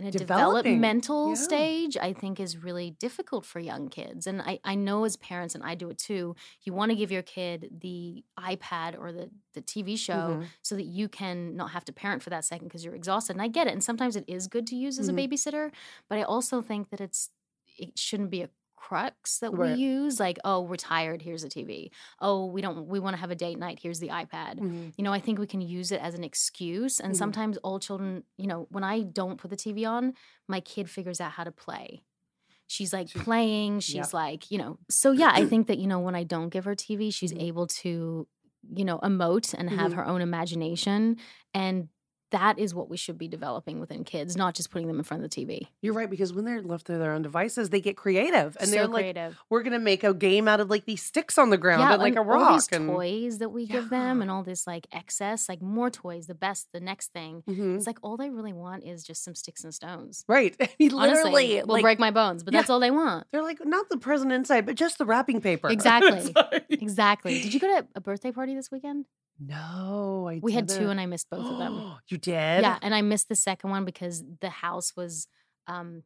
in 0.03 0.09
a 0.09 0.11
Developing, 0.11 0.81
developmental 0.81 1.29
yeah. 1.31 1.35
stage, 1.35 1.97
I 1.97 2.13
think 2.13 2.41
is 2.41 2.57
really 2.57 2.91
difficult 2.91 3.45
for 3.45 3.61
young 3.61 3.89
kids. 3.89 4.27
And 4.27 4.43
I, 4.43 4.59
I 4.65 4.75
know 4.75 5.05
as 5.05 5.17
parents, 5.17 5.55
and 5.55 5.65
I 5.65 5.75
do 5.75 5.89
it 5.91 5.99
too, 5.99 6.37
you 6.63 6.73
want 6.73 6.91
to 6.91 6.97
give 6.97 7.11
your 7.13 7.23
kid 7.23 7.79
the 7.81 8.25
iPad 8.39 8.99
or 8.99 9.13
the, 9.13 9.31
the 9.55 9.63
TV 9.63 9.97
show 9.97 10.39
Mhm. 10.41 10.47
so 10.63 10.75
that 10.77 10.85
you 10.85 11.09
can 11.09 11.57
not 11.57 11.71
have 11.71 11.85
to 11.87 11.93
parent 11.93 12.23
for 12.23 12.31
that 12.31 12.45
second 12.45 12.69
because 12.69 12.85
you're 12.85 12.95
exhausted. 12.95 13.33
And 13.35 13.43
I 13.43 13.49
get 13.49 13.67
it. 13.67 13.73
And 13.73 13.83
sometimes 13.85 14.17
it 14.17 14.25
is 14.29 14.47
good 14.49 14.67
to 14.69 14.77
use 14.77 14.99
as 14.99 15.09
Mhm. 15.09 15.13
a 15.25 15.29
babysitter, 15.29 15.73
but 16.09 16.19
I 16.19 16.23
also 16.23 16.61
think 16.63 16.91
that 16.91 17.01
it's 17.01 17.31
it 17.79 17.99
shouldn't 17.99 18.31
be 18.31 18.43
a 18.43 18.51
crux 18.87 19.39
that 19.41 19.53
Right. 19.53 19.79
we 19.79 19.83
use. 19.93 20.15
Like, 20.27 20.39
oh, 20.45 20.61
we're 20.69 20.77
tired, 20.77 21.23
here's 21.23 21.45
a 21.45 21.49
TV. 21.49 21.91
Oh, 22.21 22.47
we 22.55 22.61
don't 22.65 22.87
we 22.93 22.99
want 23.05 23.15
to 23.17 23.21
have 23.21 23.31
a 23.31 23.41
date 23.45 23.59
night, 23.59 23.79
here's 23.83 24.01
the 24.01 24.09
iPad. 24.23 24.55
Mhm. 24.61 24.93
You 24.97 25.05
know, 25.05 25.13
I 25.13 25.21
think 25.21 25.39
we 25.39 25.47
can 25.55 25.61
use 25.61 25.93
it 25.93 26.01
as 26.09 26.15
an 26.15 26.25
excuse. 26.25 26.95
And 27.01 27.13
Mhm. 27.13 27.19
sometimes 27.23 27.57
all 27.59 27.79
children, 27.79 28.25
you 28.43 28.47
know, 28.51 28.67
when 28.71 28.85
I 28.85 29.03
don't 29.21 29.39
put 29.41 29.51
the 29.51 29.57
TV 29.65 29.85
on, 29.97 30.15
my 30.49 30.61
kid 30.61 30.91
figures 30.91 31.21
out 31.21 31.33
how 31.33 31.45
to 31.45 31.53
play. 31.53 32.05
She's 32.67 32.93
like 32.93 33.13
playing. 33.15 33.81
She's 33.81 34.13
like, 34.15 34.51
you 34.51 34.59
know. 34.59 34.79
So 34.91 35.13
yeah, 35.13 35.31
I 35.33 35.45
think 35.51 35.67
that 35.69 35.79
you 35.79 35.87
know 35.87 36.01
when 36.01 36.15
I 36.15 36.25
don't 36.25 36.51
give 36.51 36.65
her 36.65 36.75
TV, 36.75 37.11
she's 37.13 37.33
Mhm. 37.33 37.43
able 37.49 37.67
to, 37.83 38.27
you 38.81 38.85
know, 38.85 38.99
emote 39.01 39.55
and 39.55 39.69
have 39.71 39.93
Mhm. 39.93 39.97
her 39.97 40.07
own 40.07 40.21
imagination, 40.23 41.17
and 41.55 41.89
that 42.33 42.59
is 42.59 42.75
what 42.75 42.91
we 42.91 42.97
should 42.97 43.17
be 43.17 43.29
developing 43.29 43.81
within 43.81 44.05
kids, 44.05 44.37
not 44.37 44.55
just 44.55 44.71
putting 44.71 44.89
them 44.89 44.99
in 44.99 45.05
front 45.05 45.23
of 45.25 45.31
the 45.31 45.35
TV. 45.47 45.69
You're 45.81 45.95
right 45.95 46.11
because 46.11 46.33
when 46.33 46.45
they're 46.45 46.61
left 46.63 46.87
to 46.89 46.99
their 46.99 47.13
own 47.13 47.23
devices, 47.23 47.71
they 47.71 47.81
get 47.81 47.97
creative 47.97 48.57
and 48.61 48.69
so 48.69 48.75
they're 48.75 48.87
like, 48.87 49.03
creative. 49.05 49.39
"We're 49.49 49.63
gonna 49.63 49.79
make 49.79 50.03
a 50.05 50.13
game 50.13 50.49
out 50.49 50.61
of 50.61 50.69
like 50.69 50.85
these 50.85 51.03
sticks 51.03 51.39
on 51.39 51.51
the 51.51 51.57
ground 51.59 51.83
and 51.83 52.03
like 52.03 52.17
a 52.17 52.19
all 52.19 52.25
rock." 52.25 52.53
these 52.55 52.69
and 52.73 52.89
toys 52.89 53.39
that 53.39 53.51
we 53.51 53.67
give 53.67 53.89
them, 53.91 54.21
and 54.21 54.31
all 54.31 54.43
this 54.43 54.67
like 54.67 54.87
excess, 54.93 55.49
like 55.49 55.63
more 55.63 55.89
toys, 55.91 56.27
the 56.27 56.35
best, 56.35 56.69
the 56.73 56.81
next 56.81 57.13
thing. 57.13 57.43
Mhm. 57.49 57.77
It's 57.77 57.87
like 57.87 57.99
all 58.03 58.17
they 58.17 58.31
really 58.31 58.53
want 58.53 58.85
is 58.85 59.05
just 59.05 59.23
some 59.25 59.35
sticks 59.35 59.63
and 59.65 59.73
stones. 59.75 60.25
right, 60.29 60.57
I 60.61 60.69
mean, 60.79 60.93
Honestly, 60.95 61.23
literally, 61.31 61.61
will 61.63 61.67
like 61.75 61.83
break 61.83 61.99
my 61.99 62.11
bones, 62.11 62.43
but 62.43 62.53
Yeah. 62.55 62.61
that's 62.61 62.71
all 62.71 62.81
they 62.81 62.91
want. 62.91 63.27
they're 63.33 63.43
like 63.43 63.65
not 63.65 63.89
the 63.89 63.99
present 63.99 64.33
inside, 64.33 64.67
but 64.67 64.75
just 64.77 64.99
the 64.99 65.05
wrapping 65.07 65.41
paper. 65.41 65.69
Exactly. 65.83 66.33
Like- 66.35 66.65
Exactly. 66.71 67.41
Did 67.43 67.53
you 67.55 67.61
go 67.61 67.69
to 67.69 67.87
a 67.95 68.01
birthday 68.01 68.33
party 68.33 68.55
this 68.55 68.71
weekend? 68.71 69.05
No, 69.47 70.29
I 70.31 70.41
We 70.43 70.53
had 70.53 70.69
two, 70.69 70.89
and 70.91 71.01
I 71.01 71.07
missed 71.07 71.29
both 71.31 71.47
of 71.47 71.59
them. 71.59 71.95
you 72.09 72.19
did? 72.19 72.63
Yeah, 72.63 72.79
and 72.83 72.95
I 72.95 73.03
missed 73.03 73.29
the 73.29 73.35
second 73.37 73.71
one 73.71 73.85
because 73.85 74.23
the 74.41 74.51
house 74.51 74.95
was 74.97 75.29
um 75.67 76.03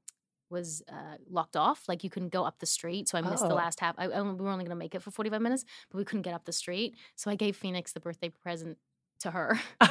was 0.48 0.82
uh, 0.90 1.16
locked 1.28 1.56
off. 1.56 1.84
Like 1.88 2.04
you 2.04 2.10
couldn't 2.10 2.32
go 2.32 2.44
up 2.44 2.58
the 2.60 2.66
street, 2.66 3.08
so 3.08 3.18
I 3.18 3.20
missed 3.20 3.42
the 3.42 3.50
Oh. 3.52 3.56
last 3.56 3.80
half. 3.80 3.96
I, 3.98 4.04
I, 4.04 4.22
we 4.22 4.32
were 4.34 4.48
only 4.50 4.64
going 4.64 4.70
to 4.70 4.76
make 4.76 4.94
it 4.94 5.02
for 5.02 5.10
forty 5.10 5.28
five 5.30 5.42
minutes, 5.42 5.64
but 5.90 5.98
we 5.98 6.04
couldn't 6.04 6.22
get 6.22 6.34
up 6.34 6.44
the 6.44 6.52
street. 6.52 6.94
So 7.16 7.30
I 7.30 7.34
gave 7.34 7.56
Phoenix 7.56 7.92
the 7.92 8.00
birthday 8.00 8.28
present 8.28 8.78
to 9.20 9.30
her. 9.32 9.58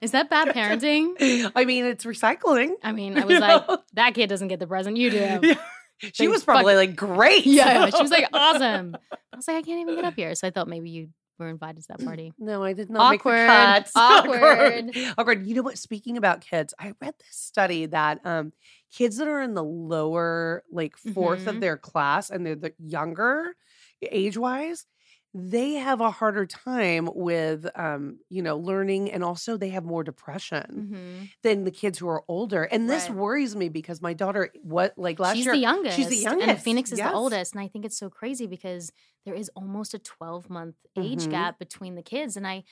Is 0.00 0.12
that 0.12 0.30
bad 0.30 0.48
parenting? 0.54 1.50
I 1.54 1.64
mean, 1.64 1.84
it's 1.84 2.04
recycling. 2.04 2.72
I 2.82 2.92
mean, 2.92 3.16
I 3.18 3.22
You 3.22 3.26
was 3.26 3.40
like, 3.40 3.68
know? 3.68 3.78
that 3.94 4.14
kid 4.14 4.28
doesn't 4.28 4.48
get 4.48 4.60
the 4.60 4.66
present. 4.66 4.96
You 4.96 5.10
do. 5.10 5.54
Yeah. 6.02 6.10
She 6.12 6.26
was 6.26 6.44
probably 6.44 6.74
like, 6.74 6.96
great. 6.96 7.46
Yeah, 7.46 7.88
she 7.88 8.02
was 8.02 8.10
like, 8.10 8.26
awesome. 8.32 8.96
I 9.32 9.36
was 9.36 9.46
like, 9.46 9.58
I 9.58 9.62
can't 9.62 9.80
even 9.80 9.94
get 9.94 10.04
up 10.04 10.14
here. 10.14 10.34
So 10.34 10.46
I 10.48 10.50
thought 10.50 10.66
maybe 10.66 10.90
you 10.90 11.08
were 11.38 11.48
invited 11.48 11.82
to 11.82 11.88
that 11.88 12.04
party. 12.04 12.32
No, 12.38 12.62
I 12.62 12.72
did 12.72 12.90
not 12.90 13.10
make 13.10 13.20
Awkward. 13.20 13.40
the 13.40 13.46
cut. 13.46 13.90
Awkward. 13.96 14.96
Awkward. 15.18 15.46
You 15.46 15.54
know 15.56 15.62
what? 15.62 15.78
Speaking 15.78 16.16
about 16.16 16.40
kids, 16.40 16.74
I 16.78 16.92
read 17.00 17.14
this 17.18 17.28
study 17.36 17.86
that 17.86 18.20
um, 18.24 18.52
kids 18.92 19.16
that 19.16 19.28
are 19.28 19.40
in 19.42 19.54
the 19.54 19.64
lower, 19.64 20.62
like 20.70 20.96
4th 20.96 21.46
of 21.46 21.56
Mhm. 21.56 21.60
their 21.60 21.76
class, 21.76 22.30
and 22.30 22.46
they're 22.46 22.54
the 22.54 22.72
younger 22.78 23.54
age 24.02 24.36
wise, 24.36 24.86
they 25.34 25.72
have 25.74 26.00
a 26.00 26.10
harder 26.10 26.46
time 26.46 27.08
with, 27.14 27.66
um, 27.78 28.20
you 28.30 28.42
know, 28.42 28.56
learning, 28.56 29.10
and 29.12 29.24
also 29.24 29.56
they 29.56 29.70
have 29.70 29.84
more 29.84 30.04
depression 30.04 30.86
hmm 30.86 31.34
than 31.42 31.64
the 31.64 31.70
kids 31.72 31.98
who 31.98 32.08
are 32.08 32.24
older. 32.28 32.64
And 32.64 32.90
this 32.90 33.08
Right. 33.08 33.10
worries 33.10 33.56
me 33.56 33.68
because 33.68 34.02
my 34.02 34.14
daughter, 34.14 34.50
what 34.62 34.94
like 34.96 35.18
last 35.20 35.44
she's 35.44 35.46
year, 35.46 35.56
the 35.56 35.58
youngest. 35.58 35.88
she's 35.88 36.08
the 36.08 36.16
youngest. 36.18 36.50
And 36.50 36.60
Phoenix 36.60 36.92
is 36.92 37.00
Yes. 37.00 37.02
the 37.02 37.10
oldest. 37.10 37.54
And 37.54 37.62
I 37.62 37.68
think 37.68 37.84
it's 37.84 37.98
so 37.98 38.10
crazy 38.10 38.46
because 38.46 38.92
there 39.24 39.34
is 39.34 39.50
almost 39.56 39.94
a 39.94 39.98
12 39.98 40.50
month 40.50 40.76
age 40.96 41.28
Mhm. 41.28 41.28
gap 41.28 41.58
between 41.58 41.94
the 41.94 42.02
kids. 42.02 42.36
And 42.36 42.46
I, 42.46 42.64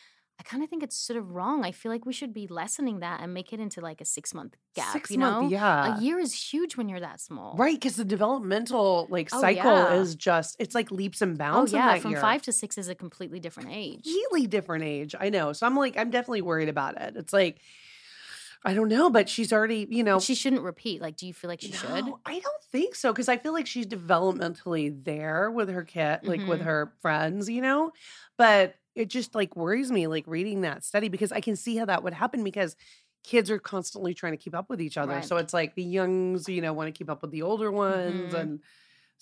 I 0.43 0.45
kind 0.45 0.65
of 0.65 0.69
think 0.69 0.83
it's 0.83 0.97
sort 0.97 1.17
of 1.17 1.31
wrong. 1.31 1.65
I 1.65 1.71
feel 1.71 1.93
like 1.93 2.05
we 2.05 2.13
should 2.13 2.35
be 2.35 2.49
lessening 2.49 2.99
that 2.99 3.21
and 3.21 3.33
make 3.33 3.53
it 3.53 3.61
into 3.61 3.81
like 3.81 4.01
a 4.01 4.05
six 4.05 4.35
month 4.35 4.57
gap. 4.75 4.93
six 4.93 5.13
you 5.13 5.19
month, 5.21 5.43
know? 5.45 5.49
yeah, 5.49 5.97
A 5.97 6.01
year 6.03 6.19
is 6.19 6.33
huge 6.35 6.77
when 6.77 6.89
you're 6.89 6.99
that 6.99 7.21
small. 7.21 7.55
Right, 7.57 7.77
because 7.77 7.95
the 7.95 8.05
developmental 8.05 9.07
like 9.09 9.29
Oh, 9.33 9.41
cycle 9.41 9.71
yeah. 9.71 9.95
is 9.95 10.17
just 10.17 10.57
it's 10.59 10.75
like 10.75 10.91
leaps 10.91 11.23
and 11.23 11.35
Oh, 11.35 11.39
bounds. 11.39 11.73
in 11.73 11.79
yeah. 11.79 11.97
From 12.01 12.11
year. 12.11 12.21
five 12.21 12.43
to 12.43 12.53
six 12.53 12.77
is 12.77 12.89
a 12.89 12.95
completely 12.97 13.39
different 13.39 13.69
age. 13.71 14.05
really 14.05 14.49
different 14.49 14.83
age. 14.83 15.15
I 15.19 15.29
know. 15.29 15.53
So 15.53 15.65
I'm 15.65 15.77
like, 15.77 15.97
I'm 15.97 16.11
definitely 16.11 16.43
worried 16.43 16.69
about 16.69 17.01
it. 17.01 17.15
It's 17.17 17.33
like, 17.33 17.61
I 18.65 18.75
don't 18.75 18.89
know, 18.89 19.11
but 19.11 19.29
she's 19.29 19.53
already, 19.53 19.87
you 19.91 20.03
know, 20.03 20.17
But 20.17 20.23
She 20.25 20.35
shouldn't 20.35 20.63
repeat. 20.63 21.01
Like, 21.01 21.17
do 21.17 21.27
you 21.29 21.35
feel 21.35 21.51
like 21.51 21.61
she 21.61 21.71
should? 21.73 22.05
I 22.27 22.39
don't 22.41 22.63
think 22.73 22.97
so 22.97 23.13
because 23.13 23.29
I 23.29 23.37
feel 23.37 23.53
like 23.53 23.69
she's 23.69 23.87
developmentally 23.87 25.05
there 25.05 25.53
with 25.53 25.69
her 25.69 25.85
kid, 25.85 26.21
like 26.25 26.45
with 26.47 26.61
Mhm. 26.61 26.65
her 26.65 26.93
friends, 27.01 27.49
you 27.49 27.61
know. 27.63 27.93
But 28.37 28.75
it 28.95 29.09
just 29.09 29.35
like 29.35 29.57
worries 29.57 29.91
me, 29.91 30.07
like 30.07 30.25
reading 30.27 30.63
that 30.63 30.85
study 30.85 31.09
because 31.09 31.33
I 31.33 31.41
can 31.41 31.57
see 31.57 31.77
how 31.77 31.87
that 31.87 32.03
would 32.03 32.13
happen 32.15 32.45
because 32.45 32.77
kids 33.25 33.51
are 33.51 33.59
constantly 33.59 34.15
trying 34.15 34.33
to 34.33 34.37
keep 34.37 34.55
up 34.55 34.69
with 34.69 34.81
each 34.81 34.97
other. 34.99 35.15
Right. 35.15 35.25
So 35.25 35.37
it's 35.37 35.55
like 35.55 35.75
the 35.75 35.83
youngs, 35.85 36.49
you 36.49 36.61
know, 36.61 36.73
want 36.73 36.89
to 36.89 36.93
keep 36.99 37.09
up 37.11 37.23
with 37.23 37.31
the 37.31 37.43
older 37.43 37.71
ones, 37.71 38.35
Mhm. 38.35 38.41
and 38.41 38.61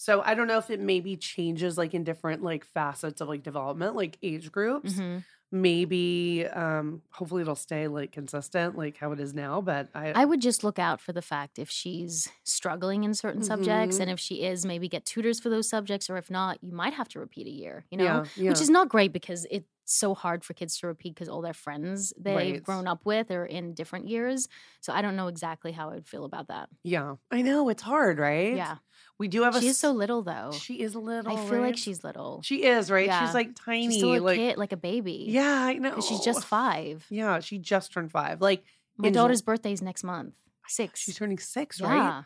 so 0.02 0.22
I 0.22 0.34
don't 0.34 0.46
know 0.48 0.58
if 0.58 0.70
it 0.70 0.80
maybe 0.80 1.16
changes 1.16 1.76
like 1.78 1.94
in 1.94 2.04
different 2.04 2.42
like 2.42 2.64
facets 2.64 3.20
of 3.20 3.28
like 3.28 3.42
development, 3.42 3.96
like 3.96 4.18
age 4.22 4.50
groups. 4.52 5.02
hmm 5.02 5.24
maybe 5.52 6.46
um 6.46 7.02
hopefully 7.12 7.42
it'll 7.42 7.56
stay 7.56 7.88
like 7.88 8.12
consistent 8.12 8.76
like 8.78 8.96
how 8.96 9.10
it 9.10 9.18
is 9.18 9.34
now 9.34 9.60
but 9.60 9.88
i, 9.96 10.14
I 10.14 10.24
would 10.24 10.40
just 10.40 10.64
look 10.64 10.78
out 10.80 11.00
for 11.00 11.12
the 11.12 11.22
fact 11.22 11.58
if 11.58 11.70
she's 11.70 12.28
struggling 12.44 13.04
in 13.04 13.14
certain 13.14 13.42
subjects 13.42 13.96
Mhm. 13.96 14.00
and 14.00 14.10
if 14.10 14.18
she 14.18 14.42
is, 14.42 14.66
maybe 14.66 14.88
get 14.88 15.06
tutors 15.06 15.38
for 15.38 15.50
those 15.50 15.68
subjects, 15.68 16.10
or 16.10 16.16
if 16.16 16.28
not, 16.30 16.62
you 16.64 16.72
might 16.72 16.94
have 16.94 17.08
to 17.10 17.20
repeat 17.20 17.46
a 17.46 17.50
year, 17.50 17.86
you 17.92 17.96
know? 17.96 18.20
yeah, 18.20 18.28
yeah. 18.34 18.48
Which 18.48 18.60
is 18.60 18.68
not 18.70 18.88
great 18.88 19.12
because 19.12 19.46
it's 19.52 19.68
so 19.92 20.14
hard 20.14 20.44
for 20.44 20.54
kids 20.54 20.78
to 20.78 20.86
repeat 20.86 21.14
because 21.14 21.28
all 21.28 21.42
their 21.42 21.52
friends 21.52 22.12
they've 22.18 22.36
Right. 22.36 22.62
grown 22.62 22.86
up 22.86 23.04
with 23.04 23.30
are 23.32 23.44
in 23.44 23.74
different 23.74 24.08
years. 24.08 24.48
So 24.80 24.92
I 24.92 25.02
don't 25.02 25.16
know 25.16 25.26
exactly 25.26 25.72
how 25.72 25.90
I 25.90 25.94
would 25.94 26.06
feel 26.06 26.24
about 26.24 26.46
that. 26.48 26.68
yeah 26.84 27.16
i 27.30 27.42
know 27.42 27.68
it's 27.68 27.82
hard 27.82 28.18
right 28.18 28.54
Yeah. 28.54 28.76
we 29.18 29.26
do 29.28 29.42
have 29.42 29.56
a 29.56 29.60
She 29.60 29.66
is 29.68 29.78
so 29.78 29.90
little 29.92 30.22
though. 30.22 30.52
she 30.52 30.74
is 30.80 30.94
little 30.94 31.32
I 31.32 31.48
feel 31.50 31.60
like 31.60 31.76
she's 31.76 32.04
little. 32.04 32.40
she 32.42 32.62
is 32.64 32.90
right 32.90 33.06
Yeah. 33.06 33.20
she's 33.24 33.34
like 33.34 33.50
tiny 33.56 33.88
She's 33.88 33.96
still 33.98 34.14
a 34.14 34.20
like 34.20 34.36
kid, 34.38 34.56
like 34.58 34.72
a 34.72 34.76
baby. 34.76 35.26
yeah 35.28 35.64
i 35.70 35.74
know. 35.74 36.00
she's 36.00 36.20
just 36.20 36.44
five. 36.44 37.04
yeah 37.10 37.40
she 37.40 37.58
just 37.58 37.92
turned 37.92 38.10
five 38.12 38.40
like 38.40 38.62
My 38.96 39.10
daughter's 39.10 39.42
birthday's 39.42 39.82
next 39.82 40.04
month. 40.04 40.34
Six. 40.68 41.00
she's 41.00 41.16
turning 41.16 41.38
six 41.40 41.80
yeah. 41.80 41.86
right 41.92 42.24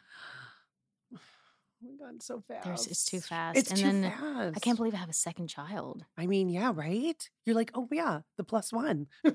oh 1.85 1.88
my 1.91 2.07
god 2.07 2.23
so 2.23 2.41
fast 2.49 2.64
There's, 2.64 2.87
it's 2.87 3.05
too 3.05 3.21
fast. 3.21 3.59
it's 3.59 3.71
and 3.71 3.79
too 3.79 3.85
then 3.87 4.03
fast 4.12 4.57
I 4.57 4.61
can't 4.61 4.76
believe 4.76 4.95
I 4.95 4.99
have 4.99 5.09
a 5.11 5.12
second 5.12 5.49
child. 5.49 6.05
I 6.17 6.26
mean, 6.26 6.49
yeah, 6.49 6.73
right? 6.75 7.29
You're 7.45 7.57
like, 7.57 7.71
oh 7.75 7.88
yeah, 7.93 8.21
the 8.37 8.45
plus 8.45 8.73
one. 8.73 9.07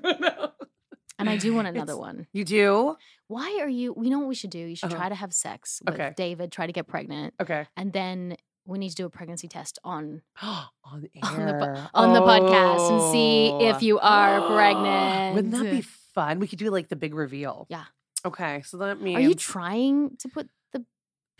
And 1.18 1.28
I 1.28 1.36
do 1.36 1.52
want 1.54 1.68
another 1.68 1.92
It's- 1.92 1.98
one. 1.98 2.26
You 2.32 2.46
do? 2.46 2.96
Why 3.28 3.58
are 3.60 3.68
you? 3.68 3.94
You 4.02 4.08
know 4.08 4.20
what 4.20 4.28
we 4.28 4.34
should 4.34 4.48
do? 4.48 4.58
You 4.58 4.74
should 4.74 4.86
Uh-huh. 4.90 5.00
try 5.00 5.08
to 5.10 5.14
have 5.14 5.34
sex 5.34 5.82
with 5.84 5.94
Okay. 5.94 6.14
David, 6.16 6.50
try 6.50 6.66
to 6.66 6.72
get 6.72 6.86
pregnant, 6.86 7.34
Okay. 7.38 7.66
and 7.76 7.92
then 7.92 8.36
we 8.64 8.78
need 8.78 8.88
to 8.88 8.94
do 8.94 9.04
a 9.04 9.10
pregnancy 9.10 9.46
test 9.46 9.78
on 9.84 10.22
on 10.42 11.02
the 11.02 11.10
On 11.22 11.36
the 11.46 11.90
on 11.92 12.12
the 12.14 12.20
podcast 12.22 12.90
and 12.90 13.12
see 13.12 13.48
if 13.68 13.76
Oh. 13.76 13.80
you 13.80 13.98
are 13.98 14.46
pregnant. 14.56 15.34
Wouldn't 15.34 15.52
that 15.52 15.70
be 15.70 15.82
fun? 15.82 16.38
We 16.40 16.48
could 16.48 16.58
do 16.58 16.70
like 16.70 16.88
the 16.88 16.96
big 16.96 17.14
reveal. 17.14 17.66
Yeah. 17.68 17.84
Okay. 18.24 18.62
So 18.64 18.78
that 18.78 19.02
means 19.02 19.18
Are 19.18 19.20
you 19.20 19.34
trying 19.34 20.16
to 20.20 20.28
put 20.30 20.48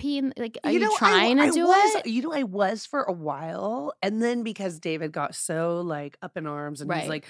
the 0.01 0.03
pee 0.03 0.19
in? 0.19 0.33
Like, 0.37 0.59
are 0.65 0.71
you, 0.71 0.81
know, 0.81 0.93
I- 0.95 0.99
trying 0.99 1.41
I 1.41 1.47
to 1.49 1.53
do 1.53 1.67
was, 1.67 1.95
it? 1.97 2.07
You 2.07 2.23
know, 2.23 2.33
I 2.33 2.43
was 2.45 2.87
for 2.87 3.03
a 3.03 3.13
while, 3.13 3.93
and 4.03 4.23
then 4.23 4.43
because 4.43 4.79
David 4.79 5.13
got 5.13 5.35
so 5.35 5.81
like 5.83 6.17
up 6.23 6.37
in 6.37 6.47
arms, 6.47 6.81
and 6.81 6.91
Right. 6.91 7.01
he's 7.03 7.09
like, 7.09 7.27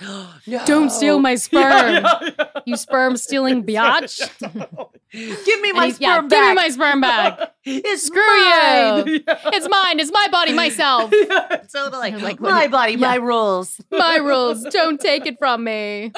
no. 0.46 0.62
Don't 0.66 0.90
steal 0.90 1.18
my 1.18 1.30
Yeah, 1.32 1.36
sperm. 1.36 1.62
yeah, 2.04 2.18
yeah. 2.38 2.46
You 2.66 2.76
sperm 2.76 3.16
stealing 3.16 3.64
biatch. 3.66 4.20
Oh 4.78 4.90
Give 5.12 5.60
me 5.60 5.72
my 5.72 5.86
he's- 5.86 6.00
yeah, 6.00 6.16
sperm 6.18 6.28
give 6.28 6.40
me 6.48 6.54
my 6.54 6.68
sperm 6.68 7.00
back. 7.02 7.52
it's 7.64 8.04
Screw 8.04 8.20
mine. 8.26 9.06
you. 9.08 9.20
Yeah. 9.26 9.38
It's 9.46 9.68
mine. 9.68 9.98
It's 9.98 10.12
my 10.12 10.28
body, 10.30 10.52
myself. 10.52 11.10
yeah, 11.28 11.62
totally. 11.72 12.12
Like 12.12 12.38
my 12.40 12.68
body, 12.68 12.96
my 12.96 13.16
rules. 13.16 13.80
My 13.90 14.16
rules. 14.16 14.62
Don't 14.70 15.00
take 15.00 15.26
it 15.26 15.36
from 15.38 15.64
me. 15.64 16.12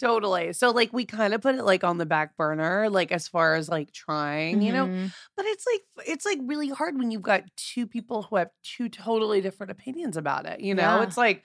totally. 0.00 0.52
So 0.52 0.70
like 0.70 0.92
we 0.92 1.04
kind 1.04 1.32
of 1.32 1.40
put 1.42 1.54
it 1.54 1.64
like 1.64 1.84
on 1.84 1.98
the 1.98 2.06
back 2.06 2.36
burner, 2.36 2.90
like 2.90 3.12
as 3.12 3.28
far 3.28 3.54
as 3.54 3.68
like 3.68 3.92
trying, 3.92 4.62
you 4.62 4.72
know. 4.72 4.86
Mhm. 4.86 5.12
But 5.36 5.46
it's 5.46 5.64
like 5.72 6.06
it's 6.06 6.26
like 6.26 6.38
really 6.42 6.68
hard 6.70 6.98
when 6.98 7.10
you've 7.10 7.22
got 7.22 7.44
two 7.56 7.86
people 7.86 8.22
who 8.22 8.36
have 8.36 8.50
two 8.62 8.88
totally 8.88 9.40
different 9.40 9.70
opinions 9.70 10.16
about 10.16 10.46
it. 10.46 10.60
You 10.60 10.74
know, 10.74 10.82
Yeah. 10.82 11.02
it's 11.04 11.16
like 11.16 11.44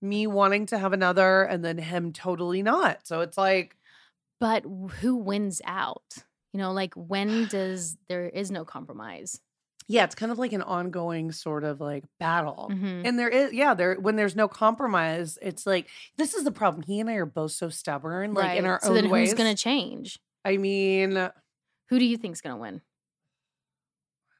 me 0.00 0.26
wanting 0.28 0.66
to 0.66 0.78
have 0.78 0.92
another 0.92 1.42
and 1.42 1.64
then 1.64 1.78
him 1.78 2.12
totally 2.12 2.62
not. 2.62 3.06
So 3.06 3.20
it's 3.22 3.36
like 3.36 3.76
But 4.40 4.64
who 5.00 5.16
wins 5.16 5.60
out? 5.64 6.04
You 6.58 6.64
know, 6.64 6.72
like 6.72 6.92
when 6.94 7.46
does 7.46 7.96
there 8.08 8.28
is 8.28 8.50
no 8.50 8.64
compromise? 8.64 9.40
yeah, 9.86 10.02
it's 10.02 10.16
kind 10.16 10.32
of 10.32 10.38
like 10.40 10.52
an 10.52 10.60
ongoing 10.62 11.30
sort 11.30 11.62
of 11.62 11.80
like 11.80 12.02
battle. 12.18 12.68
Mhm. 12.72 13.06
And 13.06 13.16
there 13.16 13.28
is, 13.28 13.52
yeah, 13.52 13.74
there 13.74 13.94
when 13.94 14.16
there's 14.16 14.34
no 14.34 14.48
compromise, 14.48 15.38
it's 15.40 15.66
like 15.68 15.86
this 16.16 16.34
is 16.34 16.42
the 16.42 16.50
problem. 16.50 16.82
He 16.82 16.98
and 16.98 17.08
I 17.08 17.14
are 17.14 17.24
both 17.26 17.52
so 17.52 17.68
stubborn, 17.68 18.34
like 18.34 18.58
in 18.58 18.64
Right. 18.64 18.70
our 18.70 18.80
so 18.82 18.88
own 18.88 18.94
then 18.96 19.08
ways. 19.08 19.30
who's 19.30 19.38
going 19.38 19.54
to 19.54 19.62
change? 19.62 20.18
I 20.44 20.56
mean, 20.56 21.30
Who 21.90 21.98
do 22.00 22.04
you 22.04 22.16
think's 22.16 22.40
going 22.40 22.56
to 22.56 22.60
win? 22.60 22.82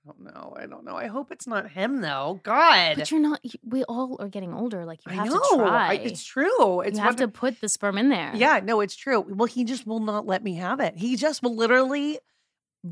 Don't 0.09 0.35
know. 0.35 0.55
I 0.57 0.67
don't 0.67 0.85
know. 0.85 0.97
I 0.97 1.07
hope 1.07 1.31
it's 1.31 1.47
not 1.47 1.71
him 1.71 2.01
though. 2.01 2.41
God, 2.43 2.97
But 2.97 3.11
you're 3.11 3.21
not. 3.21 3.41
We 3.63 3.85
all 3.85 4.17
are 4.19 4.29
getting 4.29 4.55
older. 4.55 4.85
Like 4.87 5.05
you 5.07 5.13
I 5.13 5.17
have 5.17 5.27
know. 5.27 5.39
to 5.39 5.57
try. 5.57 5.91
I, 5.91 5.95
it's 5.95 6.25
true. 6.25 6.81
It's 6.81 6.99
you 6.99 7.05
have 7.05 7.17
to 7.17 7.29
put 7.29 7.61
the 7.61 7.69
sperm 7.69 7.99
in 7.99 8.09
there. 8.09 8.33
Yeah, 8.35 8.61
no, 8.65 8.81
it's 8.81 8.97
true. 8.97 9.21
Well, 9.21 9.47
he 9.47 9.65
just 9.65 9.87
will 9.87 10.01
not 10.01 10.27
let 10.27 10.43
me 10.43 10.55
have 10.55 10.81
it. 10.81 10.97
He 10.97 11.17
just 11.17 11.43
will 11.43 11.55
literally 11.55 12.19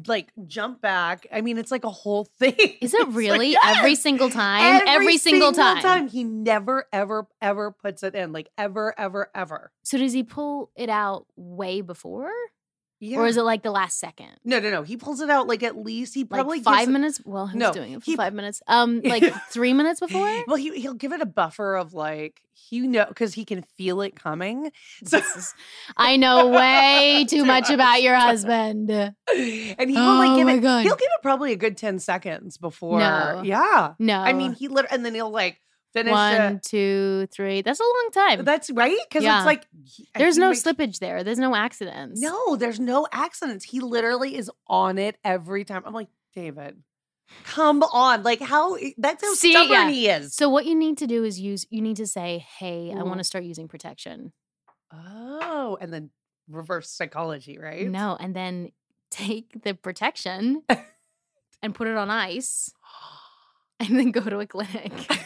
like 0.07 0.33
jump 0.47 0.81
back. 0.81 1.27
I 1.33 1.41
mean, 1.41 1.59
it's 1.59 1.71
like 1.71 1.85
a 1.85 1.91
whole 1.91 2.25
thing. 2.39 2.55
Is 2.59 2.93
it 2.93 3.01
It's 3.01 3.07
like, 3.07 3.17
really 3.17 3.57
every 3.65 3.95
single 3.95 4.31
time? 4.31 4.83
Every, 4.87 5.17
single, 5.19 5.53
time. 5.53 5.79
Every 5.79 5.83
time. 5.83 6.09
He 6.09 6.25
never, 6.25 6.87
ever, 6.93 7.27
ever 7.41 7.71
puts 7.71 8.03
it 8.03 8.15
in. 8.15 8.33
Like 8.33 8.51
ever, 8.59 8.95
ever, 8.99 9.31
ever. 9.35 9.73
So 9.85 9.99
does 9.99 10.13
he 10.13 10.23
pull 10.23 10.71
it 10.77 10.91
out 10.91 11.27
way 11.37 11.81
before, 11.81 12.31
Yeah. 12.99 13.19
or 13.19 13.27
is 13.27 13.37
it 13.37 13.43
like 13.43 13.63
the 13.63 13.71
last 13.71 13.99
second? 14.01 14.31
no, 14.45 14.59
no, 14.59 14.71
no. 14.71 14.83
He 14.83 14.97
pulls 14.97 15.21
it 15.21 15.29
out 15.31 15.47
like 15.47 15.63
at 15.63 15.77
least 15.77 16.15
he 16.15 16.25
probably 16.25 16.59
like 16.59 16.65
five 16.65 16.89
minutes? 16.89 17.21
Well, 17.25 17.47
who's 17.47 17.59
No, 17.61 17.73
doing 17.73 17.93
it 17.93 18.01
for 18.01 18.11
he- 18.11 18.17
five 18.17 18.33
minutes? 18.35 18.63
Um, 18.67 19.01
like 19.05 19.23
three 19.51 19.73
minutes 19.75 20.01
before. 20.01 20.45
Well, 20.47 20.57
he 20.57 20.81
he'll 20.81 20.95
give 20.95 21.13
it 21.13 21.21
a 21.21 21.27
buffer 21.27 21.77
of 21.77 21.93
like 21.95 22.41
you 22.71 22.89
know 22.89 23.05
because 23.07 23.35
he 23.35 23.45
can 23.45 23.63
feel 23.77 24.01
it 24.01 24.17
coming. 24.17 24.73
So 25.05 25.19
is- 25.19 25.55
I 25.97 26.17
know 26.17 26.49
way 26.49 27.27
too 27.29 27.45
much 27.45 27.69
about 27.71 28.01
your 28.03 28.15
husband. 28.17 28.91
and 28.91 29.15
he 29.37 29.97
will 29.97 30.17
like 30.17 30.31
Oh 30.31 30.37
give 30.37 30.49
it. 30.49 30.61
God. 30.63 30.83
He'll 30.83 30.97
give 30.97 31.09
it 31.15 31.23
probably 31.23 31.53
a 31.53 31.57
good 31.57 31.77
ten 31.77 31.99
seconds 31.99 32.57
before. 32.57 32.99
No. 32.99 33.43
Yeah. 33.45 33.93
No, 33.99 34.19
I 34.21 34.33
mean, 34.33 34.53
he 34.55 34.69
literally, 34.69 34.95
and 34.95 35.05
then 35.05 35.15
he'll 35.15 35.31
like 35.31 35.61
finish 35.97 36.13
one, 36.13 36.57
it. 36.57 36.63
two, 36.63 37.29
three. 37.33 37.63
That's 37.63 37.81
a 37.81 37.83
long 37.83 38.11
time. 38.13 38.45
That's 38.45 38.71
right 38.71 38.97
because 39.09 39.25
Yeah. 39.25 39.39
it's 39.39 39.47
like 39.47 39.67
he- 39.85 40.09
There's 40.15 40.39
no 40.39 40.51
slippage 40.53 40.99
there. 40.99 41.25
There's 41.25 41.39
no 41.39 41.55
accidents. 41.55 42.21
No, 42.21 42.57
there's 42.57 42.81
no 42.81 43.07
accidents. 43.13 43.65
He 43.65 43.81
literally 43.81 44.37
is 44.37 44.51
on 44.67 44.99
it 44.99 45.17
every 45.25 45.65
time. 45.65 45.83
I'm 45.87 45.95
like, 45.95 46.09
David, 46.35 46.83
come 47.45 47.83
on! 47.83 48.23
Like 48.23 48.41
how? 48.41 48.77
That's 48.99 49.25
how 49.25 49.35
See, 49.35 49.53
stubborn 49.53 49.71
yeah. 49.71 49.91
he 49.91 50.09
is. 50.09 50.35
So 50.35 50.49
what 50.49 50.67
you 50.67 50.75
need 50.75 50.99
to 50.99 51.07
do 51.07 51.25
is 51.25 51.41
use. 51.41 51.67
You 51.71 51.81
need 51.81 51.97
to 51.97 52.07
say, 52.07 52.47
"Hey, 52.59 52.93
I 52.93 53.03
want 53.03 53.19
to 53.19 53.23
mm. 53.23 53.27
start 53.27 53.45
using 53.45 53.69
protection." 53.69 54.33
oh, 54.93 55.77
and 55.81 55.93
then 55.93 56.11
reverse 56.49 56.91
psychology, 56.91 57.59
right? 57.59 57.89
No, 57.89 58.17
and 58.19 58.35
then 58.35 58.73
take 59.11 59.63
the 59.63 59.75
protection 59.75 60.63
and 61.63 61.75
put 61.75 61.89
it 61.89 61.97
on 61.97 62.11
ice, 62.11 62.71
and 63.81 63.99
then 63.99 64.11
go 64.11 64.21
to 64.21 64.39
a 64.41 64.47
clinic 64.47 64.93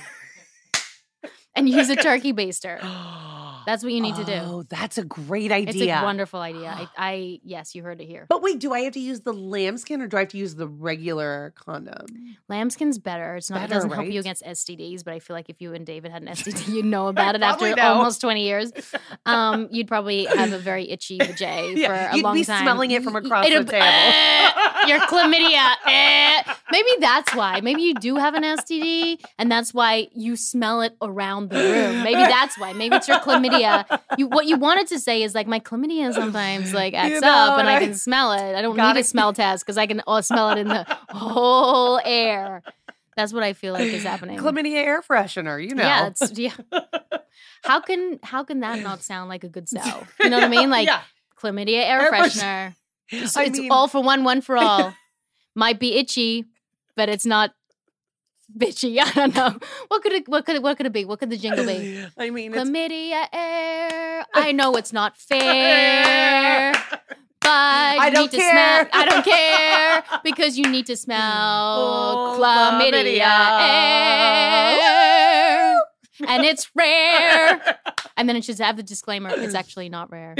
and 1.55 1.69
use 1.69 1.91
a 1.91 1.97
turkey 2.09 2.33
baster. 2.33 2.81
That's 3.67 3.85
what 3.85 3.93
you 3.93 4.01
need 4.01 4.17
to 4.17 4.25
do. 4.25 4.33
Oh, 4.43 4.63
that's 4.71 4.97
a 4.97 5.05
great 5.05 5.53
idea. 5.53 5.93
It's 5.95 6.01
a 6.01 6.05
wonderful 6.05 6.41
idea. 6.41 6.67
I, 6.71 6.89
I 6.97 7.41
yes, 7.45 7.75
you 7.75 7.83
heard 7.83 8.01
it 8.01 8.07
here. 8.07 8.25
But 8.27 8.41
wait, 8.43 8.59
do 8.59 8.73
I 8.73 8.81
have 8.81 8.95
to 8.95 9.01
use 9.01 9.21
the 9.21 9.35
lambskin 9.35 10.01
or 10.01 10.07
do 10.07 10.17
I 10.17 10.21
have 10.21 10.31
to 10.31 10.39
use 10.39 10.55
the 10.55 10.67
regular 10.67 11.53
condom? 11.57 12.07
Lambskin's 12.51 12.99
better. 12.99 13.37
It's 13.37 13.51
not. 13.51 13.65
it 13.65 13.69
doesn't 13.71 13.91
help 13.91 14.07
you 14.09 14.19
against 14.19 14.43
STDs, 14.45 15.05
but 15.05 15.13
I 15.13 15.19
feel 15.19 15.37
like 15.37 15.51
if 15.51 15.61
you 15.61 15.75
and 15.75 15.85
David 15.85 16.11
had 16.11 16.23
an 16.23 16.29
STD, 16.29 16.69
you'd 16.75 16.87
know 16.87 17.09
about 17.09 17.35
it 17.35 17.43
after 17.51 17.73
know. 17.77 17.83
almost 17.83 18.23
twenty 18.23 18.45
years. 18.47 18.73
Um, 19.27 19.69
you'd 19.71 19.87
probably 19.89 20.25
have 20.25 20.53
a 20.55 20.59
very 20.59 20.91
itchy 20.91 21.19
vajay 21.19 21.77
Yeah, 21.77 21.87
for 21.89 21.93
a 22.13 22.17
you'd 22.17 22.25
long 22.25 22.35
be 22.37 22.45
time. 22.45 22.63
smelling 22.65 22.93
it 22.93 23.05
from 23.05 23.15
across 23.15 23.45
the 23.45 23.53
it'll- 23.53 23.65
table. 23.65 23.85
eh, 23.85 24.87
your 24.89 25.01
chlamydia. 25.01 25.75
eh. 25.87 26.43
Maybe 26.73 26.89
that's 27.01 27.35
why. 27.35 27.61
Maybe 27.61 27.83
you 27.83 27.95
do 27.95 28.17
have 28.17 28.35
an 28.35 28.43
STD, 28.45 29.21
and 29.39 29.51
that's 29.51 29.75
why 29.75 30.09
you 30.15 30.37
smell 30.37 30.83
it 30.83 30.97
around 31.03 31.51
the 31.51 31.57
room. 31.57 32.03
Maybe 32.05 32.21
that's 32.21 32.57
why. 32.59 32.73
Maybe 32.73 32.97
it's 32.97 33.09
your 33.09 33.19
chlamydia. 33.21 33.85
You 34.17 34.29
what 34.29 34.47
you 34.47 34.57
wanted 34.57 34.87
to 34.89 34.99
say 34.99 35.23
is 35.23 35.35
like 35.35 35.47
my 35.47 35.61
chlamydia 35.61 36.13
sometimes 36.15 36.73
like 36.83 36.95
acts 36.95 37.15
You 37.15 37.21
know, 37.21 37.29
up, 37.29 37.59
and 37.59 37.69
I 37.69 37.77
I- 37.77 37.81
can 37.81 37.95
smell 37.95 38.33
it. 38.33 38.55
I 38.55 38.63
don't 38.63 38.77
need 38.77 38.97
a 38.97 39.05
smell 39.05 39.33
test 39.33 39.65
because 39.65 39.79
I 39.79 39.87
can 39.87 40.03
uh, 40.07 40.23
smell 40.23 40.51
it 40.51 40.59
in 40.59 40.69
the 40.69 40.85
whole 41.11 42.01
air. 42.05 42.63
That's 43.17 43.33
what 43.33 43.43
I 43.43 43.53
feel 43.53 43.75
like 43.75 43.83
is 43.85 44.05
happening. 44.05 44.39
Chlamydia 44.39 44.77
air 44.77 45.03
freshener, 45.03 45.63
you 45.63 45.75
know. 45.75 45.83
Yeah, 45.83 46.07
it's 46.07 46.39
yeah. 46.39 46.53
How 47.65 47.81
can 47.81 48.19
how 48.23 48.45
can 48.45 48.61
that 48.61 48.81
not 48.81 49.03
sound 49.03 49.29
like 49.29 49.45
a 49.45 49.49
good 49.49 49.69
sell? 49.75 50.07
You 50.21 50.31
know 50.31 50.39
what 50.39 50.45
I 50.45 50.49
mean? 50.49 50.71
Like 50.71 50.87
yeah. 50.87 51.03
chlamydia 51.39 51.85
air, 51.85 52.01
Air 52.03 52.13
freshener. 52.13 52.75
It's 53.13 53.37
mean- 53.37 53.73
all 53.73 53.89
for 53.89 54.01
one, 54.03 54.23
one 54.25 54.41
for 54.41 54.57
all. 54.57 54.95
Might 55.57 55.81
be 55.81 55.95
itchy, 55.97 56.45
but 57.01 57.09
it's 57.09 57.25
not 57.25 57.55
bitchy. 58.55 58.99
I 59.03 59.11
don't 59.13 59.35
know. 59.35 59.59
What 59.89 60.03
could 60.03 60.13
it 60.13 60.29
what 60.29 60.45
could 60.45 60.57
it 60.57 60.63
what 60.63 60.77
could 60.77 60.85
it 60.85 60.93
be? 60.93 61.07
What 61.07 61.19
could 61.19 61.31
the 61.31 61.39
jingle 61.39 61.65
be? 61.65 62.05
I 62.19 62.29
mean, 62.29 62.53
it's 62.53 62.63
Chlamydia 62.63 63.25
air. 63.33 64.27
I 64.35 64.53
know 64.53 64.77
it's 64.77 64.93
not 64.93 65.17
fair. 65.17 66.75
But 67.41 67.49
I 67.49 68.09
you 68.09 68.11
don't 68.13 68.23
need 68.25 68.31
to 68.33 68.37
smell. 68.37 68.85
care. 68.85 68.89
I 68.93 69.05
don't 69.09 69.25
care 69.25 70.21
because 70.23 70.59
you 70.59 70.67
need 70.69 70.85
to 70.93 70.97
smell 70.97 71.17
Oh, 71.19 72.39
chlamydia, 72.39 73.37
air, 74.61 75.81
and 76.29 76.45
it's 76.45 76.71
rare. 76.75 77.79
And 78.19 78.29
then 78.29 78.37
it 78.37 78.45
should 78.45 78.59
have 78.59 78.77
the 78.77 78.83
disclaimer: 78.83 79.31
it's 79.33 79.55
actually 79.55 79.89
not 79.89 80.13
rare, 80.13 80.35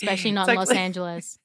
especially 0.00 0.30
not 0.32 0.48
in 0.48 0.54
Los 0.56 0.70
Angeles, 0.70 1.38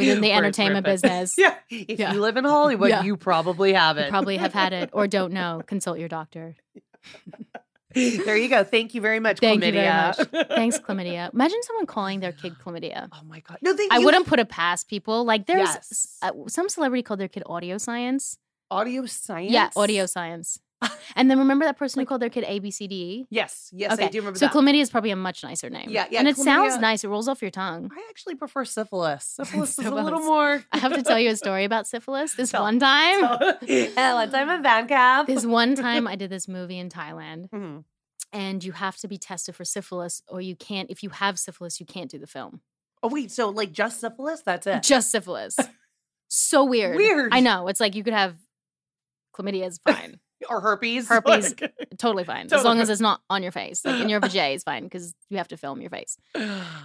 within 0.00 0.20
the 0.20 0.32
entertainment 0.38 0.84
business. 0.84 1.34
Yeah. 1.38 1.54
If 1.70 1.98
Yeah. 1.98 2.12
you 2.12 2.20
live 2.20 2.36
in 2.36 2.44
Hollywood, 2.44 2.88
Yeah. 2.90 3.02
you 3.02 3.16
probably 3.16 3.72
have 3.74 3.96
You 3.96 4.04
it. 4.04 4.10
probably 4.10 4.36
have 4.38 4.52
had 4.52 4.72
it 4.72 4.90
or 4.92 5.06
don't 5.06 5.32
know. 5.32 5.62
Consult 5.66 5.98
your 5.98 6.08
doctor. 6.08 6.56
there 7.94 8.36
you 8.36 8.48
go. 8.48 8.62
Thank 8.62 8.94
you 8.94 9.00
very 9.00 9.18
much, 9.20 9.38
Thank 9.40 9.64
you 9.64 9.72
very 9.72 9.86
chlamydia. 9.86 10.32
much. 10.32 10.48
Thanks, 10.48 10.78
chlamydia. 10.78 11.32
Imagine 11.34 11.60
someone 11.62 11.86
calling 11.86 12.20
their 12.20 12.32
kid 12.32 12.54
chlamydia. 12.64 13.08
Oh 13.12 13.24
my 13.26 13.40
god. 13.40 13.58
No, 13.62 13.72
they, 13.72 13.88
I 13.90 13.98
you- 13.98 14.04
wouldn't 14.04 14.26
put 14.26 14.38
it 14.38 14.48
past 14.48 14.88
people. 14.88 15.24
Like 15.24 15.46
there's 15.46 15.68
Yes. 15.68 16.18
uh, 16.22 16.30
some 16.48 16.68
celebrity 16.68 17.02
called 17.02 17.18
their 17.20 17.28
kid 17.28 17.42
audio 17.46 17.78
science. 17.78 18.38
audio 18.70 19.06
science. 19.06 19.50
Yeah, 19.52 19.70
audio 19.74 20.06
science. 20.06 20.60
and 21.16 21.30
then 21.30 21.38
remember 21.38 21.64
that 21.64 21.76
person 21.76 22.00
who 22.00 22.06
called 22.06 22.22
their 22.22 22.30
kid 22.30 22.44
A 22.46 22.58
B 22.58 22.70
C 22.70 22.86
D 22.88 22.94
E? 22.94 23.26
Yes, 23.30 23.68
yes, 23.72 23.98
I 23.98 24.08
do 24.08 24.18
remember 24.18 24.38
so 24.38 24.46
that. 24.46 24.54
chlamydia 24.54 24.80
is 24.80 24.90
probably 24.90 25.10
a 25.10 25.16
much 25.16 25.42
nicer 25.42 25.68
name. 25.68 25.90
Yeah, 25.90 26.06
yeah, 26.10 26.20
And 26.20 26.28
it 26.28 26.36
sounds 26.36 26.78
nice. 26.78 27.04
It 27.04 27.08
rolls 27.08 27.28
off 27.28 27.42
your 27.42 27.50
tongue. 27.50 27.90
I 27.94 28.06
actually 28.08 28.34
prefer 28.36 28.64
syphilis. 28.64 29.24
Syphilis 29.36 29.78
is 29.78 29.86
a 29.86 29.90
little 29.94 30.20
more. 30.20 30.64
I 30.72 30.78
have 30.78 30.94
to 30.94 31.02
tell 31.02 31.18
you 31.18 31.30
a 31.30 31.36
story 31.36 31.64
about 31.64 31.86
syphilis. 31.86 32.34
This 32.34 32.50
Tell- 32.52 32.62
one 32.62 32.78
time, 32.78 33.20
one 33.22 33.38
time 33.58 33.98
I 33.98 34.14
was 34.14 34.32
in 34.34 34.62
Vancouver. 34.62 35.24
this 35.26 35.44
one 35.46 35.74
time 35.74 36.06
I 36.06 36.16
did 36.16 36.30
this 36.30 36.48
movie 36.48 36.78
in 36.78 36.88
Thailand, 36.88 37.50
Mhm. 37.50 37.84
and 38.32 38.64
you 38.64 38.72
have 38.72 38.96
to 38.98 39.08
be 39.08 39.18
tested 39.18 39.54
for 39.56 39.64
syphilis, 39.64 40.22
or 40.28 40.40
you 40.40 40.56
can't. 40.56 40.90
If 40.90 41.02
you 41.02 41.10
have 41.10 41.38
syphilis, 41.38 41.80
you 41.80 41.86
can't 41.86 42.10
do 42.10 42.18
the 42.18 42.26
film. 42.26 42.60
Oh 43.02 43.08
wait, 43.08 43.30
so 43.30 43.48
like 43.50 43.72
just 43.72 44.00
syphilis? 44.00 44.42
That's 44.42 44.66
it. 44.66 44.82
Just 44.82 45.10
syphilis. 45.10 45.56
So 46.28 46.64
weird. 46.64 46.96
Weird. 46.96 47.34
I 47.34 47.40
know. 47.40 47.66
It's 47.68 47.80
like 47.80 47.94
you 47.94 48.04
could 48.04 48.12
have 48.14 48.36
chlamydia 49.34 49.66
is 49.66 49.78
fine. 49.78 50.20
Or 50.50 50.60
herpes? 50.60 51.08
Herpes. 51.08 51.54
Like- 51.60 51.72
totally 51.98 52.24
fine. 52.24 52.46
As 52.46 52.50
Totally 52.50 52.64
long 52.68 52.80
as 52.80 52.90
it's 52.90 53.00
not 53.00 53.22
on 53.30 53.42
your 53.42 53.52
face. 53.52 53.84
Like 53.84 54.00
in 54.00 54.08
your 54.08 54.20
vajay 54.20 54.54
is 54.56 54.62
fine 54.64 54.84
because 54.84 55.14
you 55.30 55.38
have 55.38 55.48
to 55.48 55.56
film 55.56 55.80
your 55.80 55.90
face. 55.90 56.18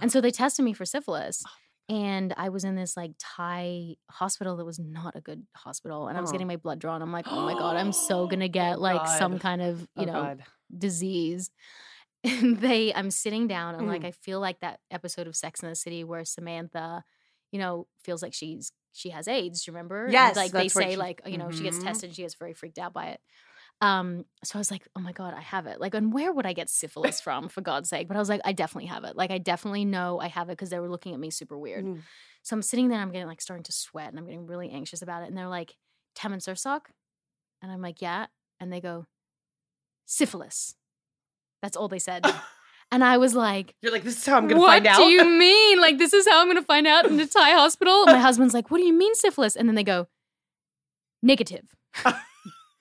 And 0.00 0.10
so 0.10 0.20
they 0.22 0.30
tested 0.30 0.64
me 0.64 0.72
for 0.72 0.84
syphilis. 0.84 1.42
Oh 1.46 1.50
And 1.94 2.32
I 2.36 2.48
was 2.48 2.64
in 2.64 2.74
this 2.76 2.96
like 2.96 3.12
Thai 3.18 3.96
hospital 4.10 4.56
that 4.56 4.64
was 4.64 4.78
not 4.78 5.14
a 5.16 5.20
good 5.20 5.44
hospital. 5.56 6.08
And 6.08 6.16
I 6.16 6.20
was 6.20 6.30
Oh. 6.30 6.32
getting 6.32 6.46
my 6.46 6.56
blood 6.56 6.78
drawn. 6.78 7.02
I'm 7.02 7.12
like, 7.12 7.26
oh 7.28 7.44
my 7.44 7.54
God, 7.54 7.76
I'm 7.76 7.92
so 7.92 8.26
gonna 8.30 8.48
get 8.48 8.76
Oh 8.76 8.80
like 8.80 9.06
some 9.18 9.38
kind 9.38 9.60
of, 9.62 9.80
you 9.80 9.86
Oh, 9.96 10.04
know, 10.04 10.12
God. 10.22 10.42
disease. 10.76 11.50
And 12.24 12.58
they 12.60 12.92
I'm 12.94 13.10
sitting 13.10 13.46
down 13.46 13.74
and 13.76 13.86
like 13.86 14.02
Mm. 14.02 14.06
I 14.06 14.10
feel 14.10 14.40
like 14.40 14.58
that 14.60 14.80
episode 14.90 15.26
of 15.28 15.36
Sex 15.36 15.62
in 15.62 15.68
the 15.68 15.76
City 15.76 16.02
where 16.02 16.24
Samantha, 16.24 17.04
you 17.52 17.58
know, 17.60 17.86
feels 18.04 18.20
like 18.22 18.34
she's 18.34 18.72
she 18.92 19.10
has 19.10 19.28
AIDS. 19.28 19.62
Do 19.64 19.70
you 19.70 19.74
remember? 19.76 20.04
And, 20.04 20.12
Yes, 20.12 20.34
like 20.36 20.52
they 20.52 20.68
say, 20.68 20.92
she- 20.92 20.96
like, 20.96 21.20
you 21.26 21.36
know, 21.38 21.50
she 21.50 21.62
gets 21.62 21.78
Mhm. 21.78 21.84
tested, 21.84 22.14
she 22.16 22.22
gets 22.22 22.34
very 22.34 22.54
freaked 22.54 22.78
out 22.78 22.92
by 22.94 23.08
it. 23.08 23.20
Um, 23.82 24.24
so 24.42 24.56
I 24.56 24.58
was 24.58 24.70
like, 24.70 24.88
oh 24.96 25.00
my 25.00 25.12
God, 25.12 25.34
I 25.34 25.40
have 25.40 25.66
it. 25.66 25.80
Like, 25.80 25.94
and 25.94 26.12
where 26.12 26.32
would 26.32 26.46
I 26.46 26.54
get 26.54 26.70
syphilis 26.70 27.20
from, 27.20 27.48
for 27.48 27.60
God's 27.60 27.90
sake? 27.90 28.08
But 28.08 28.16
I 28.16 28.20
was 28.20 28.28
like, 28.28 28.40
I 28.44 28.52
definitely 28.52 28.88
have 28.88 29.04
it. 29.04 29.16
Like, 29.16 29.30
I 29.30 29.38
definitely 29.38 29.84
know 29.84 30.18
I 30.18 30.28
have 30.28 30.48
it 30.48 30.52
because 30.52 30.70
they 30.70 30.78
were 30.78 30.88
looking 30.88 31.12
at 31.12 31.20
me 31.20 31.30
super 31.30 31.58
weird. 31.58 31.84
Mm. 31.84 32.00
So 32.42 32.56
I'm 32.56 32.62
sitting 32.62 32.88
there, 32.88 33.00
I'm 33.00 33.12
getting 33.12 33.26
like 33.26 33.42
starting 33.42 33.64
to 33.64 33.72
sweat 33.72 34.08
and 34.08 34.18
I'm 34.18 34.24
getting 34.24 34.46
really 34.46 34.70
anxious 34.70 35.02
about 35.02 35.22
it. 35.22 35.28
And 35.28 35.36
they're 35.36 35.48
like, 35.48 35.76
Tammin 36.14 36.38
Sursok? 36.38 36.82
And 37.62 37.70
I'm 37.70 37.82
like, 37.82 38.00
yeah. 38.00 38.26
And 38.60 38.72
they 38.72 38.80
go, 38.80 39.06
syphilis. 40.06 40.74
That's 41.60 41.76
all 41.76 41.88
they 41.88 41.98
said. 41.98 42.24
and 42.92 43.04
I 43.04 43.18
was 43.18 43.34
like, 43.34 43.74
You're 43.82 43.92
like, 43.92 44.04
this 44.04 44.16
is 44.16 44.26
how 44.26 44.36
I'm 44.36 44.48
gonna 44.48 44.60
find 44.60 44.86
out. 44.86 44.98
What 44.98 45.06
do 45.06 45.10
you 45.10 45.24
mean? 45.38 45.80
Like, 45.80 45.98
this 45.98 46.12
is 46.12 46.26
how 46.26 46.40
I'm 46.40 46.46
going 46.46 46.56
to 46.56 46.62
find 46.62 46.86
out 46.86 47.06
in 47.06 47.16
the 47.16 47.26
Thai 47.26 47.50
hospital? 47.50 48.06
My 48.06 48.18
husband's 48.18 48.54
like, 48.54 48.70
what 48.70 48.78
do 48.78 48.84
you 48.84 48.92
mean 48.92 49.14
syphilis? 49.14 49.56
And 49.56 49.68
then 49.68 49.74
they 49.74 49.84
go, 49.84 50.06
negative. 51.22 51.64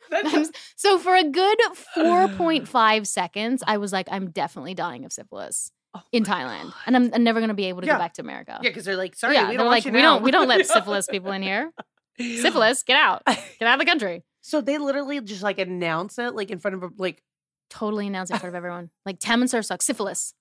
That's- 0.10 0.52
so 0.76 1.00
for 1.00 1.16
a 1.16 1.24
good 1.24 1.58
4.5 1.96 3.08
seconds, 3.08 3.64
I 3.66 3.78
was 3.78 3.92
like, 3.94 4.08
I'm 4.12 4.30
definitely 4.32 4.74
dying 4.74 5.06
of 5.06 5.12
syphilis 5.14 5.72
Oh 5.96 6.02
in 6.12 6.24
Thailand. 6.24 6.64
God. 6.64 6.74
And 6.88 6.96
I'm, 6.96 7.12
I'm 7.14 7.24
never 7.24 7.40
going 7.40 7.48
to 7.50 7.54
be 7.56 7.66
able 7.66 7.82
to 7.82 7.88
Yeah. 7.88 7.94
go 7.94 8.00
back 8.00 8.14
to 8.16 8.22
America. 8.22 8.60
yeah, 8.62 8.70
because 8.70 8.86
they're 8.86 8.98
like, 8.98 9.16
sorry, 9.16 9.36
yeah, 9.36 9.50
we 9.50 9.58
they're 9.58 9.66
like, 9.66 9.86
we 9.86 9.92
now. 9.92 10.16
don't, 10.16 10.24
we 10.24 10.32
don't 10.32 10.48
let 10.48 10.66
syphilis 10.68 11.08
people 11.08 11.32
in 11.32 11.42
here. 11.42 11.72
Syphilis, 12.20 12.84
get 12.84 12.96
out. 12.98 13.24
Get 13.26 13.62
out 13.64 13.74
of 13.74 13.80
the 13.80 13.86
country. 13.86 14.24
So 14.42 14.62
they 14.62 14.78
literally 14.78 15.20
just 15.22 15.42
like 15.44 15.60
announce 15.60 16.18
it 16.20 16.34
like 16.36 16.50
in 16.52 16.60
front 16.60 16.82
of 16.84 16.94
like 16.98 17.22
Totally 17.70 18.06
announce 18.08 18.30
it 18.30 18.36
in 18.36 18.40
front 18.40 18.52
of 18.54 18.56
everyone. 18.60 18.90
Like, 19.06 19.20
Tammin 19.20 19.48
Sursok, 19.48 19.82
syphilis. 19.82 20.34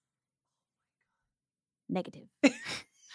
Oh 1.91 1.95
Negative. 1.95 2.29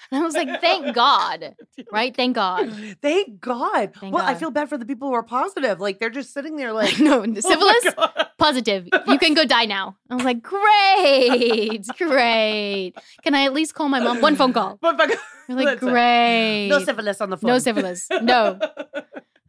I 0.12 0.22
was 0.22 0.34
like, 0.34 0.60
thank 0.62 0.96
God. 0.96 1.56
Right? 1.92 2.16
Thank 2.16 2.36
God. 2.36 2.72
Thank 3.02 3.40
God. 3.40 3.94
Thank 3.96 4.14
well, 4.14 4.24
I 4.26 4.36
feel 4.36 4.52
bad 4.52 4.68
for 4.70 4.78
the 4.78 4.86
people 4.86 5.08
who 5.08 5.14
are 5.16 5.24
positive. 5.24 5.80
Like 5.80 5.98
they're 6.00 6.10
just 6.10 6.34
sitting 6.34 6.56
there 6.58 6.74
like 6.84 7.00
no, 7.00 7.22
"Oh 7.26 7.34
syphilis, 7.40 7.94
God." 7.96 8.28
positive. 8.38 8.88
You 9.08 9.18
can 9.18 9.34
go 9.34 9.46
die 9.46 9.66
now. 9.66 9.98
I 10.10 10.16
was 10.16 10.24
like, 10.26 10.42
great, 10.42 11.86
great. 11.98 12.94
Can 13.24 13.34
I 13.36 13.46
at 13.46 13.54
least 13.54 13.74
call 13.76 13.90
my 13.90 14.00
mom? 14.00 14.22
One 14.22 14.36
phone 14.36 14.54
call. 14.54 14.78
But- 14.82 14.98
but- 14.98 15.10
You're 15.48 15.58
like, 15.58 15.66
That's 15.68 15.84
it. 15.84 15.90
great. 15.90 16.68
No 16.68 16.80
syphilis 16.80 17.22
on 17.22 17.30
the 17.32 17.38
phone. 17.38 17.50
No 17.50 17.60
syphilis. 17.60 18.08
No. 18.22 18.60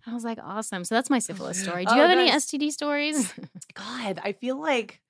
I 0.07 0.15
was 0.15 0.25
like, 0.25 0.39
awesome. 0.43 0.85
So 0.85 0.95
that's 0.95 1.11
my 1.11 1.19
syphilis 1.19 1.61
story. 1.63 1.85
Do 1.85 1.95
you 1.95 2.01
Oh, 2.03 2.09
have 2.09 2.19
any. 2.19 2.31
STD 2.31 2.71
stories? 2.73 3.33
God, 3.75 4.19
I 4.25 4.33
feel 4.33 4.59
like 4.61 5.01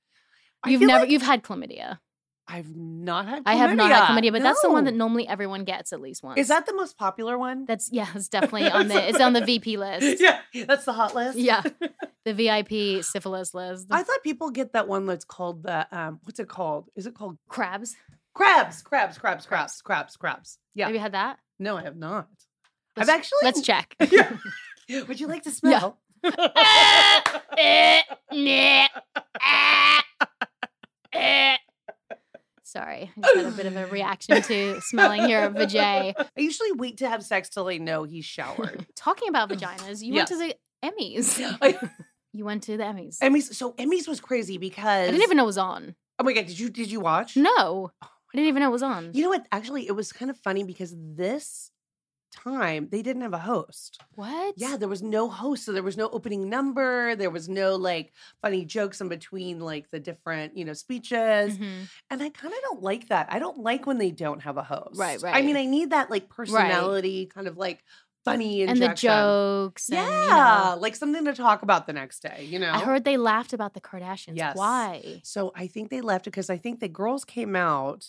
I 0.64 0.70
You've 0.70 0.80
feel 0.80 0.88
never, 0.88 1.00
like 1.04 1.10
you've 1.10 1.22
had 1.22 1.42
chlamydia. 1.44 1.98
I've 2.52 2.74
not 2.74 3.26
had. 3.26 3.42
I 3.46 3.54
have 3.54 3.74
not 3.76 3.90
had 3.90 4.08
chlamydia, 4.08 4.32
but 4.32 4.42
that's 4.42 4.60
the 4.62 4.70
one 4.70 4.84
that 4.84 4.94
normally 4.94 5.28
everyone 5.28 5.64
gets 5.64 5.92
at 5.92 6.00
least 6.00 6.22
once. 6.22 6.38
Is 6.38 6.48
that 6.48 6.66
the 6.66 6.74
most 6.74 6.98
popular 6.98 7.38
one? 7.38 7.64
That's 7.64 7.88
yeah, 7.92 8.08
it's 8.14 8.28
definitely 8.36 8.68
on 8.70 8.88
the 8.88 9.08
it's 9.08 9.20
on 9.20 9.32
the 9.34 9.44
VP 9.44 9.76
list. 9.78 10.20
yeah, 10.20 10.40
that's 10.66 10.84
the 10.84 10.92
hot 10.92 11.14
list. 11.14 11.38
Yeah. 11.38 11.62
The 12.26 12.34
VIP 12.34 13.02
syphilis 13.02 13.54
list. 13.54 13.86
I 13.90 14.02
thought 14.02 14.22
people 14.22 14.50
get 14.50 14.74
that 14.74 14.86
one 14.86 15.06
that's 15.06 15.24
called 15.24 15.62
the 15.62 15.86
um. 15.90 16.20
What's 16.24 16.38
it 16.38 16.48
called? 16.48 16.90
Is 16.94 17.06
it 17.06 17.14
called 17.14 17.38
crabs. 17.48 17.96
crabs? 18.34 18.82
Crabs, 18.82 19.16
crabs, 19.16 19.46
crabs, 19.46 19.80
crabs, 19.80 20.16
crabs. 20.18 20.58
Yeah. 20.74 20.84
Have 20.84 20.94
you 20.94 21.00
had 21.00 21.12
that? 21.12 21.38
No, 21.58 21.78
I 21.78 21.82
have 21.84 21.96
not. 21.96 22.28
Let's- 22.94 23.08
I've 23.08 23.16
actually. 23.16 23.38
Let's 23.42 23.62
check. 23.62 23.96
Yeah. 24.10 24.36
Would 25.08 25.18
you 25.18 25.28
like 25.28 25.44
to 25.44 25.50
smell? 25.50 25.98
Eh, 27.56 28.02
nah, 28.32 28.86
ah, 29.40 30.02
eh. 31.14 31.56
Sorry, 32.70 33.11
I 33.16 33.20
just 33.20 33.37
had 33.37 33.46
a 33.46 33.50
bit 33.56 33.66
of 33.66 33.76
a 33.76 33.87
reaction 33.87 34.40
to 34.42 34.80
smelling 34.83 35.28
your 35.28 35.50
vajay. 35.50 36.14
I 36.16 36.40
usually 36.40 36.70
wait 36.72 36.98
to 36.98 37.09
have 37.09 37.24
sex 37.24 37.48
till 37.48 37.66
I 37.68 37.78
know 37.78 38.04
he's 38.04 38.24
showered. 38.24 38.87
Talking 38.96 39.28
about 39.28 39.48
vaginas, 39.50 40.02
you 40.02 40.14
went 40.14 40.28
to 40.28 40.37
the 40.37 40.54
Emmys. 40.85 41.56
I- 41.62 41.78
You 42.33 42.44
went 42.44 42.62
to 42.64 42.76
the 42.76 42.85
Emmys. 42.85 43.18
Emmys. 43.18 43.52
So 43.54 43.72
Emmys 43.72 44.06
was 44.06 44.20
crazy 44.20 44.56
because 44.56 44.85
I 45.09 45.11
didn't 45.11 45.22
even 45.22 45.37
know 45.37 45.42
it 45.42 45.46
was 45.46 45.59
on. 45.59 45.96
Oh 46.20 46.22
my 46.22 46.33
god! 46.33 46.46
Did 46.46 46.61
you 46.61 46.70
did 46.70 46.90
you 46.92 47.00
watch? 47.00 47.37
No, 47.37 47.50
oh 47.59 47.90
I 48.02 48.37
didn't 48.37 48.46
even 48.48 48.61
know 48.62 48.68
it 48.68 48.72
was 48.72 48.85
on. 48.85 49.11
You 49.14 49.24
know 49.24 49.30
what? 49.30 49.46
Actually, 49.50 49.88
it 49.88 49.96
was 49.96 50.12
kind 50.12 50.30
of 50.30 50.37
funny 50.37 50.62
because 50.62 50.94
this 50.96 51.69
time 52.30 52.88
they 52.90 53.02
didn't 53.02 53.22
have 53.22 53.32
a 53.34 53.38
host. 53.38 54.00
What? 54.14 54.54
Yeah, 54.56 54.76
there 54.76 54.88
was 54.88 55.02
no 55.02 55.28
host, 55.28 55.64
so 55.64 55.72
there 55.72 55.82
was 55.82 55.96
no 55.96 56.08
opening 56.10 56.48
number. 56.48 57.14
There 57.16 57.30
was 57.30 57.48
no 57.48 57.76
like 57.76 58.12
funny 58.42 58.64
jokes 58.64 59.00
in 59.00 59.08
between 59.08 59.60
like 59.60 59.90
the 59.90 60.00
different 60.00 60.56
you 60.56 60.64
know 60.64 60.72
speeches, 60.72 61.58
Mhm. 61.58 61.88
and 62.10 62.22
I 62.22 62.28
kind 62.30 62.54
of 62.54 62.60
don't 62.62 62.82
like 62.82 63.08
that. 63.08 63.26
I 63.30 63.38
don't 63.38 63.58
like 63.58 63.86
when 63.86 63.98
they 63.98 64.10
don't 64.10 64.40
have 64.42 64.56
a 64.56 64.62
host. 64.62 64.98
Right, 64.98 65.20
right. 65.22 65.34
I 65.36 65.42
mean. 65.42 65.56
I 65.56 65.66
need 65.66 65.90
that 65.90 66.10
like 66.10 66.28
personality, 66.30 67.26
kind 67.26 67.46
of 67.46 67.58
like 67.58 67.84
funny 68.24 68.62
And 68.62 68.80
the 68.80 68.88
jokes. 68.94 69.88
And, 69.88 69.96
Yeah, 69.98 70.70
you 70.70 70.74
know. 70.76 70.80
like 70.80 70.94
something 70.96 71.24
to 71.24 71.32
talk 71.34 71.62
about 71.62 71.86
the 71.86 71.92
next 71.92 72.20
day. 72.22 72.44
You 72.48 72.58
know, 72.58 72.70
I 72.70 72.80
heard 72.80 73.04
they 73.04 73.16
laughed 73.16 73.52
about 73.52 73.74
the 73.74 73.80
Kardashians. 73.80 74.36
Yes. 74.36 74.56
Why? 74.56 75.20
So 75.24 75.52
I 75.54 75.66
think 75.66 75.90
they 75.90 76.00
left 76.00 76.24
because 76.26 76.48
I 76.50 76.56
think 76.58 76.80
the 76.80 76.88
girls 76.88 77.24
came 77.24 77.56
out 77.56 78.06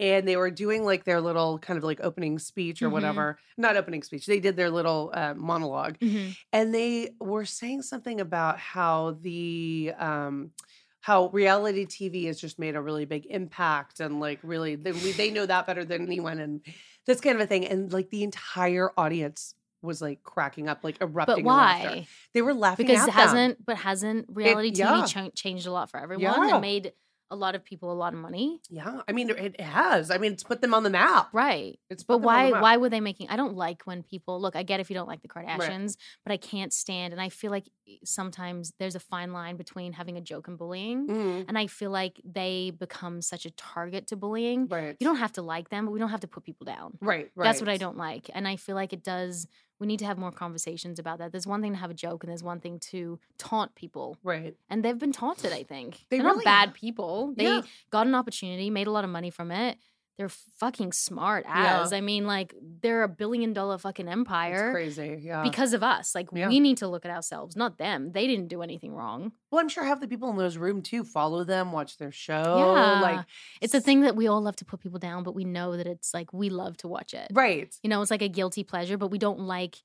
and 0.00 0.26
they 0.28 0.36
were 0.36 0.50
doing 0.50 0.84
like 0.84 1.04
their 1.04 1.20
little 1.20 1.58
kind 1.58 1.76
of 1.76 1.84
like 1.84 2.00
opening 2.02 2.38
speech 2.38 2.82
or 2.82 2.88
Mhm. 2.88 2.92
whatever. 2.92 3.38
Not 3.56 3.76
opening 3.76 4.02
speech. 4.02 4.26
They 4.26 4.40
did 4.40 4.56
their 4.56 4.70
little 4.70 5.10
uh, 5.14 5.34
monologue 5.34 5.98
Mhm. 5.98 6.36
and 6.52 6.74
they 6.74 7.10
were 7.20 7.44
saying 7.44 7.82
something 7.82 8.20
about 8.20 8.58
how 8.58 9.16
the 9.20 9.92
um 9.98 10.52
how 11.00 11.28
reality 11.28 11.86
TV 11.86 12.26
has 12.26 12.38
just 12.40 12.58
made 12.58 12.74
a 12.76 12.82
really 12.82 13.04
big 13.06 13.24
impact 13.30 14.00
and 14.00 14.20
like 14.20 14.38
really 14.42 14.74
they, 14.74 14.92
we- 14.92 15.12
they 15.12 15.30
know 15.30 15.46
that 15.46 15.66
better 15.66 15.84
than 15.84 16.02
anyone 16.02 16.38
and 16.38 16.60
this 17.06 17.20
kind 17.20 17.36
of 17.36 17.40
a 17.40 17.46
thing 17.46 17.64
and 17.66 17.92
like 17.92 18.10
the 18.10 18.22
entire 18.22 18.90
audience 18.98 19.54
was 19.80 20.02
like 20.02 20.22
cracking 20.24 20.68
up 20.68 20.82
like 20.82 20.96
erupting 21.00 21.36
But 21.36 21.44
why? 21.44 22.06
They 22.34 22.42
were 22.42 22.52
laughing 22.52 22.86
Because 22.86 23.02
at 23.02 23.08
it 23.08 23.14
them. 23.14 23.14
hasn't. 23.28 23.64
But 23.64 23.76
hasn't 23.76 24.26
reality 24.28 24.70
TV 24.72 24.78
yeah. 24.78 25.06
cha- 25.06 25.30
changed 25.30 25.66
a 25.68 25.70
lot 25.72 25.88
for 25.88 25.98
everyone 25.98 26.22
Yeah. 26.48 26.52
and 26.54 26.60
made 26.60 26.92
a 27.30 27.36
lot 27.36 27.54
of 27.54 27.64
people 27.64 27.92
a 27.92 27.94
lot 27.94 28.14
of 28.14 28.18
money? 28.18 28.60
Yeah, 28.70 29.00
I 29.06 29.12
mean 29.12 29.30
it 29.30 29.60
has. 29.60 30.10
I 30.10 30.18
mean 30.18 30.32
it's 30.32 30.42
put 30.42 30.60
them 30.60 30.74
on 30.74 30.82
the 30.82 30.90
map. 30.90 31.28
Right. 31.32 31.78
It's 31.90 32.02
But 32.02 32.14
put 32.14 32.22
them 32.22 32.28
on 32.28 32.44
the 32.46 32.52
why? 32.52 32.60
Why 32.60 32.76
were 32.76 32.88
they 32.88 33.00
making? 33.00 33.28
I 33.28 33.36
don't 33.36 33.54
like 33.54 33.82
when 33.84 34.02
people 34.02 34.40
look. 34.40 34.56
I 34.56 34.62
get 34.62 34.80
if 34.80 34.90
you 34.90 34.94
don't 34.94 35.08
like 35.08 35.22
the 35.22 35.28
Kardashians, 35.28 35.96
but 36.24 36.32
I 36.32 36.36
can't 36.36 36.72
stand. 36.72 37.12
And 37.12 37.20
I 37.20 37.28
feel 37.28 37.50
like 37.50 37.64
sometimes 38.04 38.72
there's 38.78 38.94
a 38.94 39.00
fine 39.00 39.32
line 39.32 39.56
between 39.56 39.92
having 39.92 40.16
a 40.16 40.20
joke 40.20 40.48
and 40.48 40.58
bullying. 40.58 41.06
Mhm. 41.08 41.44
And 41.48 41.58
I 41.58 41.66
feel 41.66 41.90
like 41.90 42.20
they 42.24 42.70
become 42.70 43.20
such 43.22 43.46
a 43.46 43.50
target 43.52 44.06
to 44.08 44.16
bullying. 44.16 44.66
Right. 44.68 44.96
You 45.00 45.06
don't 45.06 45.16
have 45.16 45.32
to 45.32 45.42
like 45.42 45.68
them, 45.70 45.84
but 45.86 45.92
we 45.92 45.98
don't 45.98 46.10
have 46.10 46.20
to 46.20 46.28
put 46.28 46.44
people 46.44 46.64
down. 46.64 46.98
Right. 47.00 47.30
Right. 47.34 47.44
That's 47.44 47.60
what 47.60 47.68
I 47.68 47.76
don't 47.76 47.96
like. 47.96 48.30
And 48.34 48.46
I 48.48 48.56
feel 48.56 48.74
like 48.74 48.92
it 48.92 49.02
does. 49.02 49.46
We 49.80 49.86
need 49.86 50.00
to 50.00 50.06
have 50.06 50.18
more 50.18 50.32
conversations 50.32 50.98
about 50.98 51.18
that. 51.18 51.30
There's 51.30 51.46
one 51.46 51.62
thing 51.62 51.72
to 51.72 51.78
have 51.78 51.90
a 51.90 51.94
joke, 51.94 52.24
and 52.24 52.30
there's 52.30 52.42
one 52.42 52.58
thing 52.58 52.80
to 52.90 53.20
taunt 53.38 53.76
people. 53.76 54.16
Right. 54.24 54.56
And 54.68 54.84
they've 54.84 54.98
been 54.98 55.12
taunted, 55.12 55.52
I 55.52 55.62
think. 55.62 56.04
They 56.10 56.18
They 56.18 56.24
are 56.24 56.26
really 56.26 56.38
not 56.38 56.44
bad 56.44 56.74
people. 56.74 57.32
They 57.36 57.44
Yeah. 57.44 57.62
got 57.90 58.08
an 58.08 58.14
opportunity, 58.16 58.70
made 58.70 58.88
a 58.88 58.90
lot 58.90 59.04
of 59.04 59.10
money 59.10 59.30
from 59.30 59.52
it. 59.52 59.78
They're 60.18 60.28
fucking 60.28 60.92
smart 60.92 61.44
Yeah. 61.46 61.86
I 61.92 62.00
mean, 62.00 62.26
like 62.26 62.52
they're 62.82 63.04
a 63.04 63.08
billion 63.08 63.52
dollar 63.52 63.78
fucking 63.78 64.06
It's 64.08 64.12
empire 64.12 64.72
crazy. 64.72 65.20
Yeah. 65.22 65.42
because 65.44 65.72
of 65.72 65.82
us. 65.82 66.14
Like 66.14 66.28
Yeah. 66.32 66.48
we 66.48 66.58
need 66.60 66.76
to 66.78 66.88
look 66.88 67.04
at 67.06 67.10
ourselves, 67.12 67.56
not 67.56 67.78
them. 67.78 68.12
They 68.12 68.26
didn't 68.26 68.48
do 68.48 68.60
anything 68.62 68.92
wrong. 68.94 69.32
well, 69.50 69.60
I'm 69.60 69.68
sure 69.68 69.84
half 69.84 70.00
the 70.00 70.08
people 70.08 70.28
in 70.30 70.36
those 70.36 70.56
room 70.58 70.82
too 70.82 71.04
follow 71.04 71.44
them, 71.44 71.70
watch 71.72 71.96
their 71.98 72.10
show. 72.12 72.74
yeah. 72.74 73.00
Like 73.00 73.24
it's 73.60 73.74
a 73.74 73.80
thing 73.80 74.00
that 74.02 74.16
we 74.16 74.26
all 74.26 74.42
love 74.42 74.56
to 74.56 74.64
put 74.64 74.80
people 74.80 74.98
down, 74.98 75.22
but 75.22 75.34
we 75.34 75.44
know 75.44 75.76
that 75.76 75.86
it's 75.86 76.12
like 76.12 76.32
we 76.32 76.50
love 76.50 76.76
to 76.78 76.88
watch 76.88 77.14
it. 77.14 77.28
Right. 77.32 77.72
You 77.82 77.88
know, 77.88 78.02
it's 78.02 78.10
like 78.10 78.22
a 78.22 78.28
guilty 78.28 78.64
pleasure, 78.64 78.98
but 78.98 79.12
we 79.12 79.18
don't 79.18 79.40
like 79.40 79.76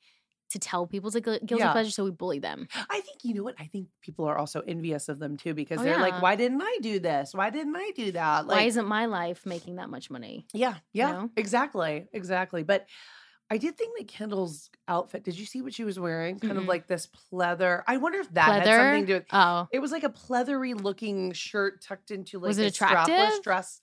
to 0.54 0.60
tell 0.60 0.88
people 0.88 1.08
it's 1.08 1.16
a 1.16 1.22
gu- 1.22 1.40
guilty 1.46 1.64
Yeah. 1.64 1.72
pleasure, 1.74 1.92
so 1.92 2.04
we 2.06 2.12
bully 2.12 2.40
them. 2.40 2.68
I 2.90 3.02
think 3.02 3.20
you 3.24 3.34
know 3.36 3.44
what? 3.44 3.56
I 3.60 3.66
think 3.66 3.88
people 4.02 4.26
are 4.26 4.38
also 4.38 4.62
envious 4.62 5.10
of 5.10 5.20
them 5.20 5.38
too 5.38 5.54
because 5.54 5.80
Oh, 5.80 5.84
they're 5.84 5.96
yeah. 5.96 6.02
like, 6.02 6.22
why 6.22 6.36
didn't 6.36 6.62
I 6.62 6.78
do 6.82 7.00
this? 7.00 7.34
Why 7.34 7.50
didn't 7.50 7.76
I 7.76 7.92
do 7.96 8.12
that? 8.14 8.48
Like, 8.48 8.58
Why 8.58 8.64
isn't 8.64 8.88
my 8.88 9.06
life 9.06 9.46
making 9.46 9.76
that 9.76 9.90
much 9.90 10.10
money? 10.10 10.48
yeah, 10.54 10.76
yeah, 10.94 11.12
know? 11.12 11.30
exactly, 11.36 12.08
exactly. 12.14 12.64
But 12.64 12.88
I 13.52 13.58
did 13.58 13.78
think 13.78 13.96
that 13.98 14.08
Kendall's 14.08 14.72
outfit. 14.88 15.24
Did 15.24 15.38
you 15.38 15.46
see 15.46 15.62
what 15.62 15.74
she 15.74 15.84
was 15.84 16.00
wearing? 16.00 16.40
Kind 16.40 16.58
of 16.58 16.64
Mm-mm. 16.64 16.68
like 16.68 16.88
this 16.88 17.08
pleather. 17.32 17.84
I 17.86 17.98
wonder 17.98 18.20
if 18.20 18.34
that 18.34 18.64
had 18.64 18.66
something 18.66 19.02
to 19.02 19.08
do 19.08 19.14
with. 19.16 19.26
Oh, 19.32 19.68
It 19.72 19.80
was 19.80 19.92
like 19.92 20.04
a 20.04 20.10
pleathery 20.10 20.74
looking 20.82 21.34
shirt 21.34 21.82
tucked 21.84 22.10
into 22.10 22.40
like 22.40 22.48
Was 22.48 22.58
it 22.58 22.80
a 22.80 22.84
strapless 22.86 23.42
dress. 23.44 23.82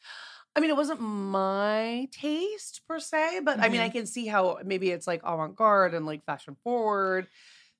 I 0.57 0.61
mean, 0.61 0.71
it 0.71 0.77
wasn't 0.77 1.01
my 1.01 2.09
taste 2.13 2.83
per 2.89 2.99
se, 2.99 3.41
but 3.45 3.61
I 3.61 3.69
mean, 3.69 3.81
I 3.81 3.85
Mm-hmm. 3.89 3.93
can 3.99 4.07
see 4.07 4.27
how 4.27 4.59
maybe 4.65 4.91
it's 4.91 5.07
like 5.07 5.21
avant 5.25 5.55
garde 5.57 5.95
and 5.95 6.05
like 6.07 6.25
fashion 6.25 6.57
forward. 6.65 7.29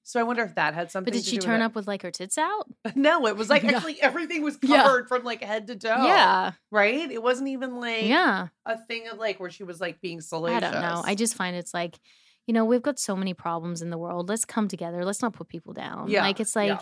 So 0.03 0.19
I 0.19 0.23
wonder 0.23 0.43
if 0.43 0.55
that 0.55 0.75
had 0.75 0.91
something. 0.91 1.13
but 1.13 1.17
did 1.17 1.25
she 1.29 1.37
with 1.37 1.45
turn 1.45 1.61
it. 1.61 1.65
up 1.65 1.75
with 1.75 1.87
like 1.87 2.03
her 2.03 2.11
tits 2.11 2.39
out? 2.39 2.67
No, 2.97 3.27
it 3.27 3.37
was 3.37 3.51
like 3.51 3.65
actually 3.75 4.01
everything 4.01 4.43
was 4.43 4.57
Yeah. 4.63 4.83
covered 4.85 5.09
from 5.09 5.25
like 5.25 5.43
head 5.43 5.67
to 5.69 5.77
toe. 5.77 5.89
Yeah, 6.07 6.53
Right? 6.71 7.11
It 7.11 7.23
wasn't 7.23 7.49
even 7.49 7.77
like 7.81 8.05
yeah. 8.05 8.49
a 8.65 8.79
thing 8.87 9.09
of 9.09 9.19
like 9.19 9.39
where 9.41 9.51
she 9.51 9.63
was 9.65 9.81
like 9.81 10.01
being 10.01 10.21
salacious. 10.21 10.57
I 10.69 10.73
don't 10.73 10.81
know. 10.81 11.03
I 11.05 11.15
just 11.15 11.35
find 11.35 11.55
it's 11.57 11.75
like, 11.75 11.99
you 12.47 12.55
know, 12.55 12.65
we've 12.65 12.83
got 12.83 12.99
so 12.99 13.15
many 13.15 13.35
problems 13.35 13.83
in 13.83 13.91
the 13.91 13.99
world. 13.99 14.29
Let's 14.29 14.45
come 14.45 14.69
together. 14.69 15.05
Let's 15.05 15.23
not 15.23 15.33
put 15.35 15.49
people 15.49 15.73
down. 15.75 16.09
Yeah, 16.09 16.23
Like 16.23 16.41
it's 16.41 16.55
yeah. 16.57 16.63
like, 16.63 16.81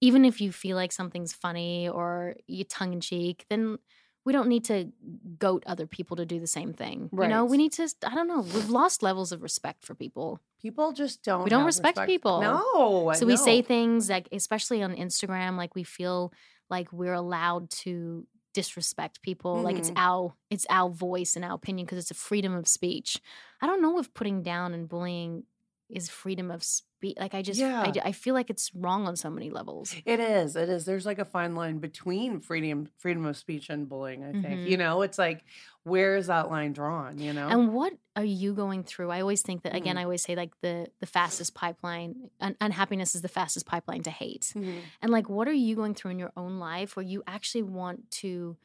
even 0.00 0.24
if 0.24 0.40
you 0.40 0.52
feel 0.52 0.76
like 0.76 0.92
something's 0.92 1.32
funny 1.32 1.88
or 1.88 2.36
you 2.46 2.64
tongue 2.64 2.92
in 2.94 3.00
cheek, 3.00 3.44
then 3.50 3.78
we 4.24 4.32
don't 4.32 4.48
need 4.48 4.64
to 4.66 4.92
goat 5.38 5.62
other 5.66 5.86
people 5.86 6.16
to 6.16 6.26
do 6.26 6.38
the 6.38 6.46
same 6.46 6.72
thing. 6.72 7.08
You 7.12 7.28
know, 7.28 7.44
we 7.44 7.56
need 7.56 7.72
to. 7.74 7.88
I 8.04 8.14
don't 8.14 8.28
know. 8.28 8.40
We've 8.40 8.68
lost 8.70 9.02
levels 9.02 9.32
of 9.32 9.42
respect 9.42 9.84
for 9.84 9.94
people. 9.94 10.40
people 10.60 10.92
just 10.92 11.22
don't 11.22 11.42
We 11.44 11.48
don't 11.50 11.60
have 11.60 11.66
respect 11.66 11.98
people. 12.06 12.40
No. 12.42 13.12
So 13.14 13.24
we 13.24 13.36
say 13.36 13.62
things 13.62 14.10
like, 14.10 14.28
especially 14.30 14.82
on 14.82 14.94
Instagram, 14.94 15.56
like 15.56 15.74
we 15.74 15.84
feel 15.84 16.32
like 16.68 16.92
we're 16.92 17.14
allowed 17.14 17.70
to 17.84 18.26
disrespect 18.52 19.22
people. 19.22 19.62
Like 19.62 19.76
it's 19.78 19.90
Mhm. 19.90 19.96
our 20.08 20.34
it's 20.50 20.66
our 20.68 20.90
voice 20.90 21.34
and 21.36 21.44
our 21.44 21.54
opinion 21.54 21.86
because 21.86 21.98
it's 21.98 22.10
a 22.10 22.14
freedom 22.28 22.54
of 22.54 22.68
speech. 22.68 23.18
I 23.62 23.66
don't 23.66 23.80
know 23.80 23.98
if 23.98 24.12
putting 24.12 24.42
down 24.42 24.74
and 24.74 24.86
bullying 24.88 25.44
is 25.88 26.10
freedom 26.10 26.50
of 26.50 26.62
speech. 27.00 27.16
Like 27.18 27.34
I 27.34 27.42
just 27.42 27.60
I 27.60 27.64
Yeah. 27.86 27.90
d- 27.90 28.00
I, 28.04 28.12
feel 28.12 28.34
like 28.34 28.50
it's 28.50 28.70
wrong 28.74 29.06
on 29.08 29.16
so 29.16 29.30
many 29.30 29.48
levels. 29.50 29.94
It 30.04 30.20
is. 30.20 30.54
It 30.54 30.68
is. 30.68 30.84
There's 30.84 31.06
like 31.06 31.18
a 31.18 31.24
fine 31.24 31.54
line 31.54 31.78
between 31.78 32.40
freedom 32.40 32.88
freedom 32.98 33.24
of 33.24 33.36
speech 33.36 33.70
and 33.70 33.88
bullying, 33.88 34.22
I 34.22 34.32
think. 34.32 34.46
Mhm. 34.60 34.68
You 34.70 34.76
know, 34.76 35.02
it's 35.02 35.18
like 35.18 35.44
where 35.84 36.16
is 36.16 36.26
that 36.26 36.50
line 36.50 36.72
drawn, 36.74 37.18
you 37.18 37.32
know? 37.32 37.48
And 37.48 37.72
what 37.72 37.94
are 38.14 38.24
you 38.24 38.52
going 38.52 38.84
through? 38.84 39.10
I 39.10 39.20
always 39.22 39.40
think 39.40 39.62
that 39.62 39.74
again. 39.74 39.96
Mhm. 39.96 40.00
I 40.00 40.04
always 40.04 40.22
say 40.22 40.36
like 40.36 40.52
the 40.60 40.88
the 41.00 41.06
fastest 41.06 41.54
pipeline. 41.54 42.30
Un- 42.40 42.56
unhappiness 42.60 43.14
is 43.14 43.22
the 43.22 43.28
fastest 43.28 43.64
pipeline 43.66 44.02
to 44.02 44.10
hate. 44.10 44.52
Mhm. 44.54 44.80
And 45.00 45.10
like, 45.10 45.28
what 45.30 45.48
are 45.48 45.52
you 45.68 45.74
going 45.76 45.94
through 45.94 46.10
in 46.12 46.18
your 46.18 46.32
own 46.36 46.58
life 46.58 46.96
where 46.96 47.06
you 47.06 47.22
actually 47.26 47.62
want 47.62 48.10
to 48.22 48.56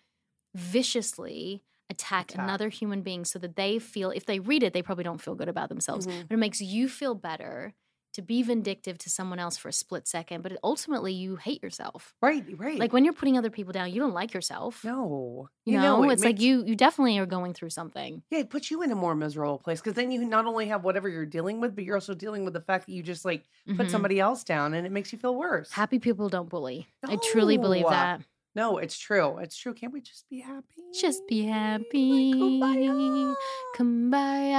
viciously 0.54 1.64
attack, 1.90 2.32
Attack. 2.32 2.44
another 2.44 2.70
human 2.70 3.02
being 3.02 3.26
so 3.26 3.38
that 3.40 3.56
they 3.56 3.78
feel, 3.78 4.10
if 4.10 4.26
they 4.26 4.40
read 4.40 4.64
it, 4.64 4.74
they 4.74 4.82
probably 4.82 5.04
don't 5.04 5.22
feel 5.22 5.36
good 5.36 5.48
about 5.50 5.70
themselves. 5.70 6.08
Mhm. 6.08 6.28
But 6.28 6.34
it 6.34 6.38
makes 6.40 6.60
you 6.60 6.90
feel 6.90 7.14
better 7.14 7.74
to 8.16 8.22
be 8.22 8.42
vindictive 8.44 8.98
to 9.00 9.10
someone 9.10 9.40
else 9.40 9.56
for 9.56 9.70
a 9.70 9.74
split 9.74 10.08
second. 10.08 10.42
But 10.42 10.58
ultimately, 10.64 11.14
you 11.14 11.36
hate 11.38 11.62
yourself. 11.64 12.16
Right, 12.22 12.44
right. 12.58 12.80
Like 12.80 12.92
when 12.92 13.06
you're 13.06 13.14
putting 13.14 13.38
other 13.38 13.50
people 13.50 13.72
down, 13.72 13.92
you 13.94 14.00
don't 14.02 14.14
like 14.14 14.34
yourself. 14.34 14.84
no. 14.84 15.48
You, 15.68 15.80
know, 15.80 16.04
it 16.04 16.12
it's 16.14 16.24
like 16.24 16.40
you 16.42 16.64
you 16.64 16.76
definitely 16.76 17.18
are 17.18 17.26
going 17.26 17.54
through 17.54 17.72
something. 17.72 18.22
Yeah, 18.30 18.40
it 18.40 18.50
puts 18.52 18.70
you 18.70 18.84
in 18.84 18.92
a 18.92 18.96
more 18.96 19.16
miserable 19.16 19.58
place 19.58 19.80
because 19.82 19.96
then 19.96 20.12
you 20.12 20.24
not 20.24 20.46
only 20.46 20.68
have 20.68 20.84
whatever 20.84 21.10
you're 21.10 21.26
dealing 21.26 21.60
with, 21.60 21.74
but 21.76 21.84
you're 21.86 21.96
also 21.96 22.14
dealing 22.14 22.46
with 22.46 22.54
the 22.54 22.62
fact 22.62 22.86
that 22.86 22.92
you 22.94 23.02
just 23.02 23.26
like 23.26 23.44
put 23.76 23.88
Mhm. 23.88 23.90
somebody 23.90 24.20
else 24.20 24.44
down 24.44 24.74
and 24.76 24.86
it 24.86 24.92
makes 24.92 25.12
you 25.12 25.18
feel 25.18 25.36
worse. 25.36 25.72
Happy 25.72 25.98
people 25.98 26.30
don't 26.30 26.50
bully. 26.50 26.88
I 27.04 27.16
truly 27.32 27.58
believe 27.58 27.88
that. 27.90 28.22
No, 28.54 28.78
it's 28.78 28.98
true. 28.98 29.38
It's 29.40 29.58
true. 29.58 29.74
Can't 29.74 29.92
we 29.92 30.00
just 30.02 30.30
be 30.30 30.40
happy? 30.40 30.82
Just 30.94 31.28
be 31.28 31.44
happy. 31.44 32.34
Like, 32.36 32.40
happy. 32.40 33.36
kumbaya. 33.76 34.56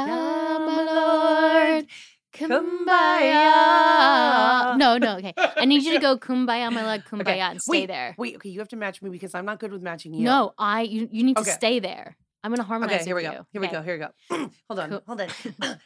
Kumbaya, 0.47 1.15
Kumbaya. 2.37 3.46
No, 4.77 4.99
no, 4.99 5.16
okay. 5.18 5.33
I 5.57 5.64
need 5.64 5.83
you 5.83 5.94
to 5.94 5.99
go 6.01 6.16
kumbaya, 6.18 6.70
my 6.72 6.85
lord, 6.85 7.05
kumbaya, 7.11 7.20
Okay, 7.20 7.40
and 7.40 7.61
stay 7.62 7.81
wait, 7.81 7.87
there. 7.87 8.14
Wait, 8.18 8.37
okay, 8.37 8.51
you 8.51 8.59
have 8.61 8.68
to 8.68 8.77
match 8.77 9.01
me 9.03 9.11
because 9.11 9.35
I'm 9.35 9.44
not 9.46 9.59
good 9.59 9.72
with 9.72 9.83
matching 9.83 10.14
you. 10.14 10.25
No, 10.25 10.53
I 10.59 10.83
you, 10.83 11.09
you 11.11 11.25
need 11.25 11.37
to 11.37 11.44
stay 11.44 11.81
there. 11.81 12.16
I'm 12.44 12.51
gonna 12.53 12.62
harmonize 12.62 12.96
Okay, 12.96 13.05
here 13.07 13.16
we 13.16 13.22
go. 13.22 13.33
you. 13.33 13.46
Here 13.53 13.61
we 13.61 13.68
go. 13.68 13.83
Here 13.83 13.94
we 13.94 13.99
go. 13.99 14.11
hold 14.68 14.79
on. 14.79 15.01
Hold 15.07 15.20
on. 15.20 15.29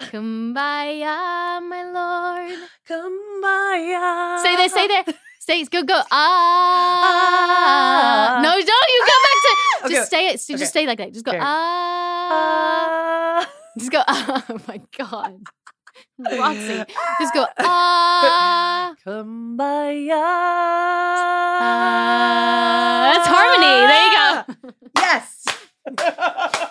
Kumbaya, 0.00 1.60
my 1.62 1.82
lord. 1.92 2.58
Kumbaya. 2.88 4.38
Stay 4.40 4.56
there, 4.56 4.68
stay 4.68 4.86
there. 4.88 5.04
Stay, 5.40 5.64
go, 5.64 5.82
go. 5.82 6.00
Ah. 6.10 8.36
Ah. 8.38 8.42
No, 8.42 8.50
don't 8.50 8.60
you 8.64 9.00
go 9.00 9.06
back 9.26 9.38
to. 9.44 9.50
Okay, 9.84 9.94
Just 9.94 10.06
stay. 10.08 10.32
Just 10.32 10.50
okay. 10.50 10.64
stay 10.64 10.86
like 10.86 10.98
that. 10.98 11.12
Just 11.12 11.24
go. 11.24 11.30
Okay. 11.32 11.40
Ah. 11.40 12.28
Ah. 12.32 13.50
Just 13.78 13.90
go. 13.92 14.02
Oh 14.08 14.42
my 14.66 14.80
god, 14.96 15.38
Roxy. 16.38 16.84
Just 17.20 17.34
go. 17.34 17.46
Ah. 17.58 18.94
Kumbaya. 19.04 20.22
Ah. 21.60 23.12
That's 23.14 23.28
harmony. 23.28 23.86
There 23.86 24.04
you 24.06 24.12
go. 24.16 24.72
Yes. 25.06 25.44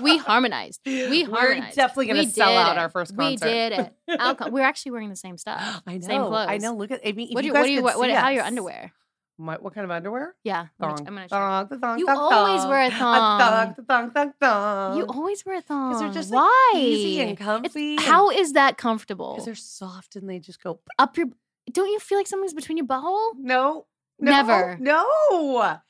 We 0.02 0.18
harmonized. 0.18 0.82
We 0.86 1.26
We're 1.26 1.30
harmonized. 1.40 1.76
definitely 1.78 2.08
gonna 2.08 2.28
sell 2.30 2.50
out 2.58 2.76
it. 2.76 2.80
our 2.80 2.90
first 2.90 3.16
concert. 3.16 3.46
We 3.46 3.52
did 3.52 3.72
it. 3.74 3.94
Alco- 4.20 4.52
we're 4.52 4.66
actually 4.66 4.92
wearing 4.92 5.10
the 5.10 5.16
same 5.16 5.38
stuff. 5.38 5.82
I 5.88 5.98
know. 5.98 6.08
Same 6.08 6.22
clothes. 6.24 6.48
I 6.50 6.58
know. 6.58 6.74
Look 6.76 6.92
at. 6.92 7.00
I 7.08 7.14
mean, 7.14 7.30
if 7.30 7.34
What 7.36 7.42
do 7.42 7.48
you 7.48 7.54
what 7.54 7.64
do 7.64 7.72
you 7.72 7.82
what, 7.82 7.98
what, 7.98 8.10
how 8.12 8.30
your 8.30 8.44
underwear? 8.44 8.92
My, 9.38 9.56
what 9.58 9.74
kind 9.74 9.84
of 9.84 9.91
underwear? 9.91 10.34
Yeah, 10.43 10.62
I'm 10.62 10.67
gonna, 10.80 10.98
Thong. 10.98 11.08
I'm 11.08 11.13
gonna 11.15 11.28
show 11.30 11.36
you. 11.36 11.67
Thong, 11.67 11.80
thong, 11.82 12.00
You 12.00 12.06
thong, 12.06 12.17
always 12.34 12.62
thong. 12.62 12.69
wear 12.69 12.82
a 12.84 12.88
A 12.88 12.91
thong. 12.91 13.39
thong, 13.39 13.86
thong, 13.86 14.12
thong, 14.12 14.34
thong. 14.39 14.98
You 14.98 15.06
always 15.08 15.45
wear 15.45 15.58
a 15.58 15.62
thong. 15.62 15.89
Because 15.89 16.02
they're 16.02 16.13
just 16.13 16.32
like, 16.32 16.41
Why? 16.43 16.74
easy 16.78 17.19
and 17.21 17.32
It's- 17.32 17.45
comfy. 17.45 17.95
how 17.98 18.30
is 18.30 18.54
that 18.54 18.78
comfortable? 18.78 19.34
Because 19.34 19.45
they're 19.45 19.56
soft 19.56 20.15
and 20.15 20.30
they 20.30 20.39
just 20.39 20.63
go. 20.63 20.80
Up 20.98 21.17
your. 21.17 21.28
Don't 21.71 21.89
you 21.89 22.00
feel 22.00 22.17
like 22.17 22.28
something's 22.28 22.54
between 22.54 22.78
your 22.78 22.86
butthole? 22.88 23.32
No. 23.38 23.88
No, 24.17 24.32
Never. 24.32 24.78
No. 24.80 25.06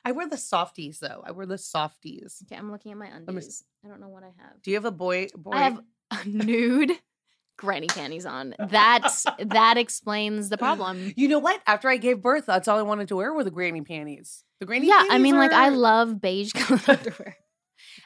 I 0.03 0.11
wear 0.11 0.27
the 0.27 0.37
softies 0.37 0.97
though. 0.99 1.21
I 1.23 1.31
wear 1.31 1.45
the 1.45 1.59
softies. 1.59 2.41
Okay, 2.45 2.55
I'm 2.57 2.71
looking 2.71 2.91
at 2.93 2.97
my 2.97 3.05
me 3.05 3.11
undies. 3.27 3.63
I 3.83 3.87
don't 3.87 4.01
know 4.01 4.07
what 4.09 4.23
I 4.23 4.33
have. 4.41 4.61
Do 4.63 4.71
you 4.71 4.77
have 4.77 4.85
a 4.85 4.91
boy? 4.91 5.27
boy? 5.37 5.51
I 5.51 5.59
have 5.65 5.79
a 6.09 6.27
nude 6.27 6.91
granny 7.57 7.87
panties 7.87 8.25
on. 8.25 8.55
That's 8.59 9.25
that 9.39 9.77
explains 9.77 10.49
the 10.49 10.57
problem. 10.57 11.13
You 11.15 11.27
know 11.27 11.39
what? 11.39 11.61
After 11.65 11.89
I 11.89 11.97
gave 11.97 12.21
birth, 12.21 12.45
that's 12.45 12.67
all 12.67 12.77
I 12.77 12.81
wanted 12.81 13.07
to 13.07 13.15
wear 13.15 13.33
were 13.33 13.43
the 13.43 13.51
granny 13.51 13.81
panties. 13.81 14.43
The 14.59 14.65
granny 14.65 14.87
yeah. 14.87 15.05
I 15.09 15.17
mean, 15.17 15.37
like 15.37 15.51
I 15.51 15.69
love 15.69 16.21
beige 16.21 16.51
colored 16.55 16.87
underwear. 16.87 17.37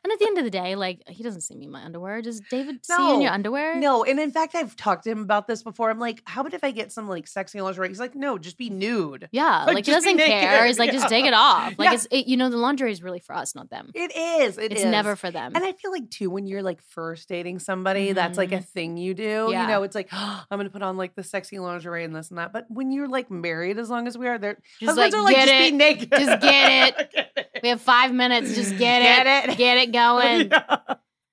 And 0.04 0.12
at 0.12 0.19
the 0.19 0.25
end 0.25 0.38
of 0.38 0.43
the 0.43 0.49
day, 0.49 0.75
like 0.75 1.08
he 1.08 1.23
doesn't 1.23 1.41
see 1.41 1.56
me 1.56 1.65
in 1.65 1.71
my 1.71 1.84
underwear. 1.84 2.21
Does 2.21 2.41
David 2.41 2.86
see 2.86 2.93
you 2.97 3.15
in 3.15 3.21
your 3.21 3.32
underwear? 3.32 3.75
No, 3.75 4.04
and 4.04 4.19
in 4.19 4.32
fact, 4.32 4.56
I've 4.56 4.75
talked 4.75 5.04
to 5.06 5.12
him 5.12 5.21
about 5.21 5.47
this 5.47 5.63
before. 5.63 5.89
I'm 5.89 5.99
like, 5.99 6.21
how 6.25 6.41
about 6.41 6.54
if 6.54 6.63
I 6.63 6.71
get 6.71 6.91
some 6.91 7.08
like 7.08 7.28
sexy 7.28 7.62
lingerie? 7.62 7.88
He's 7.88 7.99
like, 7.99 8.15
no, 8.15 8.38
just 8.38 8.58
be 8.58 8.69
nude. 8.69 9.30
Yeah, 9.32 9.65
Like, 9.65 9.75
like, 9.75 9.86
he 9.86 9.91
doesn't 9.91 10.17
care. 10.17 10.65
He's 10.65 10.80
like, 10.80 10.91
just 10.99 11.10
take 11.10 11.25
it 11.25 11.34
off. 11.34 11.73
Like 11.78 11.88
Yeah. 11.88 11.93
it's 11.93 12.08
it, 12.12 12.28
you 12.28 12.38
know, 12.38 12.49
the 12.49 12.58
lingerie 12.58 12.91
is 12.91 13.04
really 13.04 13.19
for 13.19 13.36
us, 13.36 13.56
not 13.56 13.69
them. 13.69 13.91
It 13.93 14.15
is. 14.15 14.58
It 14.58 14.71
it's 14.71 14.82
is. 14.82 14.88
never 14.88 15.15
for 15.15 15.32
them. 15.32 15.54
And 15.56 15.63
I 15.63 15.73
feel 15.73 15.91
like 15.91 16.10
too, 16.10 16.30
when 16.30 16.45
you're 16.45 16.63
like 16.63 16.82
first 16.82 17.30
dating 17.30 17.60
somebody, 17.60 18.13
that's 18.13 18.38
like 18.38 18.52
a 18.52 18.56
mm-hmm. 18.56 18.63
thing 18.63 18.97
you 18.97 19.13
do. 19.13 19.49
Yeah. 19.52 19.63
You 19.63 19.67
know, 19.67 19.84
it's 19.84 19.95
like 19.95 20.10
I'm 20.12 20.45
gonna 20.49 20.69
put 20.69 20.82
on 20.82 20.97
like 20.97 21.15
the 21.15 21.23
sexy 21.23 21.60
lingerie 21.60 22.04
and 22.04 22.15
this 22.15 22.30
and 22.30 22.38
that. 22.38 22.54
But 22.54 22.65
when 22.69 22.91
you're 22.91 23.08
like 23.08 23.30
married, 23.32 23.78
as 23.78 23.89
long 23.89 24.08
as 24.08 24.17
we 24.17 24.28
are, 24.28 24.38
there, 24.38 24.58
Just 24.80 24.97
husbands 24.97 25.13
like, 25.13 25.19
are 25.19 25.23
like, 25.23 25.36
get 25.36 25.47
just 25.47 25.54
it. 25.54 25.71
be 25.71 25.78
naked, 25.78 26.12
Just 26.12 26.41
Get 26.41 27.12
it. 27.13 27.28
we 27.63 27.69
have 27.69 27.82
five 27.82 28.13
minutes. 28.13 28.54
Just 28.56 28.72
get, 28.78 29.02
Get 29.26 29.45
it. 29.45 29.50
it. 29.52 29.58
Get 29.58 29.78
it 29.78 29.91
going. 29.91 30.52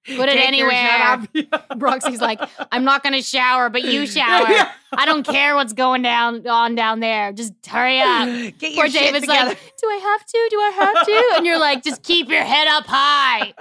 Yeah. 0.08 0.16
Put 0.18 0.28
it 0.28 0.34
Take 0.34 0.46
anywhere. 0.46 1.26
Yeah. 1.34 1.62
Roxy's 1.78 2.20
like, 2.20 2.40
I'm 2.70 2.84
not 2.84 3.02
gonna 3.02 3.22
shower, 3.22 3.68
but 3.70 3.82
you 3.82 4.06
shower. 4.06 4.48
Yeah. 4.48 4.70
I 4.96 5.04
don't 5.04 5.26
care 5.26 5.56
what's 5.56 5.72
going 5.72 6.02
down 6.02 6.46
on 6.46 6.76
down 6.76 7.00
there. 7.00 7.32
Just 7.32 7.54
hurry 7.66 7.98
up. 8.00 8.28
Get 8.56 8.70
your 8.70 8.84
Poor 8.84 8.88
shit 8.88 9.00
David's 9.00 9.26
together. 9.26 9.48
like, 9.48 9.58
Do 9.80 9.88
I 9.88 9.96
have 9.96 10.24
to? 10.24 10.46
Do 10.48 10.60
I 10.60 10.70
have 10.76 11.06
to? 11.06 11.32
And 11.38 11.44
you're 11.46 11.58
like, 11.58 11.82
just 11.82 12.04
keep 12.04 12.28
your 12.28 12.44
head 12.44 12.68
up 12.68 12.84
high. 12.86 13.52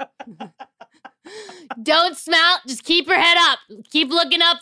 Don't 1.81 2.15
smell. 2.17 2.57
Just 2.67 2.83
keep 2.83 3.07
your 3.07 3.19
head 3.19 3.37
up. 3.39 3.59
Keep 3.91 4.09
looking 4.09 4.41
up 4.41 4.57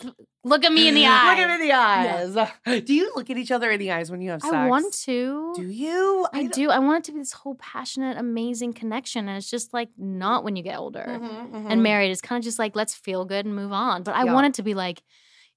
Look 0.46 0.62
at 0.62 0.72
me 0.74 0.88
in 0.88 0.94
the 0.94 1.06
eye. 1.06 1.30
Look 1.30 1.38
at 1.38 1.48
me 1.48 1.54
in 1.54 1.60
the 1.62 1.72
eyes. 1.72 2.82
Do 2.84 2.92
you 2.94 3.12
look 3.16 3.30
at 3.30 3.38
each 3.38 3.50
other 3.50 3.70
in 3.70 3.78
the 3.80 3.92
eyes 3.92 4.10
when 4.10 4.20
you 4.20 4.28
have 4.30 4.42
sex? 4.42 4.52
I 4.52 4.68
want 4.68 4.92
to. 5.04 5.54
Do 5.56 5.62
you? 5.62 6.26
I 6.34 6.42
don't- 6.42 6.52
do. 6.52 6.68
I 6.70 6.80
want 6.80 6.98
it 6.98 7.04
to 7.04 7.12
be 7.12 7.18
this 7.20 7.32
whole 7.32 7.54
passionate, 7.54 8.18
amazing 8.18 8.74
connection. 8.74 9.26
And 9.26 9.38
it's 9.38 9.48
just 9.48 9.72
like 9.72 9.88
not 9.96 10.44
when 10.44 10.54
you 10.54 10.62
get 10.62 10.76
older 10.78 11.06
Mhm, 11.08 11.50
mhm. 11.50 11.70
and 11.70 11.82
married. 11.82 12.10
It's 12.10 12.20
kind 12.20 12.38
of 12.38 12.44
just 12.44 12.58
like, 12.58 12.76
let's 12.76 12.94
feel 12.94 13.24
good 13.24 13.46
and 13.46 13.56
move 13.56 13.72
on. 13.72 14.02
But 14.02 14.16
I 14.16 14.24
Yeah. 14.24 14.34
want 14.34 14.48
it 14.48 14.54
to 14.54 14.62
be 14.62 14.74
like, 14.74 15.02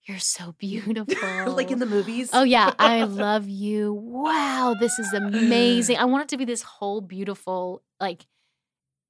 you're 0.07 0.19
so 0.19 0.55
beautiful. 0.57 1.51
like 1.51 1.69
in 1.69 1.79
the 1.79 1.85
movies. 1.85 2.29
Oh 2.31 2.43
yeah, 2.43 2.71
I 2.79 3.03
love 3.27 3.49
you. 3.49 3.91
Wow, 3.91 4.73
this 4.79 4.97
is 4.99 5.11
amazing. 5.11 5.97
I 5.97 6.05
want 6.05 6.23
it 6.23 6.29
to 6.29 6.37
be 6.37 6.45
this 6.45 6.61
whole 6.61 7.01
beautiful 7.01 7.83
like 7.99 8.25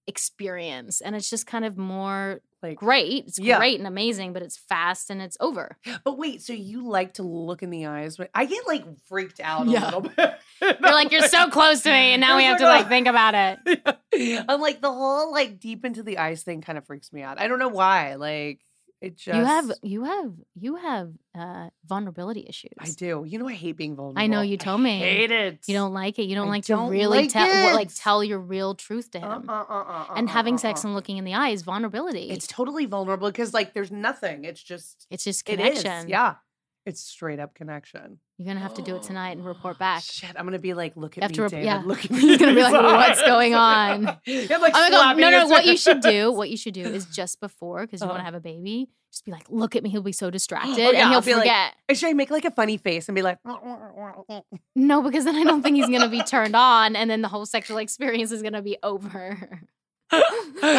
experience 0.08 1.02
and 1.02 1.16
it's 1.16 1.30
just 1.30 1.46
kind 1.46 1.66
of 1.66 1.78
more 1.78 2.42
like 2.64 2.78
great. 2.78 3.26
It's 3.28 3.38
Yeah. 3.40 3.58
great 3.60 3.78
and 3.78 3.88
amazing, 3.88 4.34
but 4.34 4.42
it's 4.42 4.58
fast 4.58 5.10
and 5.10 5.22
it's 5.22 5.38
over. 5.40 5.78
But 6.04 6.18
wait, 6.18 6.42
so 6.42 6.54
you 6.54 6.88
like 6.88 7.14
to 7.16 7.24
look 7.24 7.62
in 7.62 7.70
the 7.70 7.86
eyes? 7.86 8.18
when- 8.18 8.30
I 8.34 8.46
get 8.46 8.66
like 8.68 8.84
freaked 9.08 9.40
out 9.40 9.68
Yeah. 9.68 9.84
a 9.84 9.86
little 9.86 10.02
bit. 10.02 10.34
You're 10.62 10.74
like 10.82 11.12
you're 11.12 11.28
so 11.28 11.50
close 11.50 11.82
to 11.82 11.90
me 11.90 12.14
and 12.14 12.22
now 12.22 12.36
we 12.38 12.44
oh 12.44 12.48
have 12.48 12.58
so 12.60 12.66
to 12.66 12.72
like 12.72 12.88
think 12.88 13.08
about 13.08 13.36
it. 13.36 13.82
I'm 14.50 14.60
like 14.60 14.82
the 14.82 14.92
whole 14.92 15.32
like 15.32 15.60
deep 15.60 15.86
into 15.86 16.02
the 16.02 16.18
eyes 16.18 16.42
thing 16.44 16.62
kind 16.62 16.78
of 16.80 16.86
freaks 16.88 17.14
me 17.14 17.22
out. 17.22 17.40
I 17.40 17.48
don't 17.48 17.60
know 17.60 17.68
why. 17.68 18.16
Like 18.16 18.62
it 19.00 19.16
just 19.18 19.38
You 19.38 19.46
have 19.46 19.72
you 19.84 20.04
have 20.04 20.34
you 20.56 20.76
have 20.76 21.12
uh 21.38 21.70
vulnerability 21.86 22.46
issues. 22.50 22.72
I 22.80 22.90
do. 22.90 23.24
You 23.28 23.38
know 23.38 23.48
I 23.48 23.54
hate 23.54 23.78
being 23.78 23.96
vulnerable. 23.96 24.20
I 24.22 24.28
know 24.28 24.42
you 24.42 24.58
told 24.58 24.82
me. 24.82 24.98
Hate 24.98 25.30
it. 25.32 25.60
You 25.68 25.76
don't 25.76 25.94
like 25.94 26.18
it. 26.18 26.24
You 26.24 26.36
don't 26.36 26.48
I 26.48 26.52
like 26.52 26.66
don't 26.66 26.88
to 26.88 26.92
really 26.92 27.18
like 27.20 27.30
tell 27.30 27.48
what, 27.48 27.76
like 27.76 27.94
tell 27.94 28.24
your 28.24 28.40
real 28.40 28.74
truth 28.74 29.12
to 29.12 29.20
him. 29.20 29.50
uh, 29.50 29.64
uh, 29.70 30.06
and 30.16 30.30
having 30.30 30.58
sex 30.58 30.84
and 30.84 30.96
looking 30.96 31.18
in 31.18 31.26
the 31.26 31.36
eye 31.36 31.50
is 31.50 31.62
vulnerability. 31.62 32.30
It's 32.30 32.48
totally 32.48 32.86
vulnerable 32.86 33.30
because 33.30 33.54
like 33.54 33.74
there's 33.74 33.92
nothing. 33.92 34.46
It's 34.46 34.64
just 34.64 35.06
it's 35.12 35.24
just 35.24 35.48
it 35.48 35.60
is. 35.60 35.82
connection. 35.84 36.10
Yeah. 36.10 36.36
It's 36.88 37.02
straight 37.02 37.38
up 37.40 37.54
connection. 37.54 38.20
You're 38.38 38.48
gonna 38.48 38.62
have 38.62 38.74
to 38.76 38.82
do 38.82 38.96
it 38.96 39.04
tonight 39.10 39.36
and 39.36 39.46
report 39.46 39.78
back. 39.78 40.04
Shit, 40.04 40.32
I'm 40.38 40.46
gonna 40.46 40.58
be 40.58 40.74
like, 40.74 40.96
look 40.96 41.18
at 41.18 41.30
me, 41.32 41.38
rep- 41.40 41.52
David. 41.52 41.66
yeah. 41.66 41.82
Look 41.86 42.06
at 42.06 42.12
me. 42.18 42.20
He's 42.22 42.38
gonna 42.38 42.56
be 42.56 42.62
like, 42.62 42.72
"What's 42.74 43.22
going 43.24 43.54
on? 43.56 44.08
I'm 44.28 44.62
like, 44.62 44.72
Oh 44.74 44.80
my 44.80 44.90
god! 44.90 45.18
No, 45.18 45.30
no. 45.30 45.48
What 45.48 45.66
you 45.66 45.76
should 45.86 46.00
do, 46.02 46.32
what 46.32 46.50
you 46.50 46.56
should 46.58 46.74
do, 46.74 46.84
is 46.84 47.06
just 47.06 47.40
before, 47.42 47.82
because 47.82 48.02
you 48.02 48.08
want 48.08 48.20
Uh-huh. 48.20 48.30
to 48.30 48.34
have 48.34 48.36
a 48.36 48.40
baby, 48.40 48.88
just 49.12 49.26
be 49.26 49.32
like, 49.32 49.46
"Look 49.50 49.76
at 49.76 49.84
me." 49.84 49.90
He'll 49.90 50.02
be 50.02 50.12
so 50.14 50.30
distracted, 50.30 50.78
yeah, 50.78 50.90
and 51.02 51.10
he'll 51.12 51.22
be 51.22 51.36
like- 51.36 51.52
Should 51.94 52.08
I 52.10 52.14
make 52.14 52.32
like 52.32 52.46
a 52.46 52.52
funny 52.52 52.78
face 52.78 53.10
and 53.10 53.16
be 53.16 53.22
like, 53.22 53.38
no, 54.76 55.02
because 55.02 55.26
then 55.26 55.36
I 55.36 55.44
don't 55.44 55.62
think 55.62 55.76
he's 55.76 55.90
gonna 55.90 56.08
be 56.10 56.24
turned 56.24 56.56
on, 56.56 56.96
and 56.96 57.10
then 57.10 57.22
the 57.22 57.28
whole 57.28 57.46
sexual 57.46 57.80
experience 57.80 58.32
is 58.32 58.42
gonna 58.42 58.62
be 58.62 58.78
over. 58.82 59.62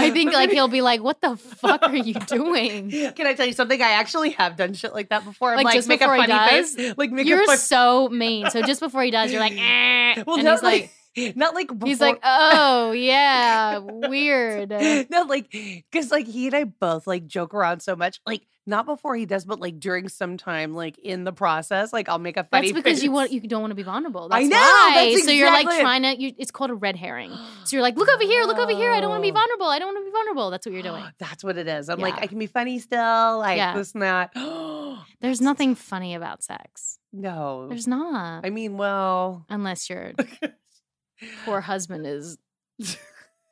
I 0.09 0.12
think 0.12 0.33
like 0.33 0.51
he'll 0.51 0.68
be 0.68 0.81
like, 0.81 1.03
"What 1.03 1.21
the 1.21 1.37
fuck 1.37 1.83
are 1.83 1.97
you 1.97 2.14
doing?" 2.27 2.90
Can 2.90 3.27
I 3.27 3.35
tell 3.35 3.47
you 3.47 3.53
something? 3.53 3.81
I 3.81 3.90
actually 3.90 4.31
have 4.31 4.57
done 4.57 4.75
shit 4.75 4.92
like 4.94 5.11
that 5.11 5.25
before. 5.25 5.51
I'm 5.51 5.57
Like, 5.57 5.66
like, 5.66 5.75
just 5.75 5.88
make 5.88 6.01
a 6.01 6.05
before 6.05 6.16
he 6.16 6.21
funny 6.23 6.33
does? 6.33 6.75
face, 6.75 6.94
like 6.97 7.11
make 7.11 7.27
You're 7.27 7.42
a 7.51 7.57
so 7.57 8.09
mean. 8.09 8.51
So 8.51 8.62
just 8.62 8.81
before 8.81 9.03
he 9.03 9.11
does, 9.11 9.31
you're 9.33 9.40
like, 9.40 9.57
eh, 9.57 10.23
well, 10.27 10.38
and 10.38 10.49
he's 10.49 10.62
like, 10.62 10.90
not 11.37 11.54
like 11.54 11.68
before. 11.68 11.88
he's 11.88 12.00
like, 12.00 12.20
"Oh 12.24 12.92
yeah, 12.92 13.78
weird." 13.78 14.70
no, 15.11 15.22
like, 15.22 15.50
because 15.50 16.11
like 16.11 16.26
he 16.26 16.46
and 16.46 16.57
I 16.57 16.64
both 16.64 17.07
like 17.07 17.26
joke 17.26 17.54
around 17.54 17.81
so 17.81 17.96
much. 17.96 18.20
Like, 18.26 18.42
not 18.66 18.85
before 18.85 19.16
he 19.16 19.24
does, 19.24 19.46
but 19.46 19.61
like 19.61 19.81
during 19.81 20.09
some 20.11 20.37
time, 20.37 20.74
like 20.74 20.98
in 20.98 21.24
the 21.24 21.33
process, 21.33 21.90
like 21.92 22.09
I'll 22.09 22.18
make 22.18 22.37
a 22.37 22.44
funny. 22.44 22.72
That's 22.72 22.83
because 22.85 23.02
you 23.02 23.11
want 23.12 23.33
you 23.33 23.40
don't 23.40 23.62
want 23.62 23.70
to 23.70 23.74
be 23.74 23.83
vulnerable. 23.83 24.28
I 24.31 24.40
That's 24.42 24.50
know, 24.50 24.57
Why. 24.59 25.11
that's 25.14 25.24
so 25.24 25.31
you're 25.31 25.50
like 25.50 25.66
trying 25.66 26.02
to. 26.02 26.20
You, 26.20 26.33
it's 26.38 26.50
called 26.50 26.70
a 26.70 26.74
red 26.74 26.94
herring. 26.96 27.31
So 27.64 27.76
you're 27.76 27.83
like, 27.83 27.96
look 27.96 28.09
over 28.11 28.22
here, 28.24 28.44
look 28.44 28.59
over 28.59 28.72
here. 28.72 28.92
I 28.92 29.00
don't 29.00 29.09
want 29.11 29.22
to 29.22 29.26
be 29.26 29.31
Oh. 29.31 29.40
vulnerable. 29.40 29.66
I 29.68 29.78
don't 29.78 29.94
want 29.94 30.04
to 30.04 30.11
be 30.11 30.12
vulnerable. 30.12 30.50
That's 30.50 30.66
what 30.66 30.72
you're 30.74 30.83
doing. 30.83 31.04
That's 31.18 31.42
what 31.42 31.57
it 31.57 31.66
is. 31.66 31.88
I'm 31.88 31.98
like, 32.00 32.14
I 32.20 32.26
can 32.26 32.38
be 32.38 32.46
funny 32.46 32.78
still, 32.78 33.38
like 33.38 33.57
Yeah. 33.57 33.74
this 33.74 33.92
and 33.92 34.02
that. 34.02 34.33
There's 35.20 35.40
nothing 35.40 35.74
funny 35.74 36.14
about 36.14 36.42
sex. 36.42 36.98
no, 37.12 37.68
There's 37.68 37.87
not, 37.87 38.44
I 38.44 38.50
mean, 38.50 38.76
well, 38.76 39.46
unless 39.48 39.88
your 39.88 40.12
poor 41.44 41.61
husband 41.61 42.07
is 42.07 42.38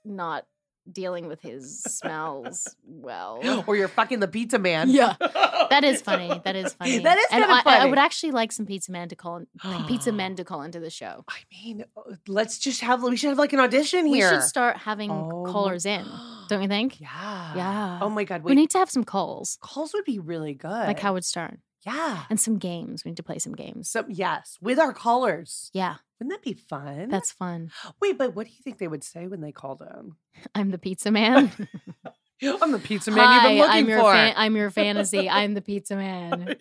not 0.04 0.46
dealing 0.90 1.26
with 1.26 1.40
his 1.42 1.82
smells 1.82 2.76
well. 2.84 3.64
or 3.66 3.76
you're 3.76 3.88
fucking 3.88 4.20
the 4.20 4.28
pizza 4.28 4.58
man. 4.58 4.90
Yeah. 4.90 5.14
That 5.68 5.82
is 5.82 6.00
funny. 6.00 6.28
That 6.44 6.54
is 6.54 6.74
funny. 6.74 6.98
That 7.02 7.18
is 7.18 7.26
and 7.32 7.42
kind 7.42 7.44
of 7.44 7.58
I, 7.58 7.62
funny. 7.62 7.86
I 7.86 7.86
would 7.86 7.98
actually 7.98 8.30
like 8.30 8.52
some 8.52 8.66
pizza 8.66 8.92
man 8.92 9.08
to 9.08 9.16
call, 9.16 9.42
pizza 9.88 10.12
men 10.12 10.36
to 10.36 10.44
call 10.44 10.62
into 10.62 10.78
the 10.78 10.90
show. 10.90 11.24
I 11.28 11.38
mean, 11.50 11.84
uh, 11.96 12.14
let's 12.28 12.60
just 12.60 12.82
have. 12.82 13.02
We 13.02 13.16
should 13.16 13.30
have 13.30 13.38
like 13.38 13.52
an 13.52 13.58
audition 13.58 14.06
here. 14.06 14.30
We 14.30 14.36
should 14.36 14.44
start 14.44 14.76
having 14.76 15.10
Oh 15.10 15.44
callers 15.48 15.84
in, 15.84 16.06
don't 16.48 16.62
you 16.62 16.68
think? 16.68 17.00
Yeah. 17.00 17.56
Yeah. 17.56 17.98
Oh 18.00 18.08
my 18.10 18.22
god. 18.22 18.44
We 18.44 18.54
need 18.54 18.70
to 18.70 18.78
have 18.78 18.90
some 18.90 19.02
calls, 19.02 19.58
calls 19.60 19.92
would 19.92 20.04
be 20.04 20.20
really 20.20 20.54
good. 20.54 20.70
like 20.70 21.00
Howard 21.00 21.24
Stern, 21.24 21.58
Yeah. 21.86 22.24
and 22.28 22.38
some 22.40 22.58
games. 22.58 23.04
We 23.04 23.12
need 23.12 23.16
to 23.16 23.22
play 23.22 23.38
some 23.38 23.54
games. 23.54 23.88
Some 23.90 24.06
yes, 24.08 24.58
with 24.60 24.78
our 24.78 24.92
callers. 24.92 25.70
Yeah, 25.72 25.94
Wouldn't 26.18 26.32
that 26.38 26.42
be 26.42 26.54
fun? 26.54 27.08
that's 27.08 27.30
fun. 27.32 27.70
wait, 28.00 28.18
but 28.18 28.34
what 28.34 28.46
do 28.46 28.52
you 28.52 28.62
think 28.62 28.78
they 28.78 28.88
would 28.88 29.04
say 29.04 29.26
when 29.28 29.40
they 29.40 29.52
called 29.52 29.82
in? 29.82 30.12
I'm 30.54 30.70
the 30.72 30.78
pizza 30.78 31.10
man. 31.10 31.52
I'm 32.42 32.72
the 32.72 32.78
pizza 32.78 33.10
man 33.10 33.24
Hi, 33.26 33.34
you've 33.34 33.42
been 33.44 33.58
looking 33.58 33.74
I'm 33.84 33.88
your 33.88 34.00
for. 34.00 34.12
fan- 34.12 34.34
I'm 34.36 34.56
your 34.56 34.70
fantasy. 34.82 35.30
I'm 35.30 35.54
the 35.54 35.62
pizza 35.62 35.96
man. 35.96 36.56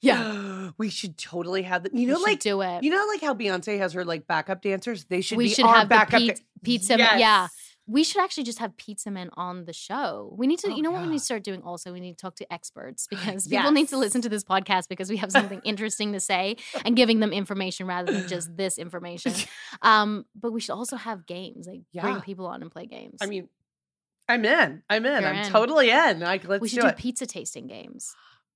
Yeah, 0.00 0.70
we 0.78 0.90
should 0.90 1.16
totally 1.16 1.62
have 1.62 1.84
the. 1.84 1.90
You 1.92 2.06
know, 2.08 2.18
like 2.20 2.40
do 2.40 2.60
it. 2.60 2.82
you 2.82 2.90
know, 2.90 3.04
like 3.08 3.20
how 3.20 3.34
Beyonce 3.34 3.78
has 3.78 3.92
her 3.94 4.04
like 4.04 4.26
backup 4.26 4.60
dancers. 4.62 5.04
They 5.04 5.20
should 5.20 5.38
we 5.38 5.44
be 5.44 5.50
should 5.54 5.64
our 5.64 5.74
have 5.76 5.88
the 5.88 5.94
backup 5.94 6.20
da- 6.22 6.34
pizza. 6.62 6.96
man. 6.98 7.18
Yeah, 7.18 7.42
Yes. 7.42 7.50
We 7.92 8.04
should 8.04 8.22
actually 8.22 8.44
just 8.44 8.58
have 8.58 8.74
pizza 8.78 9.10
men 9.10 9.28
on 9.34 9.66
the 9.66 9.74
show. 9.74 10.34
We 10.36 10.46
need 10.46 10.58
to. 10.60 10.68
Oh, 10.68 10.74
you 10.74 10.82
know 10.82 10.90
what 10.90 11.02
we 11.02 11.08
need 11.08 11.18
to 11.18 11.24
start 11.24 11.44
doing? 11.44 11.62
Also, 11.62 11.92
we 11.92 12.00
need 12.00 12.12
to 12.12 12.16
talk 12.16 12.36
to 12.36 12.50
experts 12.50 13.06
because 13.10 13.46
people 13.46 13.70
need 13.70 13.88
to 13.88 13.98
listen 13.98 14.22
to 14.22 14.30
this 14.30 14.42
podcast 14.42 14.88
because 14.88 15.10
we 15.10 15.18
have 15.18 15.30
something 15.30 15.60
interesting 15.64 16.14
to 16.14 16.20
say 16.20 16.56
and 16.86 16.96
giving 16.96 17.20
them 17.20 17.32
information 17.34 17.86
rather 17.86 18.10
than 18.10 18.26
just 18.28 18.48
this 18.56 18.78
information. 18.78 19.34
Um, 19.82 20.24
but 20.34 20.52
we 20.52 20.60
should 20.60 20.72
also 20.72 20.96
have 20.96 21.26
games, 21.26 21.68
like 21.68 21.82
bring 22.00 22.22
people 22.22 22.46
on 22.46 22.62
and 22.62 22.70
play 22.70 22.86
games. 22.86 23.18
I 23.20 23.26
mean, 23.26 23.48
I'm 24.26 24.44
in. 24.44 24.82
I'm 24.88 25.04
in. 25.04 25.20
You're 25.20 25.30
I'm 25.30 25.44
in. 25.44 25.50
totally 25.50 25.90
in. 25.90 26.20
Like, 26.20 26.48
let's 26.48 26.62
we 26.62 26.68
should 26.68 26.80
do 26.80 26.88
do, 26.88 26.94
pizza 26.94 27.26
tasting 27.26 27.66
games 27.66 28.14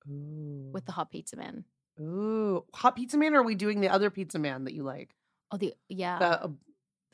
Ooh. 0.09 0.71
with 0.73 0.87
the 0.87 0.93
hot 0.93 1.11
pizza 1.11 1.37
man. 1.37 1.65
Ooh, 2.01 2.65
hot 2.73 2.97
pizza 2.97 3.19
man. 3.19 3.35
Or 3.35 3.41
are 3.41 3.45
we 3.45 3.55
doing 3.55 3.81
the 3.83 3.89
other 3.91 4.09
pizza 4.09 4.39
man 4.39 4.65
that 4.65 4.73
you 4.73 4.83
like? 4.83 5.15
Oh, 5.53 5.59
the 5.59 5.75
yeah, 5.89 6.19
The, 6.19 6.45
uh, 6.45 6.49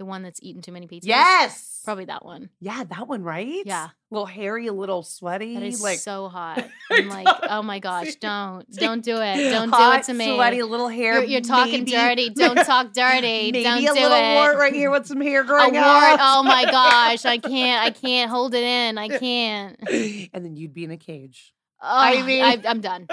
the 0.02 0.06
one 0.06 0.22
that's 0.22 0.40
eaten 0.42 0.62
too 0.62 0.72
many 0.72 0.88
pizzas. 0.88 1.04
yes, 1.04 1.80
probably 1.84 2.06
that 2.06 2.24
one. 2.24 2.50
Yeah, 2.60 2.82
that 2.82 3.06
one, 3.06 3.22
right? 3.22 3.62
Yeah. 3.64 3.84
a 3.86 3.90
little 4.10 4.26
hairy, 4.26 4.66
a 4.66 4.72
little 4.72 5.04
sweaty. 5.04 5.54
That 5.54 5.62
is 5.62 5.80
like 5.80 5.98
so 6.00 6.28
hot. 6.28 6.68
I'm 6.90 7.08
like, 7.08 7.28
oh 7.48 7.62
my 7.62 7.78
gosh, 7.78 8.16
don't, 8.20 8.68
don't 8.72 9.04
do 9.04 9.16
it, 9.20 9.50
don't 9.50 9.68
Hot, 9.70 9.92
do 9.92 9.98
it 10.00 10.04
to 10.06 10.14
me. 10.14 10.34
Sweaty, 10.34 10.58
a 10.58 10.66
little 10.66 10.88
hair. 10.88 11.14
You're, 11.20 11.24
you're 11.24 11.40
talking 11.40 11.84
maybe- 11.84 11.92
dirty. 11.92 12.30
Don't 12.30 12.56
talk 12.66 12.92
dirty. 12.92 13.20
Maybe 13.52 13.62
don't 13.62 13.78
a 13.78 13.86
do 13.86 13.92
little 13.92 14.12
it. 14.12 14.34
wart 14.34 14.56
right 14.58 14.74
here 14.74 14.90
with 14.90 15.06
some 15.06 15.20
hair 15.20 15.44
growing 15.44 15.68
A 15.68 15.70
growing 15.70 15.84
wart. 15.84 16.18
out. 16.18 16.38
Oh 16.38 16.42
my 16.42 16.64
gosh, 16.64 17.24
I 17.24 17.38
can't. 17.38 17.84
I 17.84 17.90
can't 17.90 18.28
hold 18.30 18.54
it 18.54 18.64
in. 18.64 18.98
I 18.98 19.08
can't. 19.08 19.76
and 19.88 20.44
then 20.44 20.56
you'd 20.56 20.74
be 20.74 20.82
in 20.84 20.90
a 20.90 20.96
cage. 20.96 21.54
Oh, 21.80 21.86
I 21.88 22.22
mean- 22.22 22.44
I, 22.44 22.60
I'm 22.66 22.80
done. 22.80 23.06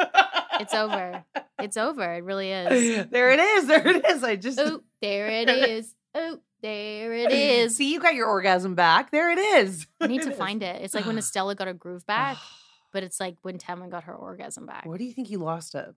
It's 0.60 0.74
over. 0.74 1.24
It's 1.60 1.78
over. 1.78 2.14
It 2.16 2.24
really 2.24 2.52
is. 2.52 3.08
there 3.10 3.32
it 3.32 3.40
is. 3.40 3.68
There 3.68 3.88
it 3.88 4.06
is. 4.10 4.24
I 4.24 4.36
just 4.36 4.60
Oh, 4.60 4.82
there 5.02 5.28
it 5.28 5.50
is. 5.50 5.94
Oh, 6.16 6.40
there 6.62 7.14
it 7.14 7.32
is. 7.32 7.76
See, 7.78 7.92
you 7.92 8.00
got 8.00 8.16
your 8.16 8.28
orgasm 8.28 8.76
back. 8.76 9.12
There 9.12 9.32
it 9.32 9.40
is. 9.40 9.88
I 10.02 10.08
need 10.08 10.22
to 10.24 10.32
find 10.32 10.62
it. 10.64 10.82
It's 10.82 10.94
like 10.94 11.06
when 11.06 11.18
Estella 11.24 11.56
got 11.56 11.68
her 11.68 11.74
groove 11.74 12.06
back, 12.06 12.38
but 12.94 13.04
it's 13.04 13.20
like 13.20 13.36
when 13.42 13.58
Tamara 13.58 13.90
got 13.90 14.04
her 14.06 14.16
orgasm 14.16 14.66
back. 14.66 14.86
Where 14.86 14.98
do 14.98 15.04
you 15.06 15.14
think 15.14 15.30
you 15.30 15.40
lost 15.40 15.76
it? 15.76 15.94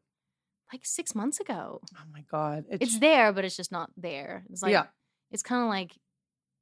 Like 0.73 0.85
six 0.87 1.15
months 1.15 1.39
ago. 1.41 1.81
Oh 1.95 2.05
my 2.13 2.25
god, 2.31 2.65
It's 2.71 2.99
there, 2.99 3.33
but 3.33 3.45
it's 3.45 3.57
just 3.57 3.71
not 3.73 3.91
there. 3.97 4.45
It's 4.51 4.63
like 4.63 4.73
yeah, 4.73 4.87
it's 5.31 5.43
kind 5.43 5.63
of 5.63 5.69
like 5.69 5.93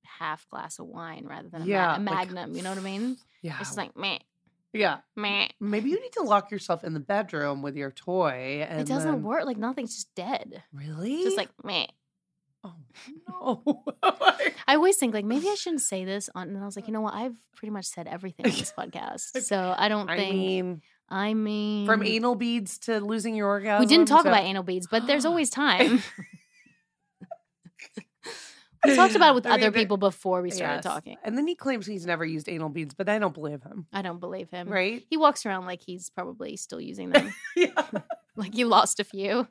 half 0.05 0.49
glass 0.49 0.79
of 0.81 0.87
wine 0.87 1.27
rather 1.29 1.49
than 1.49 1.63
a, 1.63 1.65
ma- 1.65 1.71
Yeah, 1.71 1.91
a 1.97 1.99
like- 1.99 2.01
magnum. 2.01 2.57
you 2.57 2.63
know 2.63 2.71
what 2.71 2.79
I 2.79 2.83
mean? 2.83 3.17
yeah, 3.43 3.57
It's 3.61 3.77
like 3.77 3.97
meh, 3.97 4.19
yeah. 4.73 4.99
meh. 5.15 5.47
Maybe 5.61 5.91
you 5.91 6.01
need 6.01 6.13
to 6.15 6.23
lock 6.23 6.51
yourself 6.51 6.83
in 6.83 6.93
the 6.95 6.99
bedroom 7.01 7.63
with 7.63 7.77
your 7.77 7.93
toy. 7.93 8.67
And 8.69 8.81
it 8.81 8.89
doesn't 8.89 9.11
then- 9.13 9.23
work. 9.23 9.45
Like 9.45 9.59
nothing's 9.59 9.95
just 9.95 10.13
dead. 10.17 10.63
Really? 10.73 11.23
Just 11.23 11.37
like 11.37 11.51
meh. 11.63 11.87
Oh 12.64 12.75
no. 13.29 13.62
Oh, 13.64 13.85
I 14.68 14.75
always 14.75 14.96
think 14.96 15.14
like 15.14 15.25
maybe 15.25 15.49
I 15.49 15.55
shouldn't 15.55 15.83
say 15.83 16.05
this 16.05 16.29
on. 16.35 16.49
And 16.49 16.59
I 16.59 16.64
was 16.64 16.77
like, 16.77 16.87
you 16.87 16.92
know 16.92 17.01
what? 17.01 17.14
I've 17.14 17.37
pretty 17.57 17.70
much 17.73 17.87
said 17.87 18.07
everything 18.07 18.46
on 18.46 18.53
this 18.53 18.73
podcast, 18.77 19.42
so 19.42 19.75
I 19.77 19.88
don't 19.88 20.09
I 20.11 20.16
think. 20.16 20.35
mean, 20.35 20.83
I 21.09 21.35
mean, 21.35 21.87
from 21.87 22.03
anal 22.05 22.35
beads 22.35 22.79
to 22.81 23.01
losing 23.01 23.35
your 23.35 23.49
orgasm. 23.49 23.81
we 23.81 23.87
didn't 23.87 24.07
talk 24.09 24.23
to- 24.25 24.29
about 24.29 24.44
anal 24.44 24.62
beads, 24.62 24.87
but 24.90 25.07
there's 25.07 25.25
always 25.31 25.51
time. 25.51 26.03
we 28.85 28.94
talked 28.96 29.14
about 29.14 29.33
it 29.33 29.35
with 29.35 29.46
I 29.46 29.51
mean, 29.57 29.61
other 29.61 29.73
people 29.73 29.96
before 29.99 30.40
we 30.40 30.51
started 30.51 30.77
Yes. 30.77 30.85
talking. 30.85 31.16
And 31.25 31.37
then 31.37 31.46
he 31.46 31.55
claims 31.55 31.87
he's 31.87 32.07
never 32.07 32.25
used 32.25 32.49
anal 32.49 32.68
beads, 32.70 32.94
but 32.94 33.09
I 33.09 33.18
don't 33.18 33.35
believe 33.35 33.62
him. 33.62 33.87
I 33.92 34.01
don't 34.03 34.20
believe 34.20 34.51
him. 34.51 34.68
Right? 34.68 35.05
He 35.11 35.16
walks 35.18 35.44
around 35.44 35.66
like 35.66 35.83
he's 35.83 36.09
probably 36.11 36.57
still 36.57 36.81
using 36.81 37.11
them. 37.11 37.32
Yeah. 37.57 37.72
like 38.37 38.55
he 38.55 38.64
lost 38.64 38.99
a 39.01 39.05
few. 39.05 39.47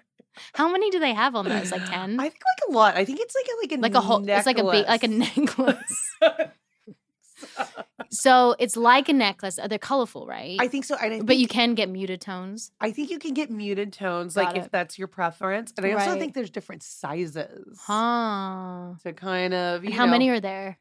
How 0.53 0.69
many 0.71 0.89
do 0.91 0.99
they 0.99 1.13
have 1.13 1.35
on 1.35 1.47
those? 1.47 1.71
Like 1.71 1.85
ten? 1.89 2.19
I 2.19 2.23
think 2.29 2.41
like 2.43 2.69
a 2.69 2.71
lot. 2.71 2.95
I 2.95 3.05
think 3.05 3.19
it's 3.21 3.35
like 3.35 3.45
a 3.47 3.55
like 3.61 3.71
a 3.71 3.81
like 3.81 3.95
a 3.95 4.01
whole. 4.01 4.27
It's 4.29 4.45
like 4.45 4.57
a 4.59 4.63
ba- 4.63 4.85
like 4.87 5.03
a 5.03 5.07
necklace. 5.07 6.15
necklace. 6.21 6.49
So 8.11 8.55
it's 8.57 8.75
like 8.75 9.07
a 9.07 9.13
necklace. 9.13 9.59
They're 9.69 9.77
colorful, 9.77 10.25
right? 10.25 10.57
I 10.59 10.67
think 10.67 10.83
so. 10.83 10.95
I 10.99 11.19
but 11.19 11.27
think- 11.27 11.39
you 11.39 11.47
can 11.47 11.75
get 11.75 11.87
muted 11.87 12.21
tones. 12.21 12.71
I 12.81 12.91
think 12.91 13.11
you 13.11 13.19
can 13.19 13.33
get 13.35 13.51
muted 13.51 13.93
tones, 13.93 14.33
Got 14.33 14.45
like 14.55 14.55
if 14.65 14.71
that's 14.71 14.97
your 14.97 15.07
preference. 15.07 15.71
And 15.77 15.85
I 15.85 15.91
also 15.93 16.17
think 16.17 16.33
there's 16.33 16.49
different 16.49 16.81
sizes 16.81 17.77
Huh. 17.81 18.93
to 19.03 19.13
kind 19.13 19.53
of. 19.53 19.85
How 19.85 20.07
many 20.07 20.29
are 20.29 20.39
there? 20.39 20.79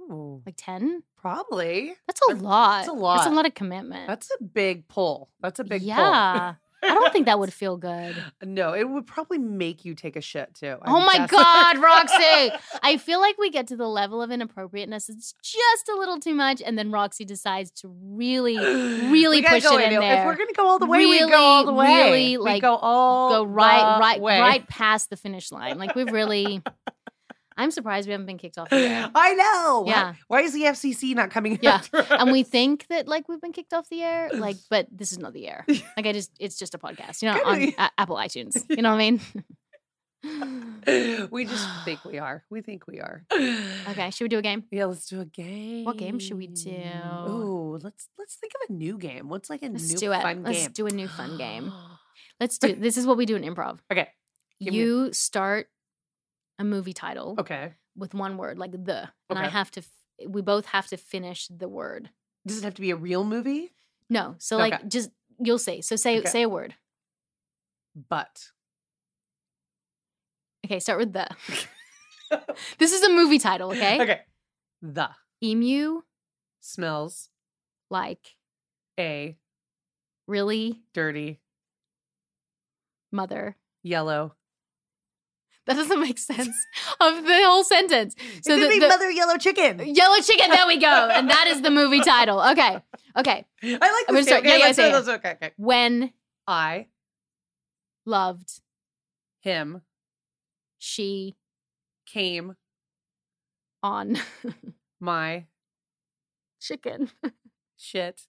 Ooh, 0.00 0.40
Like 0.46 0.54
10? 0.56 1.02
probably. 1.16 1.94
That's 2.06 2.20
a 2.30 2.34
lot. 2.34 2.76
that's 2.78 2.88
a 2.88 2.92
lot. 2.92 3.16
That's 3.16 3.26
a 3.26 3.30
lot. 3.30 3.36
lot 3.36 3.46
of 3.46 3.54
commitment. 3.54 4.06
That's 4.06 4.30
a 4.40 4.42
big 4.44 4.86
pull. 4.88 5.28
That's 5.40 5.58
a 5.58 5.64
big 5.64 5.82
yeah. 5.82 6.54
I 6.82 6.94
don't 6.94 7.12
think 7.12 7.26
that 7.26 7.38
would 7.38 7.52
feel 7.62 7.76
good. 7.76 8.16
No, 8.44 8.72
it 8.74 8.88
would 8.88 9.06
probably 9.06 9.38
make 9.38 9.84
you 9.84 9.94
take 9.94 10.16
a 10.16 10.20
shit 10.20 10.54
too. 10.54 10.76
Oh 10.86 10.96
I'm 10.98 11.06
my 11.06 11.18
guessing. 11.26 11.38
God, 11.38 11.78
Roxy. 11.78 12.50
I 12.82 12.96
feel 12.98 13.20
like 13.20 13.36
we 13.38 13.50
get 13.50 13.66
to 13.68 13.76
the 13.76 13.86
level 13.88 14.22
of 14.22 14.30
inappropriateness. 14.30 15.08
It's 15.08 15.34
just 15.42 15.88
a 15.88 15.96
little 15.98 16.18
too 16.20 16.34
much. 16.34 16.62
And 16.64 16.78
then 16.78 16.90
Roxy 16.90 17.24
decides 17.24 17.70
to 17.80 17.88
really, 17.88 18.56
really 19.10 19.42
push 19.42 19.64
it 19.64 19.72
in 19.80 19.92
If 19.92 20.00
there. 20.00 20.26
we're 20.26 20.36
gonna 20.36 20.52
go 20.52 20.66
all 20.66 20.78
the 20.78 20.86
way, 20.86 21.06
we 21.06 21.18
go 21.20 21.34
all 21.40 21.64
the 21.64 21.72
way. 21.72 21.86
really, 21.86 22.38
we 22.38 22.44
like, 22.44 22.62
go 22.62 22.76
all 22.76 23.30
go 23.30 23.44
right, 23.44 23.94
the 23.96 24.00
right, 24.00 24.20
way. 24.20 24.40
right 24.40 24.68
past 24.68 25.10
the 25.10 25.16
finish 25.16 25.50
line. 25.52 25.78
Like 25.78 25.94
we've 25.94 26.10
really. 26.12 26.62
I'm 27.58 27.70
surprised 27.70 28.06
we 28.08 28.12
haven't 28.12 28.26
been 28.26 28.38
kicked 28.38 28.56
off 28.56 28.70
the 28.70 28.76
air. 28.76 29.10
I 29.14 29.34
know. 29.34 29.82
Why- 29.84 29.90
Yeah. 29.92 30.14
Why, 30.28 30.40
is 30.42 30.52
the 30.54 30.62
FCC 30.62 31.14
not 31.14 31.30
coming? 31.30 31.58
Yeah. 31.60 31.82
And 32.10 32.30
we 32.32 32.42
think 32.44 32.86
that 32.88 33.06
like 33.08 33.28
we've 33.28 33.40
been 33.40 33.52
kicked 33.52 33.72
off 33.74 33.88
the 33.90 34.02
air, 34.02 34.30
like, 34.32 34.56
but 34.70 34.86
this 34.90 35.12
is 35.12 35.18
not 35.18 35.32
the 35.34 35.46
air. 35.48 35.66
Like 35.96 36.06
I 36.06 36.12
just, 36.12 36.30
it's 36.38 36.56
just 36.58 36.74
a 36.74 36.78
podcast, 36.78 37.20
you 37.22 37.30
know, 37.30 37.42
on 37.44 37.62
A- 37.62 37.90
Apple 37.98 38.16
iTunes. 38.16 38.64
You 38.70 38.82
know 38.82 38.90
what 38.92 39.00
I 39.00 39.10
mean? 39.10 39.20
we 41.30 41.44
just 41.44 41.66
think 41.84 42.04
we 42.04 42.18
are. 42.18 42.44
We 42.50 42.60
think 42.60 42.86
we 42.86 43.00
are. 43.00 43.24
Okay, 43.32 44.10
should 44.10 44.24
we 44.24 44.28
do 44.28 44.38
a 44.38 44.42
game? 44.42 44.64
Yeah, 44.70 44.86
let's 44.86 45.06
do 45.06 45.20
a 45.20 45.24
game. 45.24 45.84
What 45.84 45.96
game 45.96 46.18
should 46.18 46.36
we 46.38 46.46
do? 46.48 46.70
Ooh, 47.28 47.78
let's 47.82 48.08
let's 48.18 48.36
think 48.36 48.52
of 48.56 48.70
a 48.70 48.72
new 48.72 48.98
game. 48.98 49.28
What's 49.28 49.48
like 49.50 49.62
a 49.62 49.68
Let's 49.68 49.90
new 49.92 49.98
do 49.98 50.12
it. 50.12 50.22
fun 50.22 50.42
Let's 50.42 50.62
game? 50.64 50.72
do 50.72 50.86
a 50.86 50.90
new 50.90 51.08
fun 51.08 51.36
game. 51.38 51.72
Let's 52.40 52.58
do. 52.58 52.74
This 52.74 52.96
is 52.96 53.06
what 53.06 53.16
we 53.16 53.26
do 53.26 53.34
in 53.36 53.42
improv. 53.42 53.78
okay. 53.92 54.08
Give 54.60 54.72
me 54.72 54.78
You 54.78 55.12
start 55.12 55.66
a 56.58 56.64
movie 56.64 56.92
title 56.92 57.36
Okay. 57.38 57.72
with 57.96 58.14
one 58.14 58.36
word, 58.36 58.58
like 58.58 58.72
the, 58.72 59.08
and 59.30 59.38
I 59.38 59.48
have 59.48 59.70
to. 59.72 59.80
f- 59.80 60.28
We 60.28 60.42
both 60.42 60.66
have 60.66 60.86
to 60.88 60.96
finish 60.96 61.46
the 61.48 61.68
word. 61.68 62.10
Does 62.46 62.58
it 62.58 62.64
have 62.64 62.74
to 62.74 62.80
be 62.80 62.90
a 62.90 62.96
real 62.96 63.24
movie? 63.24 63.70
No, 64.10 64.34
so 64.38 64.56
Okay. 64.56 64.70
like 64.70 64.88
just 64.88 65.10
you'll 65.38 65.58
say. 65.58 65.80
So 65.80 65.94
say 65.96 66.18
Okay. 66.18 66.28
say 66.28 66.42
a 66.42 66.48
word. 66.48 66.74
But. 68.08 68.50
Okay, 70.66 70.80
start 70.80 70.98
with 70.98 71.12
the. 71.12 71.28
this 72.78 72.92
is 72.92 73.02
a 73.02 73.10
movie 73.10 73.38
title. 73.38 73.70
Okay. 73.70 74.00
Okay. 74.00 74.20
The 74.82 75.10
Emu 75.42 76.02
smells 76.60 77.30
like 77.90 78.36
a 78.98 79.36
really 80.26 80.82
dirty 80.94 81.40
mother. 83.12 83.56
yellow. 83.82 84.34
That 85.68 85.74
doesn't 85.76 86.00
make 86.00 86.18
sense 86.18 86.56
of 87.00 87.24
the 87.24 87.40
whole 87.44 87.62
sentence. 87.62 88.14
So 88.42 88.54
it 88.54 88.58
could 88.58 88.64
the, 88.64 88.68
be 88.70 88.78
the- 88.80 88.88
mother 88.88 89.10
yellow 89.10 89.36
chicken. 89.36 89.94
Yellow 89.94 90.18
chicken. 90.20 90.50
There 90.50 90.66
we 90.66 90.78
go. 90.78 91.08
And 91.12 91.28
that 91.30 91.46
is 91.46 91.60
the 91.62 91.70
movie 91.70 92.00
title. 92.00 92.40
Okay. 92.40 92.78
Okay. 93.16 93.44
I 93.62 93.68
like 93.68 93.80
I'm 94.08 94.14
gonna 94.14 94.22
start- 94.24 94.44
yeah, 94.44 94.52
Okay, 94.54 94.58
yeah, 94.60 94.72
do 94.72 94.82
it. 94.82 94.92
this. 94.92 95.08
Okay, 95.08 95.30
okay. 95.32 95.50
When 95.56 96.12
I 96.46 96.86
loved 98.06 98.60
him 99.40 99.82
she 100.78 101.36
came 102.06 102.54
on 103.82 104.16
my 105.00 105.44
chicken. 106.60 107.10
shit. 107.76 108.22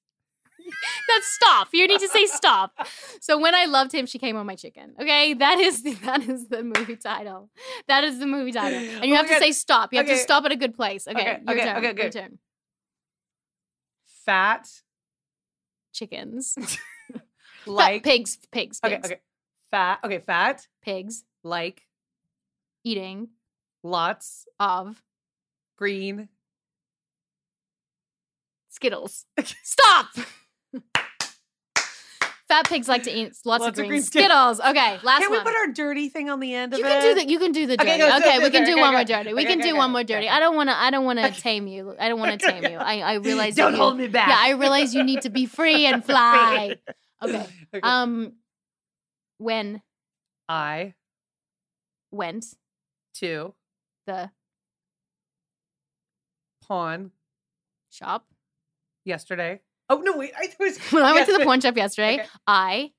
That's 1.08 1.28
stop. 1.32 1.70
You 1.74 1.88
need 1.88 2.00
to 2.00 2.08
say 2.08 2.26
stop. 2.28 2.88
So 3.22 3.40
when 3.40 3.56
I 3.56 3.66
loved 3.66 3.92
him, 3.94 4.06
she 4.06 4.20
came 4.20 4.36
on 4.36 4.46
my 4.46 4.56
chicken. 4.56 4.94
Okay, 5.00 5.34
that 5.34 5.60
is 5.60 5.84
the, 5.84 5.94
that 6.06 6.22
is 6.28 6.48
the 6.48 6.64
movie 6.64 6.96
title. 6.96 7.50
That 7.88 8.04
is 8.04 8.20
the 8.20 8.28
movie 8.28 8.52
title, 8.52 8.78
and 8.80 9.06
you 9.06 9.14
Oh 9.14 9.18
have 9.18 9.28
to 9.28 9.34
God. 9.34 9.40
say 9.42 9.52
stop. 9.52 9.92
You 9.94 9.98
have 10.00 10.08
to 10.08 10.18
stop 10.18 10.46
at 10.46 10.52
a 10.52 10.56
good 10.56 10.76
place. 10.76 11.08
Okay, 11.08 11.20
Okay, 11.20 11.40
your 11.48 11.52
okay, 11.56 11.64
turn. 11.66 11.78
okay, 11.78 11.86
Your 11.86 11.94
good. 11.94 12.12
turn. 12.12 12.40
Fat 14.26 14.68
Chickens. 15.94 16.56
like 17.66 18.04
pigs. 18.04 18.38
Pigs. 18.52 18.80
Pigs. 18.80 18.80
Okay, 18.86 18.98
okay. 19.04 19.20
Fat. 19.72 20.00
Okay, 20.04 20.20
fat 20.20 20.68
Pigs 20.82 21.24
like 21.44 21.84
eating 22.84 23.30
lots 23.84 24.46
of 24.60 25.02
green. 25.78 26.30
Skittles. 28.70 29.26
Stop. 29.64 30.08
Fat 32.50 32.68
pigs 32.68 32.88
like 32.88 33.04
to 33.04 33.12
eat 33.12 33.38
lots, 33.46 33.64
of 33.64 33.76
green, 33.76 34.02
Skittles. 34.02 34.60
Okay, 34.60 34.98
last 35.04 35.06
one. 35.06 35.22
Can 35.22 35.32
we 35.32 35.38
put 35.40 35.56
our 35.56 35.68
dirty 35.68 36.10
thing 36.10 36.32
on 36.32 36.40
the 36.40 36.56
end 36.56 36.74
of 36.74 36.80
you 36.80 36.86
it? 36.86 36.90
can 36.90 37.02
do 37.04 37.14
that. 37.16 37.30
You 37.30 37.38
can 37.38 37.52
do 37.52 37.68
the 37.68 37.74
Okay, 37.80 37.98
dirty. 38.00 38.12
Okay, 38.12 38.38
do 38.40 38.44
we 38.44 38.50
can 38.50 38.66
do 38.66 38.72
Okay, 38.72 38.82
one 38.82 38.92
more 38.92 39.02
okay. 39.02 39.14
dirty. 39.14 39.34
We 39.36 39.42
Okay, 39.42 39.50
can 39.52 39.60
okay, 39.60 39.70
do 39.70 39.74
okay, 39.76 39.78
one 39.78 39.92
more 39.92 40.04
dirty. 40.04 40.28
I 40.28 40.40
don't 40.40 40.56
want 40.56 40.70
to. 40.70 40.76
I 40.76 40.90
don't 40.90 41.06
want 41.06 41.20
to 41.20 41.30
tame 41.32 41.68
you. 41.68 41.96
I 42.00 42.10
don't 42.10 42.20
want 42.20 42.40
to 42.42 42.48
tame 42.52 42.64
you. 42.64 42.78
I, 42.80 43.02
I 43.02 43.14
realize. 43.28 43.54
Don't 43.56 43.74
you- 43.74 43.78
hold 43.80 43.98
me 43.98 44.08
back. 44.08 44.30
Yeah, 44.30 44.38
I 44.40 44.52
realize 44.60 44.96
you 44.96 45.04
need 45.04 45.22
to 45.22 45.30
be 45.30 45.46
free 45.46 45.86
and 45.86 46.04
fly. 46.12 46.78
Okay. 47.22 47.36
Okay. 47.72 47.82
Um, 47.84 48.34
when 49.38 49.84
I 50.48 50.96
went 52.10 52.46
to 53.16 53.54
the 54.08 54.32
pawn 56.68 57.12
shop. 57.92 58.26
yesterday. 59.06 59.62
Oh 59.90 59.98
no, 59.98 60.16
wait! 60.18 60.32
I 60.38 60.50
was 60.60 60.78
When 60.92 61.04
I 61.04 61.14
went 61.14 61.28
to 61.28 61.38
the 61.38 61.44
pawn 61.44 61.60
shop 61.62 61.76
yesterday, 61.76 62.20
Okay. 62.20 62.28
I 62.46 62.92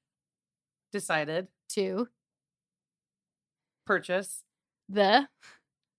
Decided 0.93 1.47
to 1.74 2.09
purchase 3.86 4.43
the 4.88 5.28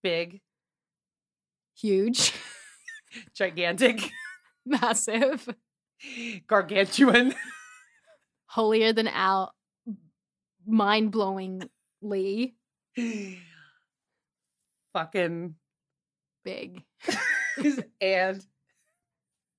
big, 0.04 0.42
huge, 1.78 2.34
gigantic, 3.34 4.12
massive, 4.66 5.48
gargantuan, 6.48 7.34
holier 8.48 8.92
than 8.92 9.08
out, 9.08 9.52
mind 10.68 11.14
blowingly 11.14 12.54
fucking 14.94 15.56
big, 16.44 16.84
and 18.02 18.46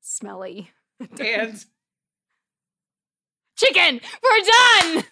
smelly 0.02 0.70
and 1.20 1.64
chicken. 3.56 4.00
We're 4.22 4.44
done. 4.92 5.04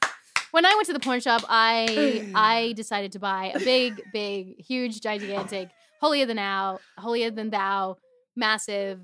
When 0.53 0.66
I 0.66 0.72
went 0.74 0.86
to 0.86 0.93
the 0.93 1.01
porn 1.01 1.20
shop, 1.20 1.43
I 1.49 2.30
I 2.34 2.72
decided 2.74 3.12
to 3.12 3.18
buy 3.18 3.53
a 3.55 3.59
big, 3.59 4.01
big, 4.12 4.61
huge, 4.61 5.01
gigantic, 5.01 5.70
holier 6.01 6.26
than 6.26 6.36
thou, 6.36 6.80
holier 6.99 7.30
than 7.30 7.51
thou, 7.51 7.97
massive, 8.36 9.01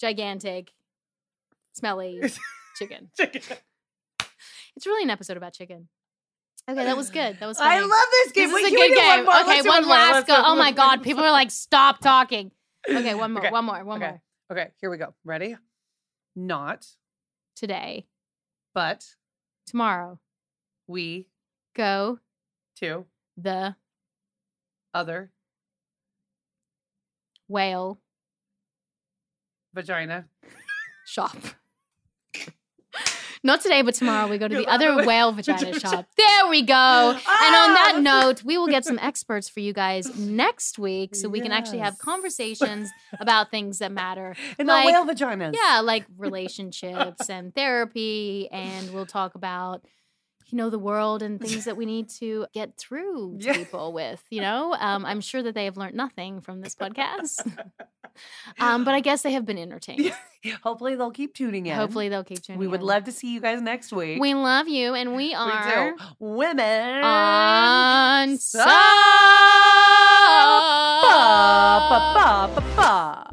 gigantic, 0.00 0.72
smelly 1.72 2.20
chicken. 2.78 3.10
chicken. 3.16 3.42
It's 4.76 4.86
really 4.86 5.04
an 5.04 5.10
episode 5.10 5.36
about 5.36 5.52
chicken. 5.52 5.88
Okay, 6.68 6.82
that 6.84 6.96
was 6.96 7.10
good. 7.10 7.38
That 7.40 7.46
was 7.46 7.58
I 7.60 7.80
love 7.80 7.90
this 7.90 8.32
game. 8.32 8.48
This 8.48 8.54
Wait, 8.54 8.64
is 8.64 8.72
a 8.72 8.76
good 8.76 8.96
game. 8.96 9.26
One? 9.26 9.42
Okay, 9.44 9.60
one 9.60 9.68
one 9.68 9.82
more. 9.84 9.90
last 9.96 10.26
go. 10.26 10.34
Oh 10.36 10.56
my 10.56 10.72
god, 10.72 11.02
people 11.02 11.22
are 11.22 11.30
like, 11.30 11.50
stop 11.50 12.00
talking. 12.00 12.50
Okay, 12.88 13.14
one 13.14 13.32
more, 13.34 13.42
Okay, 13.42 13.50
one 13.52 13.64
more, 13.66 13.84
one 13.84 14.02
okay. 14.02 14.10
more. 14.12 14.22
Okay, 14.58 14.70
here 14.80 14.90
we 14.90 14.96
go. 14.96 15.14
Ready? 15.24 15.56
Not, 16.36 16.86
Today, 17.54 18.06
but 18.74 19.14
tomorrow, 19.66 20.18
we 20.88 21.28
go 21.76 22.18
to 22.80 23.06
the 23.36 23.76
other 24.92 25.30
whale 27.48 28.00
vagina. 29.72 30.26
shop. 31.06 31.36
Not 33.46 33.60
today, 33.60 33.82
but 33.82 33.94
tomorrow 33.94 34.26
we 34.26 34.38
go 34.38 34.48
to 34.48 34.54
the 34.54 34.62
the 34.62 34.70
other 34.70 35.04
whale 35.04 35.30
vagina 35.38 35.78
shop. 35.78 36.06
There 36.16 36.48
we 36.48 36.62
go. 36.62 37.10
And 37.10 37.54
on 37.54 37.74
that 37.74 37.92
Ah! 37.96 38.00
note, 38.00 38.42
we 38.42 38.56
will 38.56 38.68
get 38.68 38.84
some 38.86 38.98
experts 38.98 39.48
for 39.50 39.60
you 39.60 39.72
guys 39.74 40.18
next 40.18 40.78
week 40.78 41.14
so 41.14 41.28
we 41.28 41.40
can 41.42 41.52
actually 41.52 41.78
have 41.80 41.98
conversations 41.98 42.88
about 43.20 43.50
things 43.50 43.78
that 43.80 43.92
matter. 43.92 44.34
And 44.58 44.66
Like- 44.66 44.86
whale 44.86 45.04
vaginas. 45.04 45.54
Yeah, 45.54 45.80
like 45.80 46.06
relationships 46.16 47.28
and 47.28 47.54
therapy. 47.54 48.48
And 48.50 48.92
we'll 48.94 49.04
talk 49.06 49.34
about, 49.34 49.82
you 50.54 50.58
know, 50.58 50.70
the 50.70 50.78
world 50.78 51.20
and 51.20 51.40
things 51.44 51.64
that 51.64 51.76
we 51.76 51.84
need 51.84 52.08
to 52.08 52.46
get 52.54 52.76
through 52.76 53.38
to 53.40 53.44
Yeah. 53.46 53.54
people 53.54 53.92
with, 53.92 54.22
you 54.30 54.40
know? 54.40 54.72
Um, 54.78 55.04
I'm 55.04 55.20
sure 55.20 55.42
that 55.42 55.52
they 55.52 55.64
have 55.64 55.76
learned 55.76 55.96
nothing 55.96 56.40
from 56.42 56.60
this 56.60 56.76
podcast. 56.76 57.44
um, 58.60 58.84
but 58.84 58.94
I 58.94 59.00
guess 59.00 59.22
they 59.22 59.32
have 59.32 59.44
been 59.44 59.58
entertained. 59.58 60.14
Hopefully 60.62 60.94
they'll 60.94 61.10
keep 61.10 61.34
tuning 61.34 61.66
in. 61.66 61.74
Hopefully 61.74 62.08
they'll 62.08 62.22
keep 62.22 62.40
tuning 62.40 62.58
in. 62.58 62.60
we 62.60 62.68
would 62.68 62.84
love 62.84 63.02
to 63.04 63.12
see 63.12 63.34
you 63.34 63.40
guys 63.40 63.60
next 63.60 63.92
week. 63.92 64.20
We 64.20 64.34
love 64.34 64.68
you, 64.68 64.94
and 64.94 65.16
we 65.16 65.30
We 65.30 65.34
are 65.34 65.90
do. 65.90 65.96
women 66.20 67.02
on 67.02 68.38
ba, 72.76 73.26